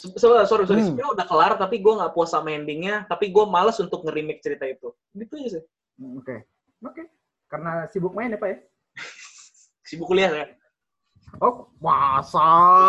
Se- 0.00 0.16
sorry, 0.16 0.48
sorry, 0.48 0.64
Hmm. 0.80 0.96
udah 0.96 1.28
kelar 1.28 1.60
tapi 1.60 1.76
gue 1.76 1.92
nggak 1.92 2.16
puas 2.16 2.32
sama 2.32 2.56
endingnya, 2.56 3.04
tapi 3.04 3.28
gue 3.28 3.44
males 3.44 3.76
untuk 3.76 4.00
nge-remake 4.00 4.40
cerita 4.40 4.64
itu. 4.64 4.88
Gitu 5.12 5.32
aja 5.36 5.48
sih. 5.60 5.64
Hmm, 6.00 6.24
Oke. 6.24 6.48
Oke. 6.80 7.02
Karena 7.52 7.84
sibuk 7.92 8.16
main 8.16 8.32
ya, 8.32 8.40
Pak 8.40 8.48
ya? 8.48 8.56
Sibuk 9.90 10.08
kuliah 10.08 10.30
saya. 10.32 10.46
Oh, 11.38 11.70
masa? 11.78 12.48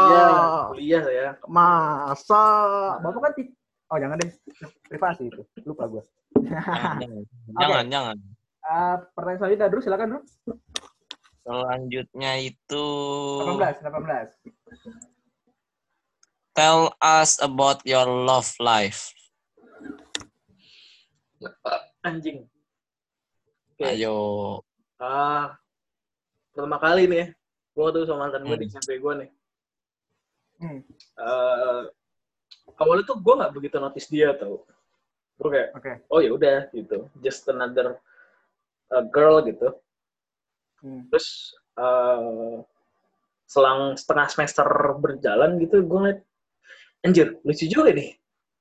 Iya, 0.10 0.26
kuliah 0.74 1.02
saya. 1.06 1.28
Masa? 1.46 2.44
Bapak 3.06 3.22
kan 3.30 3.34
Oh, 3.92 3.98
jangan 4.00 4.18
deh. 4.18 4.32
Privasi 4.88 5.28
itu. 5.28 5.44
Lupa 5.68 5.86
gue. 5.86 6.04
Jangan, 6.42 6.98
jangan. 7.04 7.24
jangan, 7.60 7.86
jangan. 7.92 8.18
Eh, 8.62 8.96
pertanyaan 9.14 9.40
selanjutnya, 9.44 9.68
Dru. 9.68 9.82
Silakan, 9.84 10.08
Dru. 10.16 10.20
Selanjutnya 11.42 12.32
itu 12.40 12.86
18, 13.44 13.82
18. 13.82 14.32
tell 16.54 16.94
us 17.02 17.42
about 17.42 17.82
your 17.84 18.06
love 18.06 18.48
life. 18.62 19.10
Anjing. 22.06 22.46
Oke. 23.74 23.84
Ayo. 23.84 24.18
Ah, 25.02 25.58
pertama 26.54 26.78
kali 26.78 27.10
nih 27.10 27.18
ya, 27.18 27.28
gue 27.72 27.88
tuh 27.96 28.04
sama 28.04 28.28
mantan 28.28 28.44
gue 28.44 28.58
di 28.60 28.68
Hmm. 28.68 28.74
SMP 28.76 29.00
gue 29.00 29.14
nih. 29.26 29.30
Hmm. 30.62 30.80
Eh, 31.18 31.82
awalnya 32.78 33.04
tuh 33.08 33.18
gue 33.18 33.34
nggak 33.40 33.54
begitu 33.56 33.76
notice 33.80 34.08
dia 34.12 34.36
tau. 34.36 34.64
Gue 35.42 35.50
kayak, 35.50 35.70
Oke. 35.74 35.92
oh 36.12 36.20
ya 36.22 36.32
udah 36.36 36.60
gitu, 36.70 37.10
just 37.24 37.48
another 37.50 37.98
uh, 38.94 39.02
girl 39.10 39.42
gitu. 39.42 39.74
Hmm. 40.86 41.10
Terus 41.10 41.58
eh, 41.82 42.56
selang 43.50 43.98
setengah 43.98 44.28
semester 44.30 44.68
berjalan 45.02 45.58
gitu, 45.58 45.82
gue 45.82 45.98
ngeliat, 45.98 46.20
anjir, 47.02 47.42
lucu 47.42 47.66
juga 47.66 47.90
nih 47.90 48.16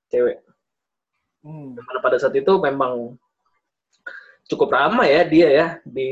cewek. 0.08 0.40
Hmm. 1.44 1.76
Karena 1.76 2.00
pada 2.00 2.16
saat 2.16 2.32
itu 2.32 2.52
memang 2.60 3.16
cukup 4.50 4.72
ramai 4.72 5.14
ya 5.14 5.22
dia 5.28 5.48
ya 5.52 5.66
di 5.84 6.10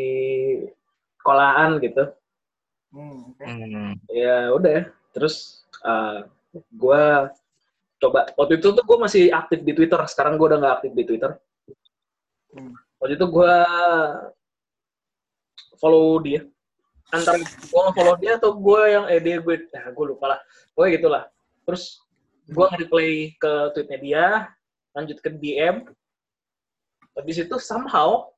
sekolahan 1.19 1.81
gitu. 1.81 2.13
Hmm. 2.93 3.33
Oke. 3.33 3.45
Hmm. 3.45 3.93
Ya 4.09 4.53
udah, 4.53 4.89
terus 5.13 5.67
uh, 5.85 6.25
gue 6.55 7.05
coba 7.99 8.31
waktu 8.39 8.63
itu 8.63 8.71
tuh 8.71 8.85
gue 8.85 8.99
masih 8.99 9.25
aktif 9.35 9.61
di 9.63 9.73
Twitter. 9.77 10.01
Sekarang 10.09 10.41
gue 10.41 10.47
udah 10.49 10.59
nggak 10.61 10.75
aktif 10.81 10.93
di 10.97 11.05
Twitter. 11.05 11.33
Hmm. 12.57 12.73
Waktu 12.99 13.15
itu 13.21 13.27
gue 13.29 13.55
follow 15.79 16.19
dia. 16.25 16.43
Antara 17.09 17.41
gue 17.41 17.85
follow 17.97 18.17
dia 18.21 18.37
atau 18.37 18.53
gue 18.53 18.83
yang 18.85 19.05
eh 19.09 19.21
dia 19.21 19.37
gue, 19.41 19.55
ya 19.73 19.89
gue 19.89 20.05
lupa 20.05 20.37
lah. 20.37 20.41
Gue 20.77 20.93
gitulah. 20.93 21.25
Terus 21.65 22.05
gue 22.49 22.65
nge-replay 22.65 23.37
ke 23.37 23.53
tweetnya 23.77 23.99
dia, 24.01 24.25
lanjut 24.97 25.19
ke 25.21 25.29
DM. 25.33 25.85
Habis 27.17 27.37
itu 27.45 27.57
somehow 27.61 28.29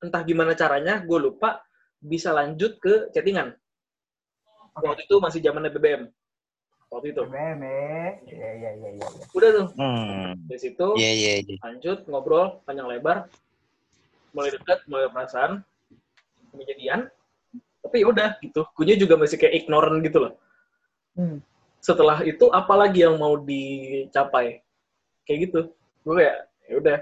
entah 0.00 0.20
gimana 0.24 0.52
caranya, 0.52 1.00
gue 1.00 1.18
lupa 1.20 1.64
bisa 2.00 2.32
lanjut 2.32 2.76
ke 2.80 3.08
chattingan. 3.12 3.56
Oke. 4.74 4.84
Waktu 4.90 5.02
itu 5.06 5.14
masih 5.22 5.40
zamannya 5.42 5.70
BBM. 5.70 6.02
Waktu 6.90 7.06
itu. 7.14 7.22
BBM. 7.26 7.62
Iya, 7.62 8.14
iya, 8.28 8.50
iya, 8.58 8.70
iya. 8.74 8.90
iya. 8.98 9.06
Udah 9.34 9.50
tuh. 9.54 9.66
Hmm. 9.78 10.34
Dari 10.50 10.60
situ 10.60 10.86
Iya, 10.98 11.10
iya, 11.14 11.32
iya. 11.46 11.56
lanjut 11.62 11.98
ngobrol 12.10 12.62
panjang 12.66 12.90
lebar. 12.90 13.30
Mulai 14.34 14.50
dekat, 14.58 14.82
mulai 14.90 15.06
perasaan. 15.10 15.62
Kejadian. 16.54 17.06
Tapi 17.82 17.96
ya 18.02 18.06
udah 18.10 18.28
gitu. 18.42 18.62
Kunya 18.74 18.94
juga 18.98 19.14
masih 19.14 19.38
kayak 19.38 19.54
ignorant 19.64 19.98
gitu 20.02 20.18
loh. 20.18 20.32
Hmm. 21.14 21.38
Setelah 21.78 22.22
itu 22.26 22.50
apalagi 22.50 23.06
yang 23.06 23.14
mau 23.20 23.38
dicapai? 23.38 24.58
Kayak 25.22 25.38
gitu. 25.50 25.60
Gue 26.02 26.14
kayak 26.22 26.38
ya 26.66 26.76
udah. 26.80 26.98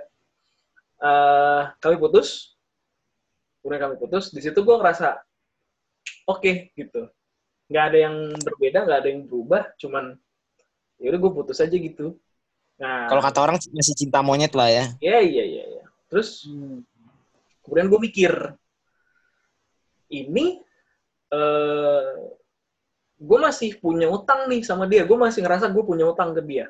eh 1.02 1.62
kami 1.82 1.98
putus 1.98 2.54
kemudian 3.58 3.82
kami 3.82 3.94
putus 3.98 4.30
di 4.30 4.38
situ 4.38 4.58
gue 4.62 4.76
ngerasa 4.78 5.18
oke 6.30 6.70
gitu 6.78 7.10
nggak 7.72 7.84
ada 7.88 7.98
yang 8.04 8.16
berbeda 8.36 8.78
nggak 8.84 8.98
ada 9.00 9.08
yang 9.08 9.24
berubah 9.24 9.72
cuman 9.80 10.12
ya 11.00 11.08
udah 11.08 11.20
gue 11.24 11.32
putus 11.32 11.58
aja 11.64 11.72
gitu. 11.72 12.20
Nah. 12.76 13.08
Kalau 13.08 13.22
kata 13.24 13.38
orang 13.40 13.56
masih 13.72 13.96
cinta 13.96 14.20
monyet 14.20 14.52
lah 14.52 14.68
ya. 14.68 14.84
ya 15.00 15.18
iya 15.24 15.44
iya 15.48 15.64
iya. 15.64 15.84
Terus 16.12 16.44
Hmm. 16.44 16.84
kemudian 17.64 17.88
gue 17.88 18.00
mikir 18.04 18.32
ini 20.12 20.60
eh 21.32 22.12
gue 23.22 23.38
masih 23.40 23.80
punya 23.80 24.12
utang 24.12 24.52
nih 24.52 24.60
sama 24.60 24.84
dia. 24.84 25.08
Gue 25.08 25.16
masih 25.16 25.40
ngerasa 25.40 25.72
gue 25.72 25.82
punya 25.82 26.04
utang 26.04 26.36
ke 26.36 26.44
dia. 26.44 26.68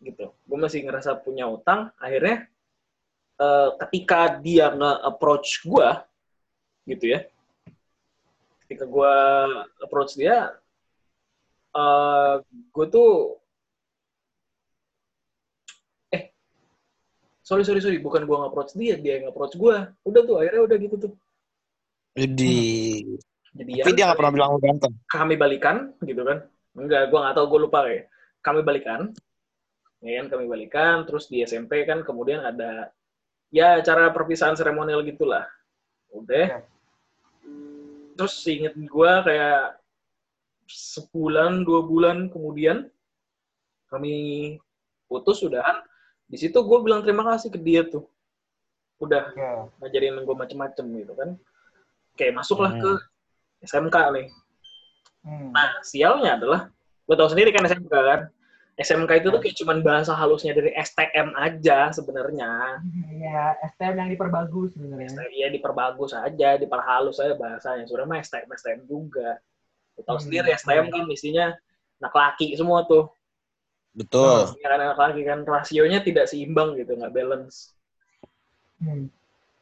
Gitu. 0.00 0.32
Gue 0.32 0.58
masih 0.58 0.88
ngerasa 0.88 1.20
punya 1.20 1.44
utang 1.52 1.92
akhirnya 2.00 2.48
eh, 3.36 3.70
ketika 3.84 4.40
dia 4.40 4.72
nge-approach 4.72 5.68
gue 5.68 5.88
gitu 6.86 7.12
ya 7.12 7.26
ketika 8.66 8.82
gue 8.82 9.14
approach 9.78 10.18
dia 10.18 10.58
eh 11.76 12.34
gue 12.42 12.86
tuh 12.90 13.38
eh 16.10 16.34
sorry 17.46 17.62
sorry 17.62 17.78
sorry 17.78 18.02
bukan 18.02 18.26
gue 18.26 18.36
nge-approach 18.36 18.74
dia 18.74 18.98
dia 18.98 19.22
yang 19.22 19.30
nge-approach 19.30 19.54
gue 19.54 19.76
udah 20.02 20.22
tuh 20.26 20.36
akhirnya 20.42 20.62
udah 20.66 20.76
gitu 20.82 20.96
tuh. 20.98 21.12
Jadi, 22.16 22.58
jadi 23.52 23.72
tapi 23.84 23.92
dia 23.92 24.04
nggak 24.08 24.18
pernah 24.18 24.32
bilang 24.32 24.50
lu 24.56 24.60
ganteng. 24.64 24.92
kami 25.12 25.36
balikan 25.36 25.92
gitu 26.00 26.24
kan? 26.24 26.48
Enggak 26.74 27.12
gue 27.12 27.18
nggak 27.20 27.36
tahu 27.36 27.46
gue 27.54 27.60
lupa 27.68 27.78
kayak 27.86 28.10
kami 28.42 28.60
balikan. 28.66 29.14
Ya 30.00 30.24
kan 30.24 30.26
kami 30.32 30.44
balikan 30.48 31.04
terus 31.06 31.28
di 31.28 31.44
SMP 31.44 31.84
kan 31.84 32.02
kemudian 32.02 32.40
ada 32.40 32.90
ya 33.52 33.78
acara 33.78 34.10
perpisahan 34.10 34.56
seremonial 34.56 35.04
gitulah. 35.04 35.44
Udah. 36.10 36.46
Ya. 36.56 36.75
Terus 38.16 38.34
inget 38.48 38.72
gue 38.74 39.12
kayak 39.22 39.76
sebulan 40.66 41.62
dua 41.62 41.84
bulan 41.84 42.26
kemudian 42.26 42.88
kami 43.86 44.56
putus 45.06 45.44
udahan 45.44 45.84
di 46.26 46.34
situ 46.34 46.58
gue 46.58 46.78
bilang 46.82 47.06
terima 47.06 47.22
kasih 47.22 47.54
ke 47.54 47.58
dia 47.60 47.86
tuh 47.86 48.08
udah 48.98 49.30
Ya. 49.36 49.68
ngajarin 49.78 50.24
gue 50.24 50.34
macem-macem 50.34 50.84
gitu 50.96 51.12
kan 51.14 51.36
kayak 52.16 52.34
masuklah 52.34 52.72
Hmm. 52.74 52.82
ke 52.82 52.90
SMK 53.62 53.96
nih 54.16 54.28
Hmm. 55.26 55.50
Nah, 55.50 55.82
sialnya 55.82 56.38
adalah, 56.38 56.70
gue 57.02 57.14
tahu 57.18 57.26
sendiri 57.26 57.50
kan 57.50 57.66
SMK 57.66 57.90
kan. 57.90 58.30
SMK 58.76 59.24
itu 59.24 59.28
tuh 59.32 59.40
kayak 59.40 59.56
cuman 59.56 59.78
bahasa 59.80 60.12
halusnya 60.12 60.52
dari 60.52 60.68
STM 60.76 61.32
aja 61.32 61.88
sebenarnya. 61.96 62.76
Ya, 63.16 63.56
STM 63.72 63.94
yang 64.04 64.10
diperbagus 64.12 64.76
sebenarnya. 64.76 65.08
STM 65.16 65.32
ya 65.32 65.48
diperbagus 65.48 66.12
aja, 66.12 66.48
diperhalus 66.60 67.16
aja 67.24 67.34
bahasanya. 67.40 67.88
Sebenarnya 67.88 68.10
mah 68.12 68.20
STM 68.20 68.48
STM 68.52 68.80
juga. 68.84 69.40
Tahu 69.96 70.20
Hmm. 70.20 70.24
sendiri 70.28 70.48
STM 70.52 70.92
kan 70.92 71.08
isinya 71.08 71.56
anak 72.04 72.12
laki 72.12 72.52
semua 72.52 72.84
tuh. 72.84 73.08
Betul. 73.96 74.52
Ya 74.60 74.68
kan 74.68 74.80
anak 74.84 75.00
laki 75.00 75.24
kan 75.24 75.40
rasionya 75.48 76.04
tidak 76.04 76.28
seimbang 76.28 76.76
gitu, 76.76 76.92
nggak 77.00 77.16
balance. 77.16 77.72
Hmm. 78.76 79.08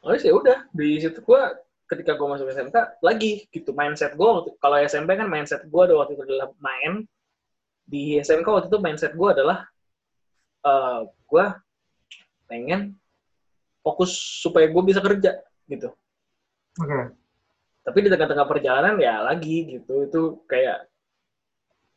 Oh 0.03 0.11
ya 0.11 0.35
udah 0.35 0.67
di 0.75 0.99
situ 0.99 1.23
gue 1.23 1.43
ketika 1.87 2.19
gue 2.19 2.27
masuk 2.29 2.51
SMK 2.51 2.99
lagi 2.99 3.47
gitu 3.55 3.71
mindset 3.71 4.19
waktu 4.19 4.53
kalau 4.59 4.77
SMP 4.83 5.15
kan 5.17 5.31
mindset 5.31 5.63
gue 5.65 5.83
ada 5.87 5.95
waktu 5.97 6.19
itu 6.19 6.23
adalah 6.27 6.51
main 6.61 7.07
di 7.85 8.17
SMK 8.17 8.47
waktu 8.47 8.69
itu 8.69 8.79
mindset 8.81 9.13
gue 9.13 9.29
adalah 9.29 9.69
eh 10.61 11.01
gue 11.05 11.45
pengen 12.45 12.97
fokus 13.81 14.13
supaya 14.41 14.65
gue 14.67 14.83
bisa 14.83 15.01
kerja 15.01 15.41
gitu 15.67 15.93
Oke. 16.81 17.13
tapi 17.83 17.99
di 18.01 18.09
tengah-tengah 18.09 18.47
perjalanan 18.49 18.97
ya 18.97 19.21
lagi 19.21 19.77
gitu 19.77 20.09
itu 20.09 20.23
kayak 20.49 20.89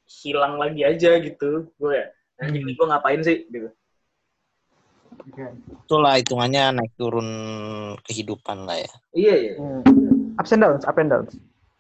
hilang 0.06 0.60
lagi 0.60 0.84
aja 0.84 1.16
gitu 1.20 1.72
gue 1.74 1.92
ya 1.96 2.08
anjing 2.38 2.64
ini 2.64 2.76
gue 2.76 2.86
ngapain 2.86 3.22
sih 3.22 3.48
gitu 3.48 3.72
Oke. 5.28 5.44
Itulah 5.88 6.16
hitungannya 6.22 6.78
naik 6.78 6.94
turun 6.96 7.28
kehidupan 8.06 8.64
lah 8.64 8.78
ya. 8.80 8.92
iya 9.12 9.36
iya 9.36 9.54
Hmm. 9.58 9.82
Ups 10.38 10.54
and 10.54 10.62
downs, 10.62 10.86
up 10.86 10.94
and 11.02 11.10
downs. 11.10 11.34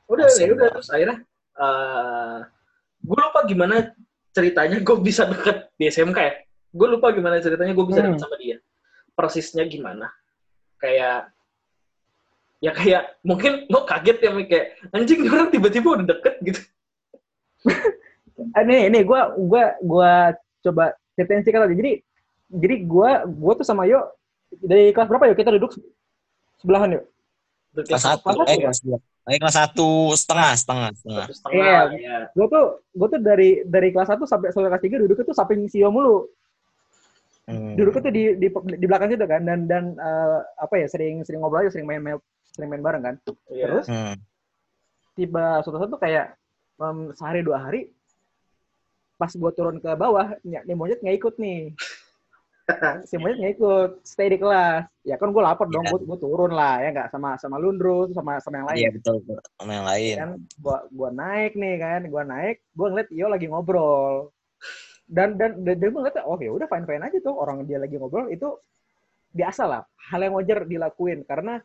udah 0.09 0.25
ya 0.25 0.49
udah 0.49 0.67
terus 0.73 0.89
akhirnya 0.89 1.17
eh 1.59 2.37
gue 3.07 3.19
lupa 3.23 3.39
gimana 3.47 3.75
ceritanya 4.35 4.77
gue 4.83 4.97
bisa 4.99 5.23
deket 5.23 5.71
di 5.79 5.87
SMK 5.87 6.17
ya. 6.19 6.33
Gue 6.75 6.87
lupa 6.91 7.15
gimana 7.15 7.39
ceritanya 7.39 7.71
gue 7.71 7.85
bisa 7.87 8.03
deket 8.03 8.19
Hmm. 8.19 8.25
sama 8.27 8.35
dia. 8.37 8.57
Persisnya 9.15 9.63
gimana? 9.65 10.11
Kayak 10.77 11.31
ya 12.57 12.71
kayak 12.73 13.03
mungkin 13.21 13.69
lo 13.69 13.85
kaget 13.85 14.17
ya 14.17 14.29
kayak 14.33 14.65
anjing 14.91 15.23
ini 15.23 15.29
orang 15.29 15.49
tiba-tiba 15.53 15.87
udah 16.01 16.07
deket 16.09 16.35
gitu. 16.43 16.61
Eh, 18.37 18.63
nih, 18.69 18.93
nih, 18.93 19.01
gua, 19.01 19.33
gua, 19.33 19.73
gua 19.81 20.11
coba 20.61 20.93
ceritain 21.17 21.41
sih 21.41 21.49
kalau 21.49 21.65
jadi, 21.73 22.05
jadi 22.53 22.85
gua, 22.85 23.25
gua 23.25 23.57
tuh 23.57 23.65
sama 23.65 23.89
Yo 23.89 24.05
dari 24.61 24.93
kelas 24.93 25.09
berapa 25.09 25.33
yuk 25.33 25.37
kita 25.41 25.57
duduk 25.57 25.73
sebelahan 26.61 27.01
yuk. 27.01 27.05
Kelas 27.85 28.03
satu, 28.03 28.27
eh 28.49 28.57
kelas 28.57 28.79
dua. 28.81 28.97
Eh 29.27 29.37
kelas 29.37 29.55
satu 29.59 29.89
setengah, 30.15 30.51
setengah, 30.55 30.89
setengah. 30.95 31.25
satu 31.27 31.35
setengah 31.35 31.59
Iya. 31.59 31.81
ya 31.99 32.17
Gua 32.31 32.47
tuh, 32.47 32.65
gua 32.95 33.07
tuh 33.11 33.19
dari 33.21 33.61
dari 33.67 33.89
kelas 33.91 34.09
1 34.09 34.23
sampai 34.23 34.49
sampai 34.55 34.69
kelas 34.71 34.83
3 34.87 35.03
duduknya 35.03 35.25
tuh 35.27 35.35
samping 35.35 35.67
si 35.67 35.83
Yo 35.83 35.91
mulu. 35.91 36.25
Hmm. 37.47 37.75
Duduknya 37.75 38.01
tuh 38.07 38.13
di 38.15 38.23
di, 38.39 38.47
di 38.51 38.85
belakang 38.87 39.11
situ 39.11 39.25
kan 39.27 39.43
dan 39.43 39.67
dan 39.67 39.83
eh, 39.99 40.39
apa 40.57 40.73
ya 40.79 40.87
sering 40.87 41.21
sering 41.27 41.43
ngobrol 41.43 41.61
aja, 41.61 41.75
sering 41.75 41.85
main 41.85 41.99
main 41.99 42.17
sering 42.55 42.71
main 42.71 42.81
bareng 42.81 43.03
kan. 43.03 43.15
Iya. 43.51 43.65
Terus 43.67 43.85
Hmm. 43.91 44.15
tiba 45.13 45.59
suatu 45.61 45.77
saat 45.77 45.91
tuh 45.91 46.01
kayak 46.01 46.33
em, 46.77 47.11
sehari 47.13 47.41
dua 47.43 47.57
hari 47.59 47.91
pas 49.17 49.33
gua 49.33 49.49
turun 49.49 49.81
ke 49.81 49.89
bawah 49.97 50.37
nih 50.45 50.77
monyet 50.77 51.01
nggak 51.01 51.17
ikut 51.17 51.35
nih 51.41 51.73
si 53.09 53.15
monyet 53.15 53.37
nggak 53.39 53.53
ikut 53.55 53.91
stay 54.03 54.27
di 54.27 54.37
kelas. 54.39 54.83
Ya 55.07 55.15
kan 55.15 55.31
gue 55.31 55.39
lapor 55.39 55.71
dong 55.71 55.87
Iya. 55.87 56.03
gue 56.03 56.17
turun 56.19 56.51
lah 56.51 56.83
ya 56.83 56.89
nggak? 56.91 57.07
Sama 57.15 57.39
sama 57.39 57.55
Lundro 57.55 58.11
sama 58.11 58.43
sama 58.43 58.55
yang 58.59 58.67
lain. 58.67 58.79
Iya 58.83 58.89
betul, 58.91 59.15
betul. 59.23 59.39
sama 59.55 59.71
yang 59.71 59.87
lain. 59.87 60.15
kan 60.19 60.31
gua 60.59 60.77
gua 60.91 61.09
naik 61.15 61.51
nih 61.55 61.75
kan 61.79 62.01
gua 62.11 62.23
naik 62.27 62.55
gua 62.75 62.87
ngeliat 62.91 63.09
Yo 63.15 63.27
lagi 63.31 63.47
ngobrol. 63.47 64.35
Dan 65.07 65.39
dan 65.39 65.63
dan, 65.63 65.79
dan 65.79 65.87
gue 65.87 65.99
ngeliat 66.03 66.19
oh 66.27 66.35
ya 66.35 66.51
udah 66.51 66.67
fine 66.67 66.83
fine 66.83 67.03
aja 67.07 67.17
tuh 67.23 67.35
orang 67.39 67.63
dia 67.63 67.79
lagi 67.79 67.95
ngobrol. 67.95 68.27
Itu 68.27 68.59
biasa 69.31 69.63
lah 69.63 69.81
hal 70.11 70.19
yang 70.27 70.35
wajar 70.35 70.67
dilakuin. 70.67 71.23
Karena 71.23 71.63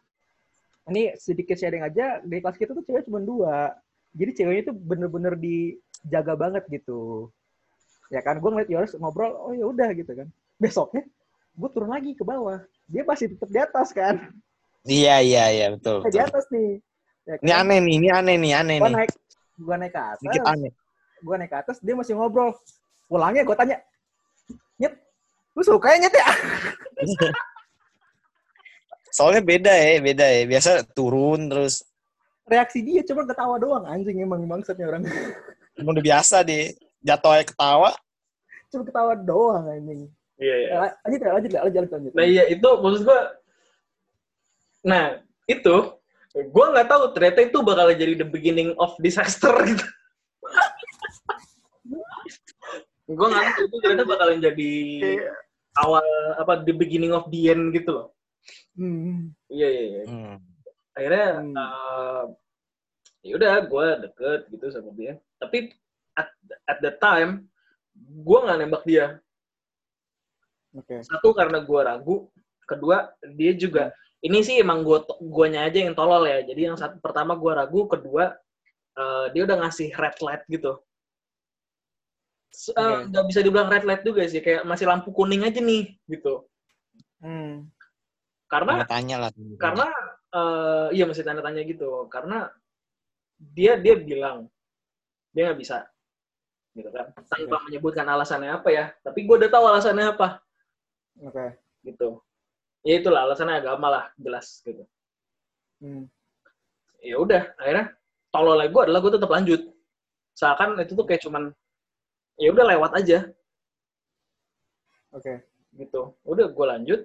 ini 0.86 1.18
sedikit 1.18 1.58
sharing 1.58 1.82
aja 1.82 2.22
di 2.22 2.38
kelas 2.38 2.54
kita 2.54 2.78
tuh 2.78 2.86
cewek 2.86 3.10
cuma 3.10 3.18
dua. 3.18 3.74
Jadi 4.14 4.30
ceweknya 4.38 4.70
tuh 4.70 4.76
bener-bener 4.78 5.34
dijaga 5.34 6.38
banget 6.38 6.62
gitu. 6.70 7.26
Ya 8.14 8.22
kan 8.22 8.38
gue 8.38 8.50
ngeliat 8.54 8.70
Yoris 8.70 8.94
ngobrol 8.94 9.34
oh 9.34 9.50
ya 9.50 9.66
udah 9.66 9.90
gitu 9.98 10.14
kan 10.14 10.30
besoknya 10.62 11.02
gue 11.52 11.68
turun 11.68 11.90
lagi 11.90 12.14
ke 12.14 12.22
bawah 12.22 12.62
dia 12.86 13.02
masih 13.02 13.34
tetap 13.34 13.48
di 13.48 13.58
atas 13.58 13.90
kan 13.90 14.30
Iya, 14.82 15.22
iya, 15.22 15.44
iya, 15.48 15.66
betul. 15.70 16.02
di 16.02 16.10
betul. 16.10 16.22
atas 16.22 16.44
nih 16.48 16.68
ya 17.22 17.34
Ini 17.38 17.52
aneh 17.54 17.78
nih, 17.80 17.94
ini 17.96 18.08
aneh 18.10 18.34
nih, 18.36 18.52
aneh 18.52 18.76
gue 18.76 18.88
nih. 18.88 18.96
naik 18.96 19.12
gue 19.54 19.76
naik 19.76 19.92
ke 19.92 20.00
atas 20.00 20.18
Sedikit 20.20 20.42
aneh. 20.44 20.72
gue 21.18 21.34
naik 21.36 21.50
ke 21.50 21.58
atas 21.58 21.76
dia 21.78 21.94
masih 21.94 22.14
ngobrol 22.14 22.50
pulangnya 23.06 23.42
gue 23.42 23.54
tanya 23.54 23.76
nyet 24.76 24.94
lu 25.52 25.62
suka 25.62 25.86
ya 25.92 25.98
nyet 26.00 26.14
ya 26.14 26.26
Soalnya 29.12 29.44
beda 29.44 29.68
ya, 29.70 30.00
beda 30.00 30.24
ya. 30.26 30.42
Biasa 30.48 30.70
turun 30.88 31.46
terus 31.46 31.84
reaksi 32.42 32.82
dia 32.82 33.00
cuma 33.02 33.22
ketawa 33.22 33.54
doang 33.54 33.84
anjing 33.84 34.18
emang 34.18 34.42
bangsatnya 34.44 34.84
orang 34.84 35.06
emang 35.74 35.92
udah 35.94 36.04
biasa 36.04 36.42
deh. 36.42 36.72
Jatuh 36.98 37.30
aja 37.32 37.44
ketawa. 37.46 37.90
cuma 38.66 38.82
ketawa 38.82 39.12
doang 39.14 39.68
anjing 39.68 40.08
iya 40.42 40.56
iya 40.58 40.70
Eh, 40.74 40.90
lanjut 41.06 41.20
ya 41.22 41.30
lanjut 41.30 41.50
ya 41.50 41.60
lanjut 41.62 41.78
lanjut, 41.78 41.92
lanjut. 41.94 42.12
Nah 42.18 42.24
iya 42.26 42.44
itu 42.50 42.68
maksud 42.82 43.02
gue. 43.06 43.20
Nah 44.82 45.04
itu 45.46 45.74
gue 46.32 46.64
nggak 46.74 46.88
tahu 46.90 47.02
ternyata 47.14 47.40
itu 47.44 47.58
bakal 47.62 47.86
jadi 47.94 48.14
the 48.18 48.26
beginning 48.26 48.74
of 48.82 48.90
disaster 48.98 49.54
gitu. 49.62 49.86
gue 53.12 53.26
nggak 53.28 53.44
tahu 53.54 53.64
itu 53.68 53.76
ternyata 53.84 54.04
bakalan 54.08 54.40
jadi 54.40 54.72
awal 55.78 56.04
apa 56.36 56.64
the 56.64 56.74
beginning 56.74 57.12
of 57.12 57.28
the 57.30 57.52
end 57.52 57.72
gitu 57.72 57.90
loh. 57.92 58.08
Hmm. 58.74 59.30
Iya 59.46 59.68
iya 59.68 59.82
iya. 59.84 60.02
Hmm. 60.08 60.36
Akhirnya 60.92 61.26
Hmm. 61.40 61.56
eh, 61.56 62.24
ya 63.22 63.32
udah 63.38 63.54
gue 63.68 63.86
deket 64.08 64.40
gitu 64.50 64.66
sama 64.72 64.90
dia. 64.96 65.14
Tapi 65.38 65.72
at, 66.16 66.28
at 66.66 66.78
the 66.80 66.92
time 66.96 67.46
gue 67.96 68.38
nggak 68.40 68.58
nembak 68.58 68.82
dia. 68.88 69.20
Oke. 70.76 70.94
Satu 71.04 71.28
karena 71.36 71.60
gue 71.60 71.80
ragu. 71.80 72.16
Kedua 72.62 73.10
dia 73.36 73.52
juga 73.52 73.92
ini 74.22 74.38
sih 74.46 74.62
emang 74.62 74.86
gue 74.86 75.02
guanya 75.18 75.66
aja 75.66 75.82
yang 75.82 75.98
tolol 75.98 76.22
ya. 76.24 76.46
Jadi 76.46 76.70
yang 76.70 76.78
satu 76.78 77.02
pertama 77.02 77.34
gue 77.34 77.52
ragu 77.52 77.90
kedua 77.90 78.30
eh, 78.96 79.26
dia 79.34 79.42
udah 79.42 79.66
ngasih 79.66 79.90
red 79.98 80.16
light 80.22 80.42
gitu. 80.46 80.78
Eh, 82.52 82.98
nggak 83.10 83.24
bisa 83.32 83.40
dibilang 83.42 83.66
red 83.72 83.82
light 83.82 84.06
juga 84.06 84.22
sih 84.28 84.44
kayak 84.44 84.62
masih 84.62 84.86
lampu 84.86 85.10
kuning 85.10 85.42
aja 85.42 85.58
nih 85.58 85.98
gitu. 86.06 86.46
Hmm. 87.22 87.70
karena 88.50 88.84
Tanya 88.84 89.16
lah. 89.16 89.30
karena 89.56 89.86
eh, 90.34 90.86
iya 90.92 91.04
masih 91.08 91.26
tanda 91.26 91.42
tanya 91.42 91.66
gitu. 91.66 92.06
Karena 92.06 92.46
dia 93.42 93.74
dia 93.74 93.98
bilang 93.98 94.46
dia 95.34 95.50
nggak 95.50 95.60
bisa 95.60 95.82
gitu 96.78 96.88
kan. 96.94 97.10
Tanpa 97.26 97.58
menyebutkan 97.66 98.06
alasannya 98.06 98.54
apa 98.54 98.68
ya. 98.70 98.84
Tapi 99.02 99.26
gue 99.26 99.34
udah 99.34 99.50
tahu 99.50 99.64
alasannya 99.66 100.14
apa 100.14 100.38
Oke. 101.20 101.58
gitu. 101.84 102.22
Ya 102.82 102.98
itulah 102.98 103.26
alasannya 103.28 103.60
agama 103.60 103.86
lah 103.90 104.04
jelas 104.16 104.62
gitu. 104.64 104.86
Hmm. 105.82 106.06
ya 107.02 107.18
udah 107.18 107.50
akhirnya 107.58 107.90
tolol 108.30 108.62
gue 108.62 108.82
adalah 108.86 109.00
gue 109.02 109.12
tetap 109.12 109.30
lanjut. 109.30 109.60
Seakan 110.38 110.78
itu 110.78 110.94
tuh 110.94 111.04
kayak 111.04 111.22
cuman 111.26 111.50
ya 112.38 112.48
udah 112.54 112.64
lewat 112.72 112.90
aja. 112.96 113.18
Oke. 115.12 115.42
gitu. 115.76 116.14
Udah 116.24 116.46
gue 116.48 116.66
lanjut. 116.66 117.00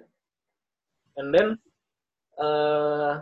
And 1.18 1.34
then 1.34 1.48
eh 2.38 3.14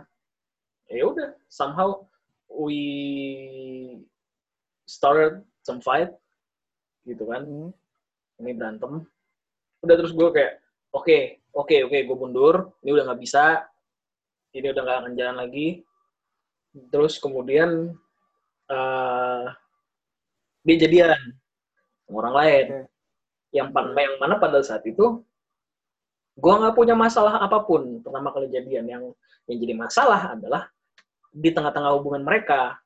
ya 0.93 1.03
udah 1.03 1.33
somehow 1.49 2.05
we 2.47 4.05
started 4.85 5.41
some 5.65 5.81
fight. 5.81 6.13
Gitu 7.03 7.25
kan. 7.25 7.43
Hmm. 7.43 7.71
ini 8.37 8.53
berantem. 8.53 9.01
Udah 9.81 9.95
terus 9.97 10.13
gue 10.13 10.29
kayak 10.29 10.61
oke 10.93 11.41
oke 11.53 11.75
oke 11.89 11.97
gue 11.97 12.17
mundur. 12.17 12.55
Ini 12.83 12.89
udah 12.93 13.03
nggak 13.11 13.21
bisa. 13.21 13.65
Ini 14.53 14.71
udah 14.73 14.81
nggak 14.83 14.99
akan 15.03 15.13
jalan 15.17 15.37
lagi. 15.37 15.67
Terus 16.93 17.17
kemudian 17.17 17.93
eh 18.67 19.45
dia 20.67 20.75
jadian 20.75 21.19
sama 22.05 22.17
orang 22.27 22.35
lain. 22.35 22.67
Yang 23.55 23.67
pan- 23.71 23.95
yang 23.95 24.15
mana 24.19 24.35
pada 24.37 24.59
saat 24.61 24.83
itu 24.85 25.23
gue 26.37 26.53
nggak 26.53 26.75
punya 26.77 26.93
masalah 26.93 27.41
apa 27.41 27.63
pun. 27.65 28.03
Pertama 28.05 28.29
kali 28.29 28.47
jadian 28.53 28.85
yang 28.85 29.03
yang 29.47 29.57
jadi 29.57 29.73
masalah 29.73 30.37
adalah 30.37 30.69
di 31.33 31.49
tengah-tengah 31.49 31.91
hubungan 31.97 32.21
mereka. 32.21 32.77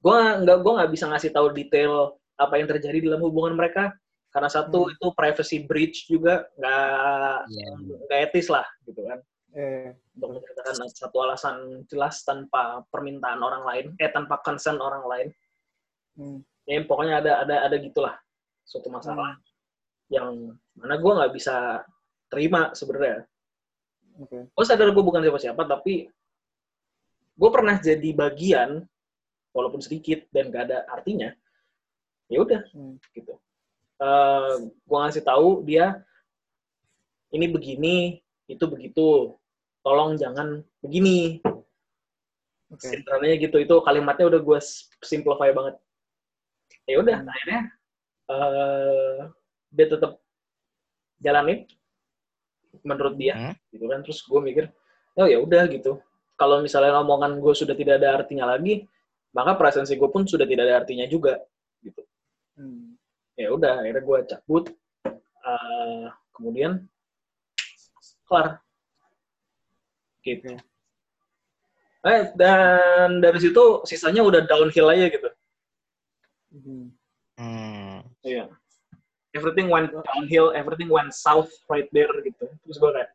Gue 0.00 0.14
nggak 0.14 0.58
gue 0.62 0.72
nggak 0.78 0.90
bisa 0.94 1.04
ngasih 1.10 1.30
tahu 1.34 1.52
detail 1.52 2.16
apa 2.38 2.54
yang 2.54 2.70
terjadi 2.70 3.02
dalam 3.02 3.20
hubungan 3.26 3.58
mereka 3.58 3.90
karena 4.38 4.46
satu 4.48 4.86
Hmm. 4.86 4.94
itu 4.94 5.06
privacy 5.18 5.58
breach 5.66 6.06
juga 6.06 6.46
nggak 6.54 7.38
Iya. 7.50 7.68
nggak 8.06 8.20
etis 8.30 8.46
lah 8.46 8.62
gitu 8.86 9.02
kan 9.02 9.18
Eh. 9.50 9.90
untuk 10.14 10.38
menceritakan 10.38 10.86
satu 10.94 11.16
alasan 11.18 11.56
jelas 11.90 12.22
tanpa 12.22 12.86
permintaan 12.94 13.42
orang 13.42 13.66
lain 13.66 13.86
eh 13.98 14.06
tanpa 14.08 14.38
consent 14.40 14.78
orang 14.78 15.02
lain 15.10 15.28
Hmm. 16.14 16.38
ya 16.62 16.78
pokoknya 16.86 17.18
ada 17.18 17.32
ada 17.42 17.56
ada 17.66 17.76
gitulah 17.82 18.14
suatu 18.62 18.86
masalah 18.88 19.42
yang 20.06 20.54
mana 20.78 20.94
gue 20.94 21.12
nggak 21.18 21.34
bisa 21.34 21.82
terima 22.30 22.70
sebenarnya 22.72 23.26
Oke. 24.22 24.46
gue 24.46 24.64
sadar 24.64 24.94
gue 24.94 25.02
bukan 25.02 25.18
siapa-siapa 25.18 25.66
tapi 25.66 26.06
gue 27.34 27.50
pernah 27.50 27.74
jadi 27.74 28.10
bagian 28.14 28.86
walaupun 29.50 29.82
sedikit 29.82 30.22
dan 30.30 30.54
gak 30.54 30.70
ada 30.70 30.86
artinya 30.86 31.34
ya 32.28 32.38
udah 32.38 32.62
Hmm. 32.70 32.94
gitu 33.10 33.34
gue 34.62 34.98
ngasih 34.98 35.24
tahu 35.26 35.66
dia 35.66 36.02
ini 37.34 37.46
begini 37.50 37.96
itu 38.48 38.64
begitu 38.64 39.34
tolong 39.82 40.16
jangan 40.16 40.62
begini. 40.80 41.42
Sintralnya 42.68 43.40
gitu 43.40 43.56
itu 43.64 43.74
kalimatnya 43.80 44.28
udah 44.28 44.40
gue 44.44 44.58
simplify 45.00 45.48
banget 45.56 45.80
ya 46.84 47.00
udah 47.00 47.16
Hmm. 47.20 47.32
akhirnya 47.32 47.60
eh 48.28 49.20
dia 49.72 49.86
tetap 49.88 50.20
jalanin 51.20 51.64
menurut 52.84 53.16
dia 53.16 53.34
Hmm. 53.36 53.54
gitu 53.72 53.84
kan 53.88 54.00
terus 54.04 54.20
gue 54.20 54.40
mikir 54.40 54.64
oh 55.16 55.24
ya 55.24 55.40
udah 55.40 55.64
gitu 55.72 55.96
kalau 56.36 56.60
misalnya 56.60 56.96
omongan 57.00 57.40
gue 57.40 57.52
sudah 57.56 57.72
tidak 57.72 58.04
ada 58.04 58.20
artinya 58.20 58.52
lagi 58.52 58.84
maka 59.32 59.56
presensi 59.56 59.96
gue 59.96 60.08
pun 60.12 60.28
sudah 60.28 60.44
tidak 60.44 60.68
ada 60.68 60.84
artinya 60.84 61.08
juga 61.08 61.40
gitu 61.80 62.04
Hmm. 62.56 62.87
Ya 63.38 63.48
udah 63.54 63.80
akhirnya 63.80 64.02
gue 64.02 64.18
cabut 64.28 64.64
Eh, 65.48 66.04
kemudian 66.36 66.84
kelar 68.28 68.60
gitu 70.20 70.60
eh 72.04 72.22
dan 72.36 73.16
dari 73.24 73.40
situ 73.40 73.80
sisanya 73.88 74.20
udah 74.20 74.44
downhill 74.44 74.92
aja 74.92 75.08
gitu 75.08 75.28
Hmm. 76.48 76.88
Hmm. 77.36 78.00
iya 78.24 78.48
everything 79.32 79.68
went 79.72 79.88
downhill 79.92 80.52
everything 80.52 80.88
went 80.92 81.12
south 81.12 81.48
right 81.68 81.88
there 81.92 82.12
gitu 82.24 82.44
terus 82.64 82.76
gue 82.76 82.90
kayak 82.92 83.12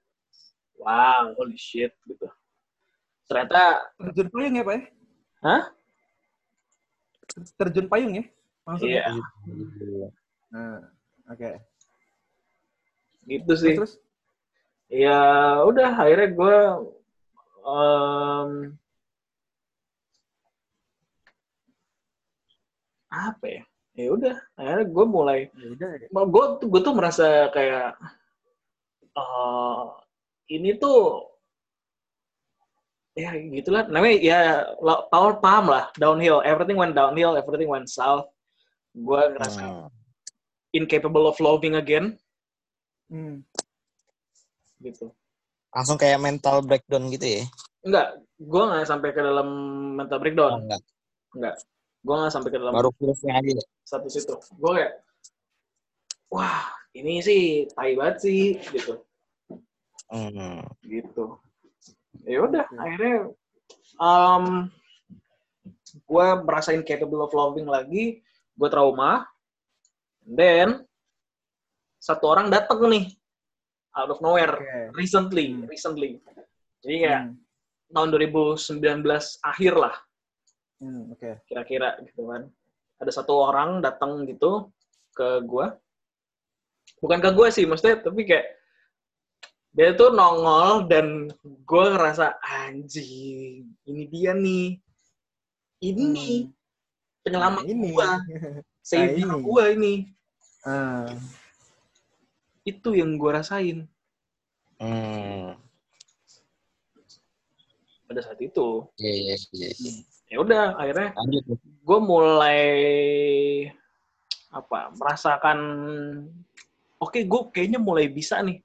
wow 0.81 1.33
holy 1.37 1.57
shit 1.57 1.93
gitu 2.09 2.25
ternyata 3.29 3.89
Terjun 3.97 4.29
payung 4.29 4.53
ya, 4.57 4.63
Pak 4.65 4.73
ya? 4.73 4.81
Hah? 5.41 5.63
Terjun 7.57 7.87
payung 7.89 8.13
ya? 8.21 8.25
Maksudnya? 8.63 9.03
iya 9.03 10.07
Nah, 10.53 10.79
oke. 11.27 11.51
gitu 13.23 13.53
sih 13.55 13.73
Terus? 13.79 13.93
ya 14.91 15.19
udah 15.63 15.89
akhirnya 15.95 16.29
gue 16.35 16.57
em, 17.63 18.49
apa 23.09 23.45
ya 23.47 23.63
ya 23.93 24.07
udah 24.11 24.35
akhirnya 24.59 24.85
gue 24.89 25.05
mulai 25.07 25.39
Ya 25.53 25.67
udah 25.71 25.89
ya. 25.97 26.07
gue 26.11 26.45
tuh 26.59 26.67
gue 26.69 26.81
tuh 26.83 26.93
merasa 26.97 27.25
kayak 27.53 27.95
eh 29.13 29.81
ini 30.51 30.75
tuh 30.81 31.23
ya 33.13 33.29
gitulah 33.37 33.85
namanya 33.87 34.17
ya 34.19 34.39
lo- 34.81 35.05
tahu 35.13 35.37
paham 35.37 35.69
lah 35.69 35.93
downhill 35.95 36.41
everything 36.41 36.73
went 36.77 36.97
downhill 36.97 37.37
everything 37.37 37.69
went 37.69 37.85
south 37.85 38.25
gue 38.93 39.19
ngerasa 39.33 39.61
Hmm. 39.61 39.89
incapable 40.71 41.25
of 41.25 41.37
loving 41.37 41.73
again 41.73 42.17
Hmm. 43.07 43.41
gitu 44.79 45.09
Langsung 45.69 45.97
kayak 45.97 46.17
mental 46.17 46.61
breakdown 46.61 47.09
gitu 47.09 47.41
ya? 47.41 47.43
enggak 47.81 48.07
gue 48.37 48.63
nggak 48.63 48.85
sampai 48.85 49.09
ke 49.11 49.19
dalam 49.19 49.47
mental 49.97 50.15
Oh, 50.15 50.21
breakdown 50.21 50.53
enggak. 50.61 50.81
enggak 51.33 51.55
gue 51.99 52.15
nggak 52.15 52.31
sampai 52.31 52.49
ke 52.49 52.57
dalam 52.57 52.73
Baru 52.73 52.89
feelsnya 52.93 53.33
aja. 53.33 53.53
satu 53.83 54.07
situ 54.07 54.35
gue 54.35 54.71
kayak 54.73 54.93
wah 56.29 56.63
ini 56.93 57.19
sih 57.19 57.41
tai 57.69 57.93
banget 57.93 58.17
sih 58.21 58.43
gitu 58.69 59.01
Hmm. 60.07 60.61
gitu 60.81 61.41
ya 62.23 62.37
udah 62.39 62.69
akhirnya 62.71 63.33
um, 63.97 64.69
gue 65.99 66.25
merasa 66.39 66.69
incapable 66.71 67.19
of 67.19 67.33
loving 67.33 67.65
lagi 67.65 68.21
gue 68.53 68.69
trauma 68.69 69.25
then 70.23 70.85
satu 71.97 72.25
orang 72.29 72.47
datang 72.47 72.83
nih 72.87 73.05
out 73.95 74.09
of 74.09 74.19
nowhere 74.19 74.53
Oke. 74.55 74.97
recently 74.97 75.53
Hmm. 75.53 75.65
recently 75.65 76.11
jadi 76.83 76.95
kayak 76.99 77.21
Hmm. 77.27 77.35
tahun 77.93 78.09
2019 78.11 78.79
akhir 79.41 79.73
lah 79.75 79.95
Hmm, 80.83 81.15
Oke. 81.15 81.39
kira-kira 81.47 81.95
gitu 82.03 82.27
kan 82.27 82.49
ada 82.99 83.11
satu 83.11 83.39
orang 83.39 83.79
datang 83.79 84.27
gitu 84.27 84.67
ke 85.13 85.39
gue 85.43 85.65
bukan 86.99 87.19
ke 87.19 87.29
gue 87.31 87.47
sih 87.51 87.63
maksudnya 87.63 88.03
tapi 88.03 88.23
kayak 88.23 88.47
dia 89.73 89.89
tuh 89.97 90.13
nongol 90.13 90.85
dan 90.85 91.31
gue 91.41 91.85
ngerasa 91.89 92.37
anjing 92.39 93.65
ini 93.83 94.03
dia 94.07 94.31
nih 94.33 94.77
ini 95.81 96.45
Hmm. 96.45 96.62
Penyelamat 97.23 97.63
Nah, 97.63 97.71
ini. 97.71 97.87
gue 97.89 98.07
savior 98.83 99.31
ini. 99.31 99.41
gue 99.41 99.63
ini 99.73 99.93
Ah. 100.63 101.11
itu 102.63 102.89
yang 102.93 103.15
gue 103.15 103.31
rasain 103.31 103.87
Hmm. 104.79 105.55
pada 108.03 108.19
saat 108.19 108.39
itu 108.39 108.83
Iya, 108.95 109.13
iya, 109.13 109.35
iya. 109.51 109.69
iya. 109.71 109.93
ya 110.27 110.37
udah 110.39 110.63
akhirnya 110.75 111.09
Lanjut. 111.15 111.43
gue 111.61 111.99
mulai 111.99 112.61
apa 114.49 114.91
merasakan 114.93 115.59
oke 116.97 117.15
gue 117.17 117.41
kayaknya 117.49 117.77
mulai 117.77 118.07
bisa 118.07 118.39
nih 118.39 118.59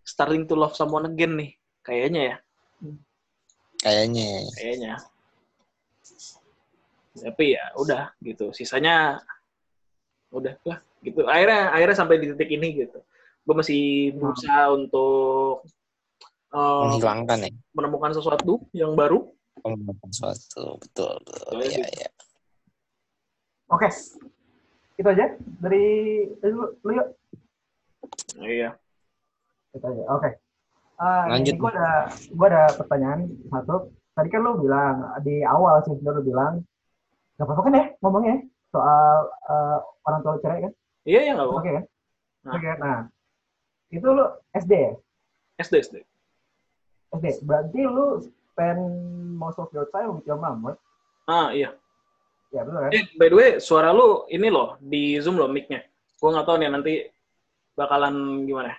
starting 0.00 0.44
to 0.44 0.54
love 0.54 0.72
someone 0.72 1.04
again 1.04 1.32
nih 1.34 1.50
kayaknya 1.80 2.22
ya 2.24 2.36
Kayaknya. 3.80 4.28
kayaknya 4.54 4.92
tapi 7.14 7.54
ya 7.54 7.64
udah 7.78 8.10
gitu 8.18 8.50
sisanya 8.50 9.22
udah 10.34 10.58
lah 10.66 10.78
gitu 11.00 11.22
akhirnya 11.24 11.70
akhirnya 11.70 11.96
sampai 11.96 12.18
di 12.18 12.26
titik 12.34 12.50
ini 12.50 12.68
gitu 12.82 12.98
gue 13.44 13.54
masih 13.54 14.10
berusaha 14.18 14.72
untuk 14.72 15.62
uh, 16.50 16.90
Menghilangkan 16.90 17.38
ya. 17.46 17.50
menemukan 17.76 18.10
sesuatu 18.16 18.66
yang 18.74 18.96
baru 18.98 19.30
Menemukan 19.62 20.10
suatu. 20.10 20.82
Betul, 20.82 21.14
betul. 21.22 21.40
Betul, 21.46 21.60
Iya, 21.62 21.78
gitu. 21.78 21.88
iya. 21.94 22.10
Oke. 23.70 23.88
Itu 24.98 25.08
aja 25.08 25.26
dari 25.62 25.86
lu, 26.42 26.74
lu 26.82 26.90
yuk. 26.90 27.08
iya 28.42 28.74
Itu 29.72 29.86
aja. 29.86 30.02
Oke. 30.10 30.30
Ah, 30.98 31.30
Lanjut. 31.30 31.54
ini 31.54 31.60
gue 31.62 31.70
ada 31.70 31.90
gue 32.10 32.46
ada 32.50 32.62
pertanyaan 32.76 33.20
satu. 33.48 33.94
Tadi 34.12 34.28
kan 34.28 34.40
lo 34.42 34.58
bilang 34.58 34.96
di 35.22 35.46
awal 35.46 35.80
sih 35.86 35.94
lo 36.02 36.20
bilang 36.20 36.60
nggak 37.34 37.46
apa-apa 37.50 37.62
kan 37.66 37.74
ya 37.74 37.84
ngomongnya 38.00 38.36
soal 38.70 39.14
eh, 39.50 39.78
orang 40.06 40.20
tua 40.22 40.38
cerai 40.42 40.60
kan? 40.66 40.72
Iya, 41.04 41.20
ya 41.26 41.32
nggak 41.34 41.48
Oke 41.48 41.54
apa-apa. 41.54 41.70
kan? 41.78 41.84
Nah. 42.44 42.52
Oke. 42.54 42.68
Nah, 42.80 42.98
itu 43.90 44.06
lo 44.10 44.24
SD 44.54 44.72
ya? 44.72 44.92
SD, 45.62 45.74
SD. 45.86 45.96
SD. 47.14 47.26
Berarti 47.46 47.80
lo 47.86 48.06
spend 48.22 48.82
most 49.34 49.58
of 49.58 49.70
your 49.74 49.86
time 49.90 50.18
with 50.18 50.26
your 50.26 50.38
mom, 50.38 50.62
right? 50.62 50.78
Ah, 51.26 51.50
iya. 51.54 51.74
Ya 52.54 52.62
betul 52.62 52.86
kan? 52.86 52.90
Eh, 52.94 53.04
by 53.18 53.28
the 53.30 53.36
way, 53.36 53.50
suara 53.58 53.90
lu 53.90 54.26
ini 54.30 54.46
loh, 54.50 54.78
di 54.78 55.18
Zoom 55.18 55.38
loh 55.38 55.50
mic-nya. 55.50 55.82
Gue 56.22 56.30
nggak 56.30 56.46
tahu 56.46 56.56
nih 56.62 56.70
nanti 56.70 56.94
bakalan 57.74 58.46
gimana. 58.46 58.74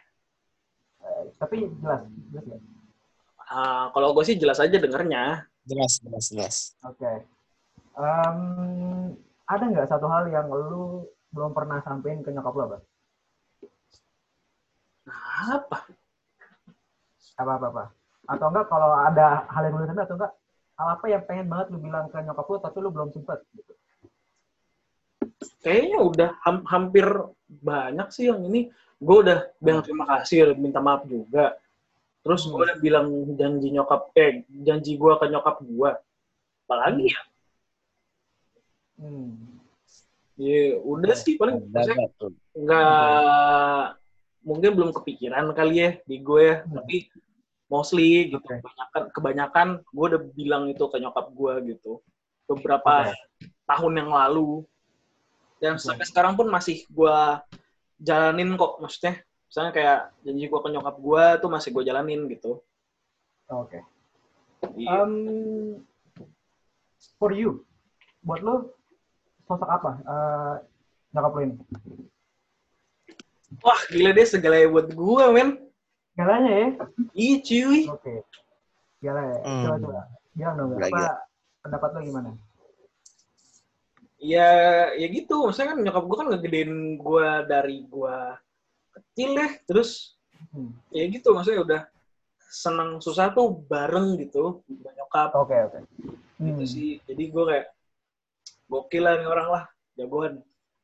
Eh, 1.03 1.23
tapi 1.35 1.67
jelas, 1.83 2.07
jelas 2.31 2.45
ya. 2.47 2.57
Ah, 3.45 3.91
kalau 3.91 4.15
gue 4.15 4.23
sih 4.25 4.39
jelas 4.39 4.57
aja 4.63 4.79
dengernya. 4.79 5.45
Jelas, 5.67 5.99
jelas, 6.01 6.25
jelas. 6.31 6.55
Oke. 6.81 7.34
Em, 7.95 8.39
ada 9.47 9.63
nggak 9.71 9.87
satu 9.87 10.05
hal 10.11 10.27
yang 10.27 10.51
lu 10.51 11.07
belum 11.31 11.55
pernah 11.55 11.79
sampein 11.79 12.19
ke 12.19 12.31
nyokap 12.31 12.53
lu 12.55 12.63
apa? 12.67 12.77
Apa? 15.55 15.79
Apa 17.39 17.51
apa 17.55 17.67
apa? 17.71 17.83
Atau 18.27 18.47
enggak 18.51 18.67
kalau 18.67 18.91
ada 18.91 19.47
hal 19.47 19.61
yang 19.63 19.73
belum 19.79 19.87
sampai 19.87 20.03
atau 20.03 20.15
enggak 20.19 20.33
hal 20.75 20.87
apa 20.91 21.05
yang 21.07 21.23
pengen 21.23 21.47
banget 21.47 21.67
lu 21.71 21.79
bilang 21.79 22.11
ke 22.11 22.19
nyokap 22.19 22.45
lu 22.51 22.57
tapi 22.59 22.77
lu 22.83 22.89
belum 22.91 23.09
sempet 23.15 23.39
gitu. 23.55 23.73
Kayaknya 25.63 25.99
udah 26.03 26.29
ham- 26.43 26.67
hampir 26.67 27.07
banyak 27.47 28.07
sih 28.11 28.27
yang 28.27 28.43
ini. 28.43 28.71
Gue 28.95 29.27
udah 29.27 29.51
bilang 29.59 29.83
terima 29.83 30.07
kasih, 30.07 30.51
udah 30.51 30.55
minta 30.55 30.79
maaf 30.79 31.03
juga. 31.07 31.59
Terus 32.23 32.47
gue 32.47 32.57
udah 32.57 32.77
bilang 32.79 33.07
janji 33.37 33.69
nyokap, 33.71 34.11
eh 34.17 34.41
janji 34.63 34.95
gue 34.95 35.13
ke 35.19 35.25
nyokap 35.29 35.61
gue. 35.61 35.91
Apalagi 36.65 37.11
ya? 37.11 37.21
Hmm. 38.95 39.59
Ya 40.35 40.79
udah 40.83 41.15
sih 41.15 41.39
paling 41.39 41.63
ada 41.71 41.95
tuh. 42.19 42.31
nggak 42.55 43.85
mungkin 44.43 44.71
belum 44.75 44.91
kepikiran 44.91 45.51
kali 45.55 45.75
ya 45.79 45.89
di 46.03 46.19
gue 46.19 46.41
ya 46.43 46.55
Hmm. 46.63 46.75
tapi 46.79 47.07
mostly 47.65 48.29
gitu 48.29 48.43
kebanyakan 48.45 49.03
kebanyakan 49.11 49.67
gue 49.81 50.05
udah 50.11 50.21
bilang 50.37 50.63
itu 50.69 50.83
ke 50.85 50.97
nyokap 51.01 51.27
gue 51.33 51.53
gitu 51.75 51.99
beberapa 52.45 53.09
Oke. 53.09 53.49
tahun 53.65 53.93
yang 54.05 54.11
lalu 54.13 54.61
dan 55.57 55.75
Oke. 55.75 55.87
sampai 55.87 56.05
sekarang 56.05 56.37
pun 56.37 56.45
masih 56.47 56.85
gue 56.87 57.17
jalanin 57.99 58.53
kok 58.53 58.77
maksudnya 58.77 59.17
misalnya 59.49 59.71
kayak 59.73 59.99
janji 60.21 60.45
gue 60.45 60.59
ke 60.61 60.69
nyokap 60.69 60.95
gue 60.99 61.23
tuh 61.41 61.49
masih 61.49 61.69
gue 61.73 61.83
jalanin 61.83 62.21
gitu 62.29 62.61
Oke. 63.45 63.77
Iya. 64.73 65.05
Um, 65.05 65.85
for 67.21 67.29
you, 67.29 67.61
buat 68.25 68.41
lu 68.41 68.73
sosok 69.45 69.69
apa 69.69 69.91
eh, 70.01 70.53
nyokap 71.11 71.31
lu 71.31 71.41
ini? 71.43 71.55
wah 73.61 73.81
gila 73.87 74.11
deh 74.11 74.25
segalanya 74.25 74.67
buat 74.67 74.87
gue 74.89 75.25
men 75.31 75.49
Galanya 76.15 76.47
ya? 76.47 76.67
Ih 77.11 77.43
cuy 77.43 77.91
Oke. 77.91 78.23
Gila 79.03 79.19
ya. 79.21 79.37
Hmm. 79.43 79.63
Coba 79.63 79.75
coba. 79.77 80.01
Bilang 80.31 80.55
dong, 80.55 80.69
Gila, 80.71 80.79
apa 80.81 80.87
gila. 80.89 81.13
pendapat 81.59 81.89
lu 81.91 81.99
gimana? 82.07 82.29
ya 84.15 84.49
ya 84.95 85.07
gitu 85.07 85.43
maksudnya 85.43 85.75
kan 85.75 85.79
nyokap 85.83 86.03
gue 86.03 86.17
kan 86.17 86.27
ngegedein 86.31 86.71
gue 86.97 87.27
dari 87.45 87.77
gue 87.85 88.17
kecil 88.91 89.29
deh 89.35 89.51
terus 89.63 90.15
Hmm. 90.51 90.71
ya 90.87 91.03
gitu 91.07 91.35
maksudnya 91.35 91.59
udah 91.63 91.81
senang 92.47 93.03
susah 93.03 93.27
tuh 93.31 93.59
bareng 93.67 94.15
gitu 94.15 94.63
nyokap 94.71 95.35
Oke 95.35 95.51
oke. 95.57 95.79
gitu 96.39 96.63
Hmm. 96.63 96.63
sih 96.63 97.03
jadi 97.03 97.23
gue 97.27 97.43
kayak 97.43 97.65
gokil 98.65 99.03
lah 99.03 99.13
nih 99.17 99.27
orang 99.27 99.47
lah 99.49 99.63
jagoan 99.93 100.33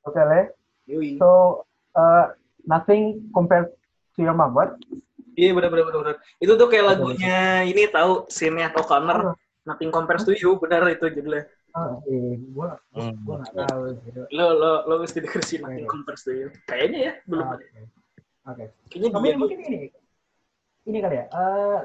Oke 0.01 0.17
le. 0.17 0.41
yoi 0.85 1.17
So 1.17 1.61
uh, 1.93 2.33
nothing 2.63 3.29
compared 3.29 3.69
to 4.13 4.19
your 4.19 4.33
mom, 4.33 4.53
what? 4.53 4.73
iya 5.33 5.55
bener 5.55 5.71
bener 5.71 5.85
bener 5.87 5.99
bener. 6.03 6.15
itu 6.37 6.53
tuh 6.53 6.67
kayak 6.67 6.85
lagunya 6.91 7.63
ini 7.63 7.87
tahu 7.87 8.27
scene-nya 8.27 8.69
atau 8.69 8.83
Connor 8.83 9.33
Nothing 9.61 9.93
compares 9.93 10.25
to 10.25 10.33
you 10.33 10.57
benar 10.57 10.83
itu 10.87 11.05
judulnya 11.07 11.45
Oh, 11.71 12.03
eh, 12.03 12.35
gua 12.51 12.75
Hmm. 12.91 13.15
gua 13.23 13.39
nggak 13.39 13.55
tahu 13.55 13.81
gitu. 14.03 14.21
lo 14.35 14.51
lo 14.51 14.71
lo 14.83 14.95
mesti 14.99 15.23
denger 15.23 15.39
sih 15.39 15.57
Nothing 15.57 15.87
compares 15.87 16.21
to 16.21 16.35
you 16.35 16.47
kayaknya 16.67 16.99
ya 16.99 17.13
belum 17.23 17.47
Oke. 17.47 17.55
ada 17.55 17.65
Oke. 18.51 18.65
kayaknya 18.91 19.09
Tapi 19.15 19.23
dia 19.23 19.37
mungkin 19.39 19.57
ini, 19.63 19.77
ini 20.83 20.97
kali 20.99 21.15
ya. 21.15 21.25
Eh, 21.29 21.79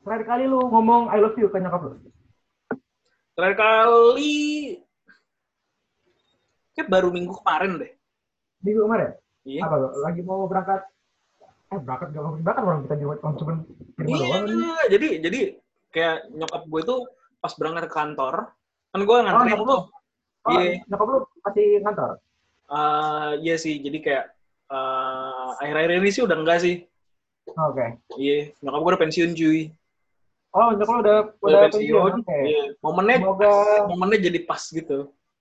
terakhir 0.00 0.24
kali 0.24 0.44
lu 0.48 0.62
ngomong 0.64 1.12
I 1.12 1.20
love 1.20 1.36
you 1.36 1.52
ke 1.52 1.60
nyokap 1.60 1.82
lu. 1.84 1.92
terakhir 3.36 3.56
kali 3.60 4.36
kayak 6.78 6.88
baru 6.88 7.08
minggu 7.10 7.34
kemarin 7.34 7.72
deh 7.76 7.92
Minggu 8.58 8.80
kemarin. 8.86 9.10
iya 9.42 9.60
Apa 9.62 9.74
lu? 9.76 9.88
Lagi 9.98 10.20
mau 10.22 10.46
berangkat? 10.46 10.82
Eh 11.68 11.78
berangkat 11.78 12.08
gak 12.10 12.22
mau 12.22 12.32
berangkat 12.34 12.64
orang 12.64 12.80
kita 12.84 12.94
juga 12.96 13.14
cuma 13.18 13.32
cuma 13.34 13.52
di 13.58 14.00
rumah 14.00 14.18
Iya, 14.18 14.26
doang. 14.38 14.46
jadi 14.88 15.08
jadi 15.20 15.40
kayak 15.88 16.16
nyokap 16.32 16.62
gue 16.64 16.80
tuh 16.82 17.00
pas 17.38 17.52
berangkat 17.54 17.84
ke 17.86 17.92
kantor, 17.92 18.34
kan 18.88 19.00
gue 19.00 19.10
Oh, 19.10 19.20
nganterin. 19.20 19.58
Oh, 19.58 19.82
Iya. 20.48 20.82
nyokap 20.86 21.06
lu 21.06 21.16
masih 21.40 21.66
kantor? 21.80 22.10
Eh, 22.68 23.30
iya 23.42 23.54
sih, 23.56 23.74
jadi 23.78 23.98
kayak 23.98 24.24
eh, 24.68 25.48
akhir-akhir 25.58 25.92
ini 25.98 26.10
sih 26.10 26.22
udah 26.22 26.36
enggak 26.36 26.58
sih. 26.60 26.76
Oh, 27.50 27.70
Oke. 27.70 27.86
Iya, 28.14 28.52
nyokap 28.58 28.78
gue 28.78 28.90
udah 28.90 29.02
pensiun 29.02 29.30
cuy. 29.32 29.60
Oh, 30.50 30.72
nyokap 30.72 30.92
lu 30.92 31.00
udah 31.00 31.16
Udah, 31.38 31.46
udah 31.46 31.60
pensiun. 31.68 31.94
pensiun. 31.94 32.12
Oke. 32.20 32.38
Iya. 32.42 32.62
Momennya 32.80 33.16
Semoga 33.18 33.50
momennya 33.86 34.18
jadi 34.20 34.40
pas 34.42 34.62
gitu. 34.64 34.98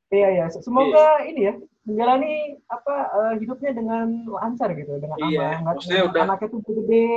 Iya 0.10 0.28
iya. 0.34 0.46
Semoga 0.50 1.22
ini 1.24 1.42
ya 1.48 1.54
menjalani 1.84 2.34
apa 2.68 2.96
eh, 3.10 3.34
hidupnya 3.40 3.72
dengan 3.72 4.06
lancar 4.28 4.72
gitu, 4.76 4.96
dengan 5.00 5.18
Iya, 5.24 5.60
aman. 5.62 5.74
maksudnya 5.74 6.02
Nggak- 6.04 6.12
udah- 6.12 6.24
anaknya 6.28 6.48
tuh 6.52 6.62
gede. 6.64 7.10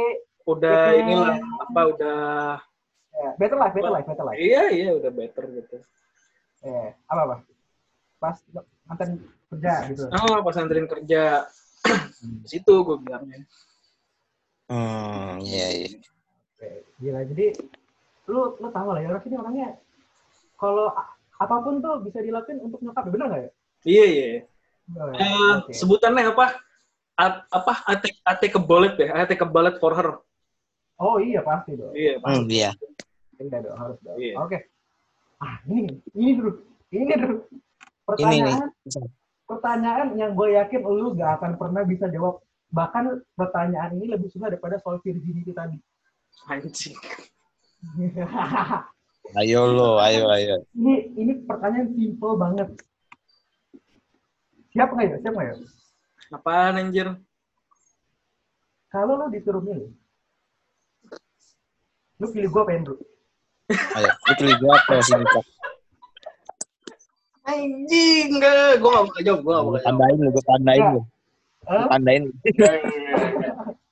Udah 0.47 0.83
Iya. 0.91 0.99
inilah 1.05 1.37
apa 1.61 1.81
udah 1.95 2.21
Ya, 3.11 3.31
better 3.37 3.59
life, 3.59 3.75
better 3.77 3.93
life, 3.93 4.07
better 4.09 4.25
life. 4.25 4.39
iya 4.41 4.63
iya 4.73 4.91
udah 4.97 5.11
better 5.13 5.45
gitu. 5.53 5.77
Eh, 6.65 6.89
apa 7.05 7.21
apa? 7.27 7.37
Pas 8.17 8.37
mantan 8.87 9.09
kerja 9.51 9.73
gitu. 9.93 10.05
Oh, 10.09 10.41
pas 10.41 10.57
anterin 10.57 10.89
kerja 10.89 11.45
di 12.17 12.47
situ 12.53 12.75
gue 12.81 12.97
bilangnya. 12.97 13.45
Hmm, 14.71 15.37
iya, 15.43 15.67
iya. 15.75 15.89
Oke, 16.55 16.71
Gila, 16.97 17.21
jadi 17.27 17.47
lu 18.31 18.55
lu 18.57 18.69
tahu 18.71 18.89
lah 18.95 19.01
ya 19.03 19.09
orang 19.11 19.23
sini 19.27 19.35
orangnya 19.35 19.69
kalau 20.55 20.95
apa 21.41 21.57
pun 21.65 21.81
tuh 21.81 22.05
bisa 22.05 22.21
dilakuin 22.21 22.61
untuk 22.61 22.85
nyokap, 22.85 23.09
bener 23.09 23.27
nggak 23.33 23.41
ya? 23.41 23.51
Iya 23.89 24.05
iya. 24.05 24.27
Oh, 24.93 25.09
ya. 25.09 25.17
Eh, 25.17 25.53
Oke. 25.65 25.73
sebutannya 25.73 26.29
apa? 26.29 26.47
A- 27.17 27.45
apa? 27.49 27.73
I 27.89 27.95
take, 27.97 28.19
I 28.21 28.35
take 28.37 28.57
a 28.57 28.63
bullet 28.63 28.95
deh. 29.01 29.09
I 29.09 29.25
take 29.25 29.41
a 29.41 29.49
bullet 29.49 29.81
for 29.81 29.97
her. 29.97 30.21
Oh 31.01 31.17
iya 31.17 31.41
pasti 31.41 31.81
dong. 31.81 31.97
Iya, 31.97 32.21
Hmm, 32.21 32.45
pasti. 32.45 32.61
iya. 32.61 32.71
Iya 33.41 33.59
dong, 33.65 33.77
harus 33.81 33.97
dong. 34.05 34.17
Iya. 34.21 34.35
Oke. 34.37 34.59
Ah, 35.41 35.57
ini 35.65 35.97
ini 36.13 36.31
dulu. 36.37 36.53
Ini 36.93 37.05
dulu. 37.17 37.17
Ini 37.17 37.25
nih. 37.25 37.37
Pertanyaan 38.05 38.69
pertanyaan 39.49 40.09
yang 40.21 40.31
gue 40.37 40.49
yakin 40.55 40.81
lu 40.85 41.17
gak 41.17 41.41
akan 41.41 41.57
pernah 41.57 41.83
bisa 41.89 42.05
jawab. 42.13 42.45
Bahkan 42.71 43.05
pertanyaan 43.35 43.97
ini 43.97 44.13
lebih 44.13 44.29
susah 44.29 44.53
daripada 44.53 44.77
soal 44.79 45.01
virginity 45.01 45.51
tadi. 45.57 45.81
Anjing. 46.47 46.95
Ayo 49.39 49.71
lo, 49.71 50.03
ayo, 50.03 50.27
ayo. 50.35 50.59
ini 50.75 51.15
ini 51.15 51.33
pertanyaan 51.47 51.95
simple 51.95 52.35
banget. 52.35 52.69
Siap 54.75 54.91
nggak 54.91 55.07
ya? 55.07 55.17
Siap 55.23 55.35
nggak 55.39 55.47
ya? 55.47 55.55
Apaan 56.35 56.79
anjir? 56.83 57.09
Kalau 58.91 59.15
lu 59.23 59.31
disuruh 59.31 59.63
milih, 59.63 59.95
lu 62.19 62.27
pilih 62.35 62.51
gue 62.51 62.63
pengen 62.67 62.83
dulu. 62.91 63.03
Ayo, 63.71 64.11
lu 64.11 64.33
pilih 64.35 64.57
gua 64.59 64.75
apa 64.83 64.99
sini, 64.99 65.23
Cok? 65.31 65.47
Anjing, 67.47 68.27
enggak. 68.35 68.83
Gue 68.83 68.91
gak 68.91 69.05
bakal 69.07 69.23
jawab. 69.23 69.41
Gue 69.47 69.53
gak 69.55 69.63
Gua 69.63 69.71
bakal 69.71 69.79
jawab. 69.79 69.87
tandain 69.87 70.17
lu, 70.19 70.31
gua 70.35 70.45
tandain 70.51 70.83
lu. 70.83 71.01
Hah? 71.71 71.79
Gua 71.79 71.91
tandain. 71.95 72.23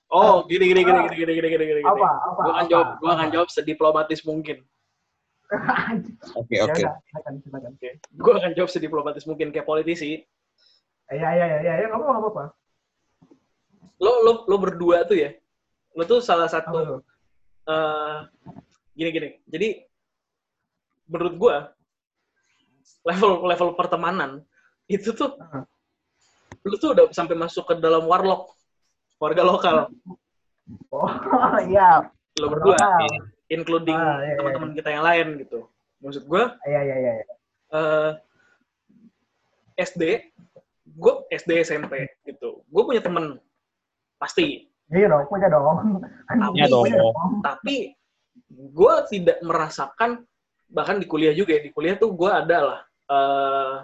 Oh, 0.09 0.35
gini, 0.51 0.65
gini, 0.73 0.81
gini, 0.83 0.99
gini, 1.07 1.15
gini, 1.15 1.33
gini, 1.39 1.47
gini, 1.47 1.65
gini. 1.79 1.83
Apa? 1.87 2.09
Apa? 2.27 2.41
Gue 2.43 2.51
akan 2.51 2.65
apa? 2.67 2.71
jawab, 2.75 2.89
gue 2.99 3.11
akan 3.15 3.29
jawab 3.31 3.49
sediplomatis 3.55 4.21
mungkin. 4.27 4.59
Oke, 6.37 6.61
oke. 6.61 6.83
Gue 8.13 8.33
akan 8.37 8.53
jawab 8.53 8.71
sediplomatis 8.71 9.25
mungkin 9.25 9.49
kayak 9.49 9.65
politisi. 9.65 10.29
Iya, 11.09 11.29
iya, 11.33 11.45
iya, 11.49 11.59
iya, 11.65 11.87
nggak 11.89 11.97
apa-apa, 11.97 12.13
nggak 12.13 12.25
apa-apa. 12.29 12.45
Lo, 13.99 14.13
lo, 14.23 14.33
lo 14.45 14.57
berdua 14.61 15.09
tuh 15.09 15.17
ya. 15.17 15.31
Lo 15.97 16.05
tuh 16.05 16.21
salah 16.21 16.47
Apa 16.47 16.61
satu 16.61 17.01
eh 17.69 18.17
gini 18.97 19.09
gini. 19.13 19.29
Jadi 19.49 19.69
menurut 21.09 21.35
gua 21.41 21.57
level 23.05 23.45
level 23.49 23.69
pertemanan 23.77 24.45
itu 24.89 25.13
tuh 25.13 25.37
Heeh. 25.37 25.65
lu 26.65 26.77
tuh 26.81 26.93
udah 26.97 27.05
sampai 27.13 27.37
masuk 27.37 27.69
ke 27.69 27.75
dalam 27.81 28.05
warlock 28.05 28.53
warga 29.17 29.43
lokal. 29.45 29.77
Oh, 30.93 31.09
iya. 31.73 32.05
lo 32.39 32.47
berdua, 32.53 32.77
in- 33.09 33.38
including 33.49 33.97
Ah, 33.97 34.21
iya, 34.23 34.33
iya, 34.33 34.35
teman-teman 34.41 34.71
kita 34.77 34.89
yang 34.93 35.05
lain 35.05 35.27
gitu. 35.43 35.69
Maksud 36.05 36.25
gue 36.25 36.43
Iya, 36.69 36.81
iya, 36.85 36.97
iya. 36.97 37.13
iya. 37.21 37.25
eh 37.69 38.13
SD, 39.79 40.03
gue 40.99 41.15
SD 41.31 41.51
SMP 41.63 42.09
gitu. 42.27 42.63
Gue 42.67 42.83
punya 42.83 43.03
temen 43.05 43.39
pasti, 44.19 44.67
Iya 44.89 45.07
dong, 45.13 45.29
punya 45.29 45.53
dong. 45.53 46.01
Punya 46.25 46.67
dong. 46.67 46.85
Punya 46.89 46.99
tapi 47.45 47.93
gue 48.49 48.95
tidak 49.13 49.39
merasakan 49.45 50.25
bahkan 50.69 50.97
di 51.01 51.07
kuliah 51.09 51.33
juga 51.37 51.57
ya 51.57 51.63
di 51.65 51.73
kuliah 51.73 51.97
tuh 51.97 52.13
gue 52.13 52.29
ada 52.29 52.59
lah 52.61 52.81
eh 53.09 53.77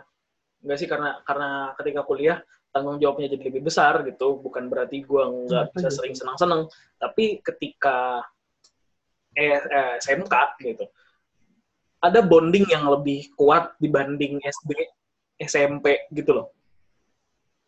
nggak 0.65 0.79
sih 0.81 0.89
karena 0.89 1.21
karena 1.25 1.77
ketika 1.77 2.01
kuliah 2.05 2.41
tanggung 2.73 2.97
jawabnya 2.97 3.37
jadi 3.37 3.45
lebih 3.53 3.69
besar 3.69 4.01
gitu 4.09 4.41
bukan 4.41 4.69
berarti 4.69 5.05
gue 5.05 5.25
nggak 5.49 5.77
bisa 5.77 5.89
sering 5.93 6.17
senang-senang 6.17 6.69
tapi 6.97 7.41
ketika 7.45 8.25
eh, 9.35 9.59
eh, 9.59 9.95
SMK 10.01 10.35
gitu 10.63 10.85
ada 12.01 12.21
bonding 12.21 12.69
yang 12.69 12.85
lebih 12.87 13.33
kuat 13.35 13.73
dibanding 13.79 14.39
SD 14.43 14.71
SMP 15.41 16.07
gitu 16.11 16.33
loh 16.33 16.49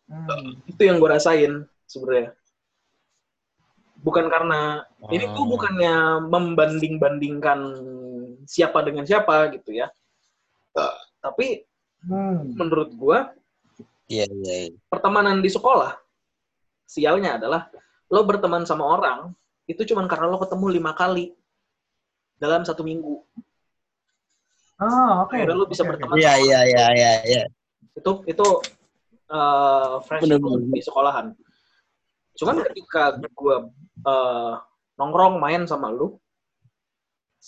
Hmm. 0.07 0.55
itu 0.63 0.87
yang 0.87 1.03
gue 1.03 1.09
rasain 1.11 1.67
sebenarnya 1.83 2.31
bukan 3.99 4.31
karena 4.31 4.87
ini 5.11 5.27
tuh 5.35 5.43
Oh. 5.43 5.51
bukannya 5.51 6.23
membanding-bandingkan 6.31 7.59
siapa 8.47 8.87
dengan 8.87 9.03
siapa 9.03 9.51
gitu 9.51 9.75
ya 9.75 9.91
tapi 11.19 11.67
Hmm. 12.07 12.55
menurut 12.55 12.95
gua 12.95 13.35
Iya, 14.07 14.23
iya. 14.31 14.71
iya. 14.71 14.79
pertemanan 14.87 15.43
di 15.43 15.51
sekolah 15.51 15.99
sialnya 16.87 17.35
adalah 17.35 17.67
lo 18.07 18.23
berteman 18.23 18.63
sama 18.63 18.87
orang 18.87 19.35
itu 19.67 19.83
cuman 19.83 20.07
karena 20.07 20.31
lo 20.31 20.39
ketemu 20.39 20.79
lima 20.79 20.95
kali 20.95 21.35
dalam 22.37 22.61
satu 22.63 22.81
minggu 22.81 23.21
Oh, 24.77 25.25
oke. 25.25 25.33
akhirnya 25.33 25.57
lo 25.57 25.65
bisa 25.65 25.81
oke. 25.81 25.89
berteman 25.89 26.21
Iya, 26.21 26.37
sama 26.37 26.45
iya, 26.45 26.59
iya, 26.69 26.85
iya, 26.93 27.11
iya. 27.25 27.43
itu 27.97 28.11
itu 28.29 28.47
uh, 29.25 29.97
fresh 30.05 30.21
Bener, 30.21 30.37
itu 30.37 30.49
bener. 30.53 30.69
di 30.69 30.81
sekolahan. 30.85 31.25
Cuman 32.37 32.61
ketika 32.61 33.17
gue 33.17 33.57
uh, 34.05 34.53
nongkrong 34.93 35.41
main 35.41 35.65
sama 35.65 35.89
lu, 35.89 36.21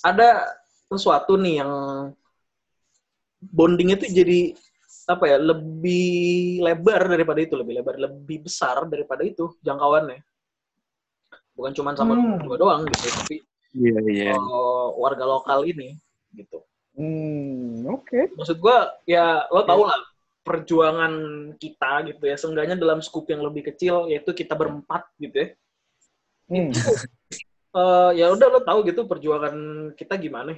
ada 0.02 0.42
sesuatu 0.90 1.38
nih 1.38 1.62
yang 1.62 1.72
bondingnya 3.46 4.02
tuh 4.02 4.10
jadi 4.10 4.58
apa 5.06 5.26
ya 5.26 5.38
lebih 5.38 6.62
lebar 6.66 7.06
daripada 7.06 7.46
itu 7.46 7.54
lebih 7.54 7.78
lebar 7.78 7.96
lebih 7.98 8.46
besar 8.46 8.90
daripada 8.90 9.22
itu 9.22 9.54
jangkauannya 9.62 10.22
bukan 11.54 11.72
cuma 11.78 11.94
sama 11.94 12.14
lu 12.14 12.26
Hmm. 12.42 12.58
doang 12.58 12.82
gitu 12.90 13.06
tapi 13.10 13.38
Iya, 13.70 14.00
iya. 14.10 14.34
uh, 14.34 14.98
warga 14.98 15.26
lokal 15.26 15.66
ini 15.66 15.98
gitu 16.34 16.62
Hmm, 17.00 17.86
oke. 17.88 18.34
maksud 18.36 18.60
gua 18.60 18.92
ya 19.08 19.48
lo 19.48 19.64
tau 19.64 19.88
lah 19.88 19.96
perjuangan 20.44 21.14
kita 21.56 22.10
gitu 22.10 22.24
ya 22.26 22.36
seenggaknya 22.36 22.76
dalam 22.76 23.00
skup 23.00 23.30
yang 23.30 23.40
lebih 23.40 23.70
kecil 23.72 24.10
yaitu 24.10 24.34
kita 24.34 24.58
berempat 24.58 25.06
gitu 25.16 25.36
ya 25.38 25.48
Hmm. 26.50 26.74
Eh, 27.70 28.12
ya 28.18 28.34
udah 28.34 28.48
lo 28.50 28.60
tahu 28.66 28.82
gitu 28.82 29.06
perjuangan 29.06 29.54
kita 29.94 30.18
gimana 30.18 30.58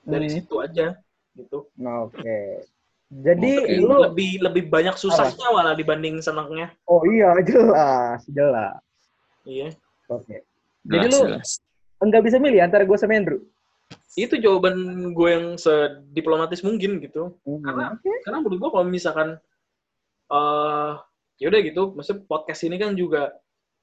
dari 0.00 0.32
Hmm. 0.32 0.34
situ 0.40 0.54
aja 0.56 0.96
gitu 1.36 1.68
Oke. 1.76 2.64
Jadi 3.12 3.50
Oke. 3.60 3.76
lu 3.84 3.94
lebih 4.00 4.30
lebih 4.40 4.72
banyak 4.72 4.96
susahnya 4.96 5.52
malah 5.52 5.76
dibanding 5.76 6.18
senangnya 6.18 6.72
Oh 6.88 7.04
iya, 7.04 7.36
jelas, 7.44 8.24
jelas. 8.26 8.80
iya 9.44 9.68
Oke. 10.08 10.40
Jadi 10.82 11.04
Jelas, 11.06 11.12
lu 11.12 11.20
jelas. 11.28 11.50
Enggak 12.04 12.22
bisa 12.22 12.36
milih 12.38 12.60
antara 12.60 12.84
gue 12.84 12.96
sama 12.96 13.16
Andrew. 13.16 13.40
itu 14.14 14.38
jawaban 14.38 14.76
gue 15.10 15.28
yang 15.28 15.46
sediplomatis 15.56 16.62
mungkin 16.62 17.02
gitu 17.02 17.34
Hmm, 17.42 17.60
Karena- 17.60 17.90
oke. 17.92 18.12
karena 18.22 18.38
menurut 18.40 18.58
gue 18.58 18.70
kalau 18.70 18.86
misalkan 18.86 19.28
eh 20.30 20.92
ya 21.36 21.46
udah 21.50 21.60
gitu 21.60 21.82
maksudnya 21.92 22.22
podcast 22.24 22.62
ini 22.62 22.76
kan 22.78 22.94
juga 22.94 23.34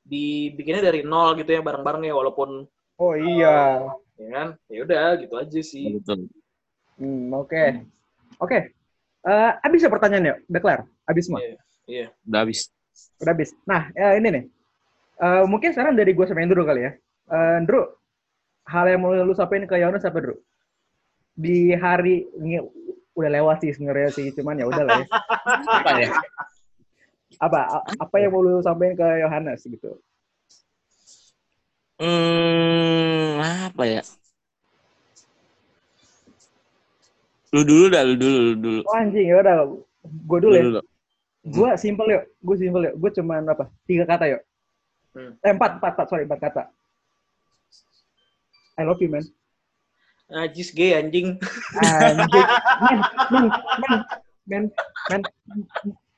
dibikinnya 0.01 0.81
dari 0.81 1.03
nol 1.03 1.35
gitu 1.35 1.51
ya 1.51 1.61
bareng-bareng 1.61 2.07
ya 2.07 2.15
walaupun 2.15 2.65
Oh 2.95 3.13
iya. 3.13 3.91
ya 4.15 4.27
kan 4.31 4.47
ya 4.65 4.79
udah 4.81 5.05
gitu 5.19 5.33
aja 5.35 5.59
sih 5.61 5.97
Betul. 5.97 6.29
Hmm, 6.95 7.33
oke. 7.33 7.81
Oke. 8.37 8.73
Eh, 9.21 9.51
habis 9.59 9.81
ya 9.81 9.89
pertanyaannya? 9.89 10.45
Udah 10.45 10.61
kelar? 10.61 10.79
Habis 11.05 11.23
semua? 11.25 11.41
Iya. 11.41 11.57
iya 11.85 12.05
Udah 12.23 12.39
habis. 12.41 12.69
Udah 13.17 13.33
habis. 13.33 13.49
Nah, 13.65 13.89
ya 13.93 14.13
ini 14.15 14.27
nih. 14.29 14.43
Eh, 15.17 15.43
mungkin 15.45 15.73
sekarang 15.73 15.93
dari 15.93 16.13
gue 16.13 16.25
sama 16.25 16.41
Andrew 16.41 16.61
kali 16.61 16.85
ya. 16.85 16.91
Eh, 17.27 17.53
Andrew, 17.57 17.89
hal 18.67 18.85
yang 18.89 19.01
mau 19.01 19.13
lu 19.13 19.33
sampaikan 19.33 19.65
ke 19.69 19.81
Yohanes 19.81 20.05
apa, 20.05 20.17
Andrew? 20.19 20.37
Di 21.37 21.73
hari 21.77 22.27
ini 22.37 22.61
udah 23.15 23.29
lewat 23.31 23.63
sih 23.63 23.71
sebenarnya 23.75 24.09
sih, 24.13 24.31
cuman 24.35 24.61
ya 24.61 24.65
udah 24.67 24.83
lah 24.83 24.97
ya. 25.01 25.07
Apa 25.67 25.91
ya? 25.99 26.09
Apa 27.41 27.59
apa 27.97 28.15
yang 28.21 28.31
mau 28.35 28.43
lu 28.43 28.61
sampaikan 28.61 28.95
ke 28.99 29.07
Yohanes 29.23 29.65
gitu? 29.65 29.97
Hmm, 32.01 33.37
apa 33.71 33.83
ya? 33.85 34.01
Lu 37.51 37.61
dulu 37.67 37.91
dah, 37.91 38.01
lu 38.07 38.15
dulu, 38.15 38.37
lu 38.39 38.53
dulu. 38.57 38.81
Oh, 38.87 38.95
anjing, 38.95 39.27
ya 39.27 39.35
udah. 39.43 39.55
Gue 40.01 40.39
dulu 40.39 40.53
ya. 40.55 40.63
Lu 40.63 40.69
dulu. 40.71 40.81
Gue 41.41 41.69
simpel 41.75 42.07
yuk. 42.15 42.23
Gue 42.39 42.55
simpel 42.55 42.81
yuk. 42.89 42.95
Gue 42.95 43.09
cuman 43.11 43.43
apa? 43.51 43.67
Tiga 43.83 44.07
kata 44.07 44.25
yuk. 44.31 44.41
Hmm. 45.11 45.35
Eh, 45.43 45.51
empat, 45.51 45.77
empat, 45.77 45.91
empat, 45.99 46.07
sorry, 46.07 46.23
empat 46.23 46.39
kata. 46.39 46.63
I 48.79 48.83
love 48.87 49.01
you, 49.03 49.11
man. 49.11 49.25
najis 50.31 50.71
gay 50.71 50.95
anjing 50.95 51.35
Anjing. 51.75 52.47
Men, 52.87 52.99
men, 53.19 53.51
men, 53.83 53.93
men, 54.47 54.63
men. 55.11 55.21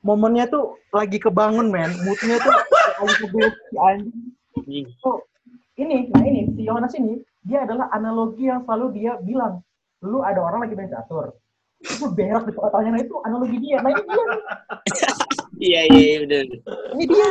Momennya 0.04 0.46
tuh 0.46 0.78
lagi 0.94 1.18
kebangun, 1.18 1.72
men. 1.72 1.90
Moodnya 2.06 2.38
tuh 2.38 2.54
lagi 3.02 3.14
kebangun. 3.26 3.52
Si 3.52 3.76
anjing. 3.80 4.86
Tuh, 5.02 5.18
ini, 5.80 6.12
nah 6.14 6.22
ini, 6.22 6.52
si 6.54 6.62
Yohanes 6.62 6.94
ini, 6.94 7.18
dia 7.42 7.66
adalah 7.66 7.90
analogi 7.90 8.46
yang 8.46 8.62
selalu 8.68 9.02
dia 9.02 9.18
bilang. 9.18 9.64
Lu 10.04 10.20
ada 10.20 10.44
orang 10.44 10.68
lagi 10.68 10.76
main 10.76 10.92
catur. 10.92 11.34
Itu 11.80 12.12
berak 12.12 12.46
di 12.46 12.52
pertanyaannya 12.52 13.08
itu 13.08 13.16
analogi 13.24 13.56
dia. 13.58 13.80
Nah 13.80 13.90
ini 13.90 14.02
dia. 14.04 14.26
Iya, 15.54 15.80
iya, 15.90 16.02
iya, 16.20 16.38
ini 16.94 17.04
dia. 17.08 17.30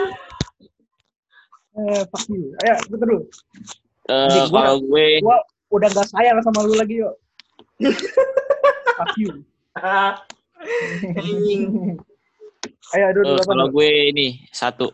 Eh, 1.73 2.01
fuck 2.09 2.25
you. 2.29 2.53
Ayo, 2.65 2.75
betul 2.89 3.05
dulu. 3.05 3.19
Eh, 4.03 4.27
Jadi 4.27 4.39
gua- 4.47 4.59
kalau 4.59 4.77
gue, 4.83 5.05
Gua 5.21 5.37
udah 5.71 5.89
gak 5.89 6.07
sayang 6.07 6.37
sama 6.43 6.59
lu 6.61 6.75
lagi, 6.75 6.99
yuk. 6.99 7.15
fuck 8.97 9.15
you. 9.15 9.31
Ayo, 12.93 13.03
aduh, 13.09 13.23
dulu 13.25 13.35
apa 13.37 13.47
kalau 13.47 13.67
gue 13.69 13.89
ini 14.13 14.27
satu, 14.49 14.87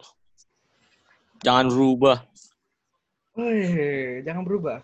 jangan 1.42 1.68
berubah. 1.68 2.18
Wih, 3.36 4.22
jangan 4.24 4.44
berubah. 4.44 4.78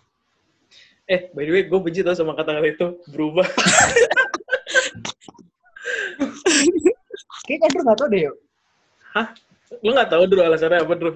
eh 1.06 1.30
by 1.30 1.46
the 1.46 1.52
way 1.54 1.62
gue 1.62 1.78
benci 1.78 2.02
tau 2.02 2.18
sama 2.18 2.34
kata-kata 2.34 2.66
itu 2.66 2.86
berubah 3.06 3.46
Kayaknya 7.46 7.64
Andrew 7.64 7.82
gak 7.84 7.94
tau 7.96 8.08
deh, 8.10 8.20
yuk. 8.26 8.36
lu 9.82 9.90
nggak 9.94 10.10
tahu 10.10 10.22
dulu 10.26 10.42
alasannya 10.42 10.82
apa 10.82 10.94
dulu 10.94 11.12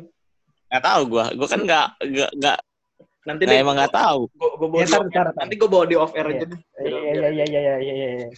Gak 0.71 0.83
tahu 0.87 1.03
gue, 1.11 1.25
gue 1.35 1.49
kan 1.51 1.61
gak, 1.67 1.87
gak, 2.07 2.31
gak, 2.39 2.59
nanti 3.21 3.43
gak 3.45 3.61
emang 3.61 3.77
gak 3.77 3.93
tahu. 3.93 4.21
gue 4.33 4.49
gue 4.57 4.69
bawa 4.69 4.81
Ya, 4.81 5.23
nanti 5.37 5.55
gue 5.61 5.69
bawa 5.69 5.85
di 5.85 5.97
off 5.97 6.13
air 6.17 6.27
Iya. 6.27 6.37
aja 6.37 6.45
deh 6.49 6.61
Iya, 6.81 6.89
iya, 6.89 7.29
iya, 7.29 7.45
iya, 7.45 7.61
iya, 7.61 7.77
iya, 7.79 8.09
iya. 8.17 8.29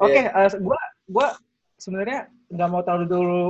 Oke, 0.00 0.16
eh, 0.24 0.48
gua 0.64 0.78
gua 1.06 1.26
sebenarnya 1.76 2.24
nggak 2.48 2.68
mau 2.72 2.80
terlalu 2.80 3.04
dulu 3.06 3.42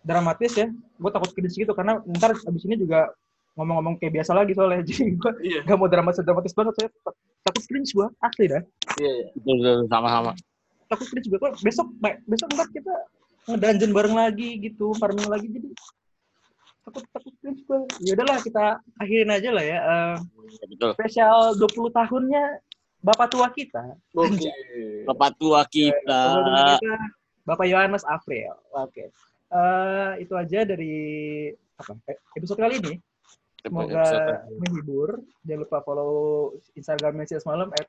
dramatis 0.00 0.56
ya. 0.56 0.66
Gue 0.96 1.10
takut 1.12 1.28
kritis 1.36 1.60
gitu 1.60 1.76
karena 1.76 2.00
ntar 2.16 2.32
abis 2.32 2.62
ini 2.64 2.80
juga 2.80 3.12
ngomong-ngomong 3.60 4.00
kayak 4.00 4.16
biasa 4.16 4.32
lagi 4.32 4.56
soalnya. 4.56 4.80
Jadi 4.88 5.12
gue 5.12 5.32
iya 5.44 5.60
nggak 5.60 5.76
mau 5.76 5.92
dramatis 5.92 6.24
dramatis 6.24 6.56
banget 6.56 6.72
saya 6.80 6.88
takut 7.44 7.62
cringe 7.68 7.92
gue 7.92 8.06
asli 8.24 8.44
dah. 8.48 8.62
iya 8.96 9.12
iya. 9.12 9.26
Betul, 9.36 9.54
betul, 9.60 9.78
sama-sama. 9.92 10.32
Takut 10.88 11.06
cringe 11.12 11.28
gue. 11.28 11.38
Besok 11.60 11.86
besok 12.24 12.48
ntar 12.56 12.68
kita 12.72 12.94
ngedungeon 13.44 13.92
bareng 13.92 14.16
lagi 14.16 14.56
gitu, 14.56 14.96
farming 14.96 15.28
lagi 15.28 15.52
jadi 15.52 15.68
takut 16.90 17.04
takut 17.08 17.34
cringe 17.38 17.62
gue. 17.62 17.80
Ya 18.02 18.12
udahlah 18.18 18.38
kita 18.42 18.64
akhirin 18.98 19.30
aja 19.30 19.50
lah 19.50 19.64
ya. 19.64 19.78
Eh, 19.78 20.16
Iya, 20.50 20.66
Betul. 20.66 20.90
spesial 20.98 21.54
20 21.54 21.94
tahunnya 21.94 22.44
Bapak 23.00 23.30
tua 23.30 23.46
kita. 23.54 23.94
oke 24.12 24.50
Bapak 25.06 25.30
tua 25.38 25.62
kita. 25.70 26.20
Bapak 27.46 27.66
Yohanes 27.70 28.02
April. 28.04 28.52
Oke. 28.74 29.08
Eh, 29.50 30.10
itu 30.20 30.34
aja 30.34 30.66
dari 30.66 30.94
apa 31.78 31.94
episode 32.34 32.58
kali 32.60 32.82
ini. 32.82 32.94
Semoga 33.62 34.04
menghibur. 34.58 35.22
Jangan 35.46 35.60
lupa 35.64 35.78
follow 35.82 36.12
Instagramnya 36.74 37.24
Sias 37.26 37.46
Malam 37.46 37.70
at 37.72 37.86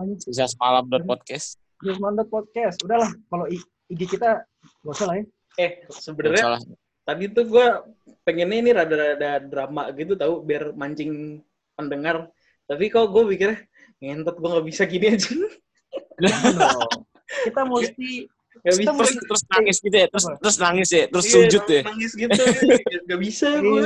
nih? 0.00 0.16
Bisa 0.22 0.48
semalam 0.48 0.84
podcast. 1.02 1.56
Sias 1.80 1.98
Malam 1.98 2.24
podcast. 2.26 2.76
Udahlah, 2.84 3.10
kalau 3.28 3.46
IG 3.90 4.00
kita 4.08 4.44
gak 4.84 4.92
usah 4.92 5.06
lah 5.08 5.16
ya. 5.18 5.24
eh 5.60 5.72
sebenarnya. 5.88 6.56
Tadi 7.02 7.24
tuh 7.30 7.44
gue 7.46 7.66
pengennya 8.22 8.58
ini 8.62 8.70
rada-rada 8.70 9.42
drama 9.42 9.90
gitu 9.92 10.14
tahu 10.14 10.42
biar 10.42 10.70
mancing 10.72 11.42
pendengar. 11.74 12.30
Tapi 12.66 12.88
kok 12.88 13.10
gue 13.10 13.22
pikirnya 13.34 13.58
ngentot 13.98 14.36
gue 14.38 14.48
nggak 14.50 14.66
bisa 14.66 14.82
gini 14.86 15.06
aja. 15.14 15.30
Kita 17.44 17.62
mesti 17.64 18.10
Gak 18.62 18.78
Kita 18.78 18.92
bisa. 18.94 19.00
terus 19.00 19.12
terus 19.26 19.42
nangis 19.48 19.76
gitu 19.80 19.96
ya 19.96 20.06
terus 20.12 20.24
terus 20.38 20.56
nangis 20.60 20.88
ya 20.92 21.04
terus 21.10 21.24
Iya, 21.26 21.34
sujud 21.34 21.62
ya 21.66 21.80
Nangis 21.88 22.12
gitu. 22.14 22.42
Gak 23.08 23.20
bisa 23.24 23.48
gue. 23.58 23.84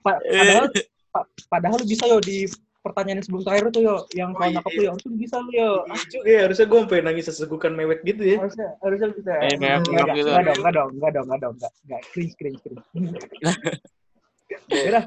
Pa- 0.00 0.22
padahal 0.22 0.66
pa- 1.12 1.28
padahal 1.50 1.76
lu 1.82 1.86
bisa 1.90 2.04
yo 2.06 2.16
di 2.22 2.46
pertanyaan 2.88 3.20
sebelum 3.20 3.42
terakhir 3.44 3.66
tuh 3.70 3.82
yo 3.84 3.96
yang 4.12 4.30
Oh, 4.32 4.38
soal 4.38 4.50
iya. 4.50 4.56
nakap 4.58 4.72
tuh 4.72 4.82
yo 4.82 4.90
harusnya 4.96 5.12
bisa 5.16 5.36
lu 5.44 5.50
yo 5.52 5.70
Iya 5.88 6.02
juga 6.08 6.26
ya, 6.28 6.40
harusnya 6.48 6.66
gue 6.66 6.78
sampai 6.84 7.00
nangis 7.04 7.24
sesegukan 7.28 7.72
mewek 7.72 7.98
gitu 8.02 8.22
ya. 8.24 8.36
harusnya 8.40 8.68
harusnya 8.80 9.08
bisa 9.14 9.32
Eh, 9.38 9.52
enggak 9.56 9.76
mewek 9.84 9.88
enggak 9.88 10.16
gitu. 10.16 10.30
enggak 10.30 10.44
dong 10.44 10.58
enggak 10.58 10.72
dong 10.74 10.88
enggak 10.96 11.10
dong 11.12 11.24
enggak 11.28 11.40
dong 11.40 11.54
enggak 11.58 11.72
enggak 11.84 12.02
cringe 12.12 12.34
cringe 12.38 12.60
cringe 12.64 12.84
Yaudah, 14.68 15.04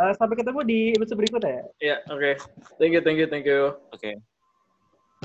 eh, 0.00 0.12
sampai 0.14 0.34
ketemu 0.38 0.60
di 0.66 0.78
episode 0.94 1.18
berikutnya 1.18 1.50
ya 1.50 1.64
Iya, 1.82 1.96
oke. 2.10 2.30
Thank 2.78 2.92
you, 2.94 3.02
thank 3.02 3.18
you, 3.18 3.26
thank 3.30 3.46
you. 3.46 3.74
oke 3.90 4.33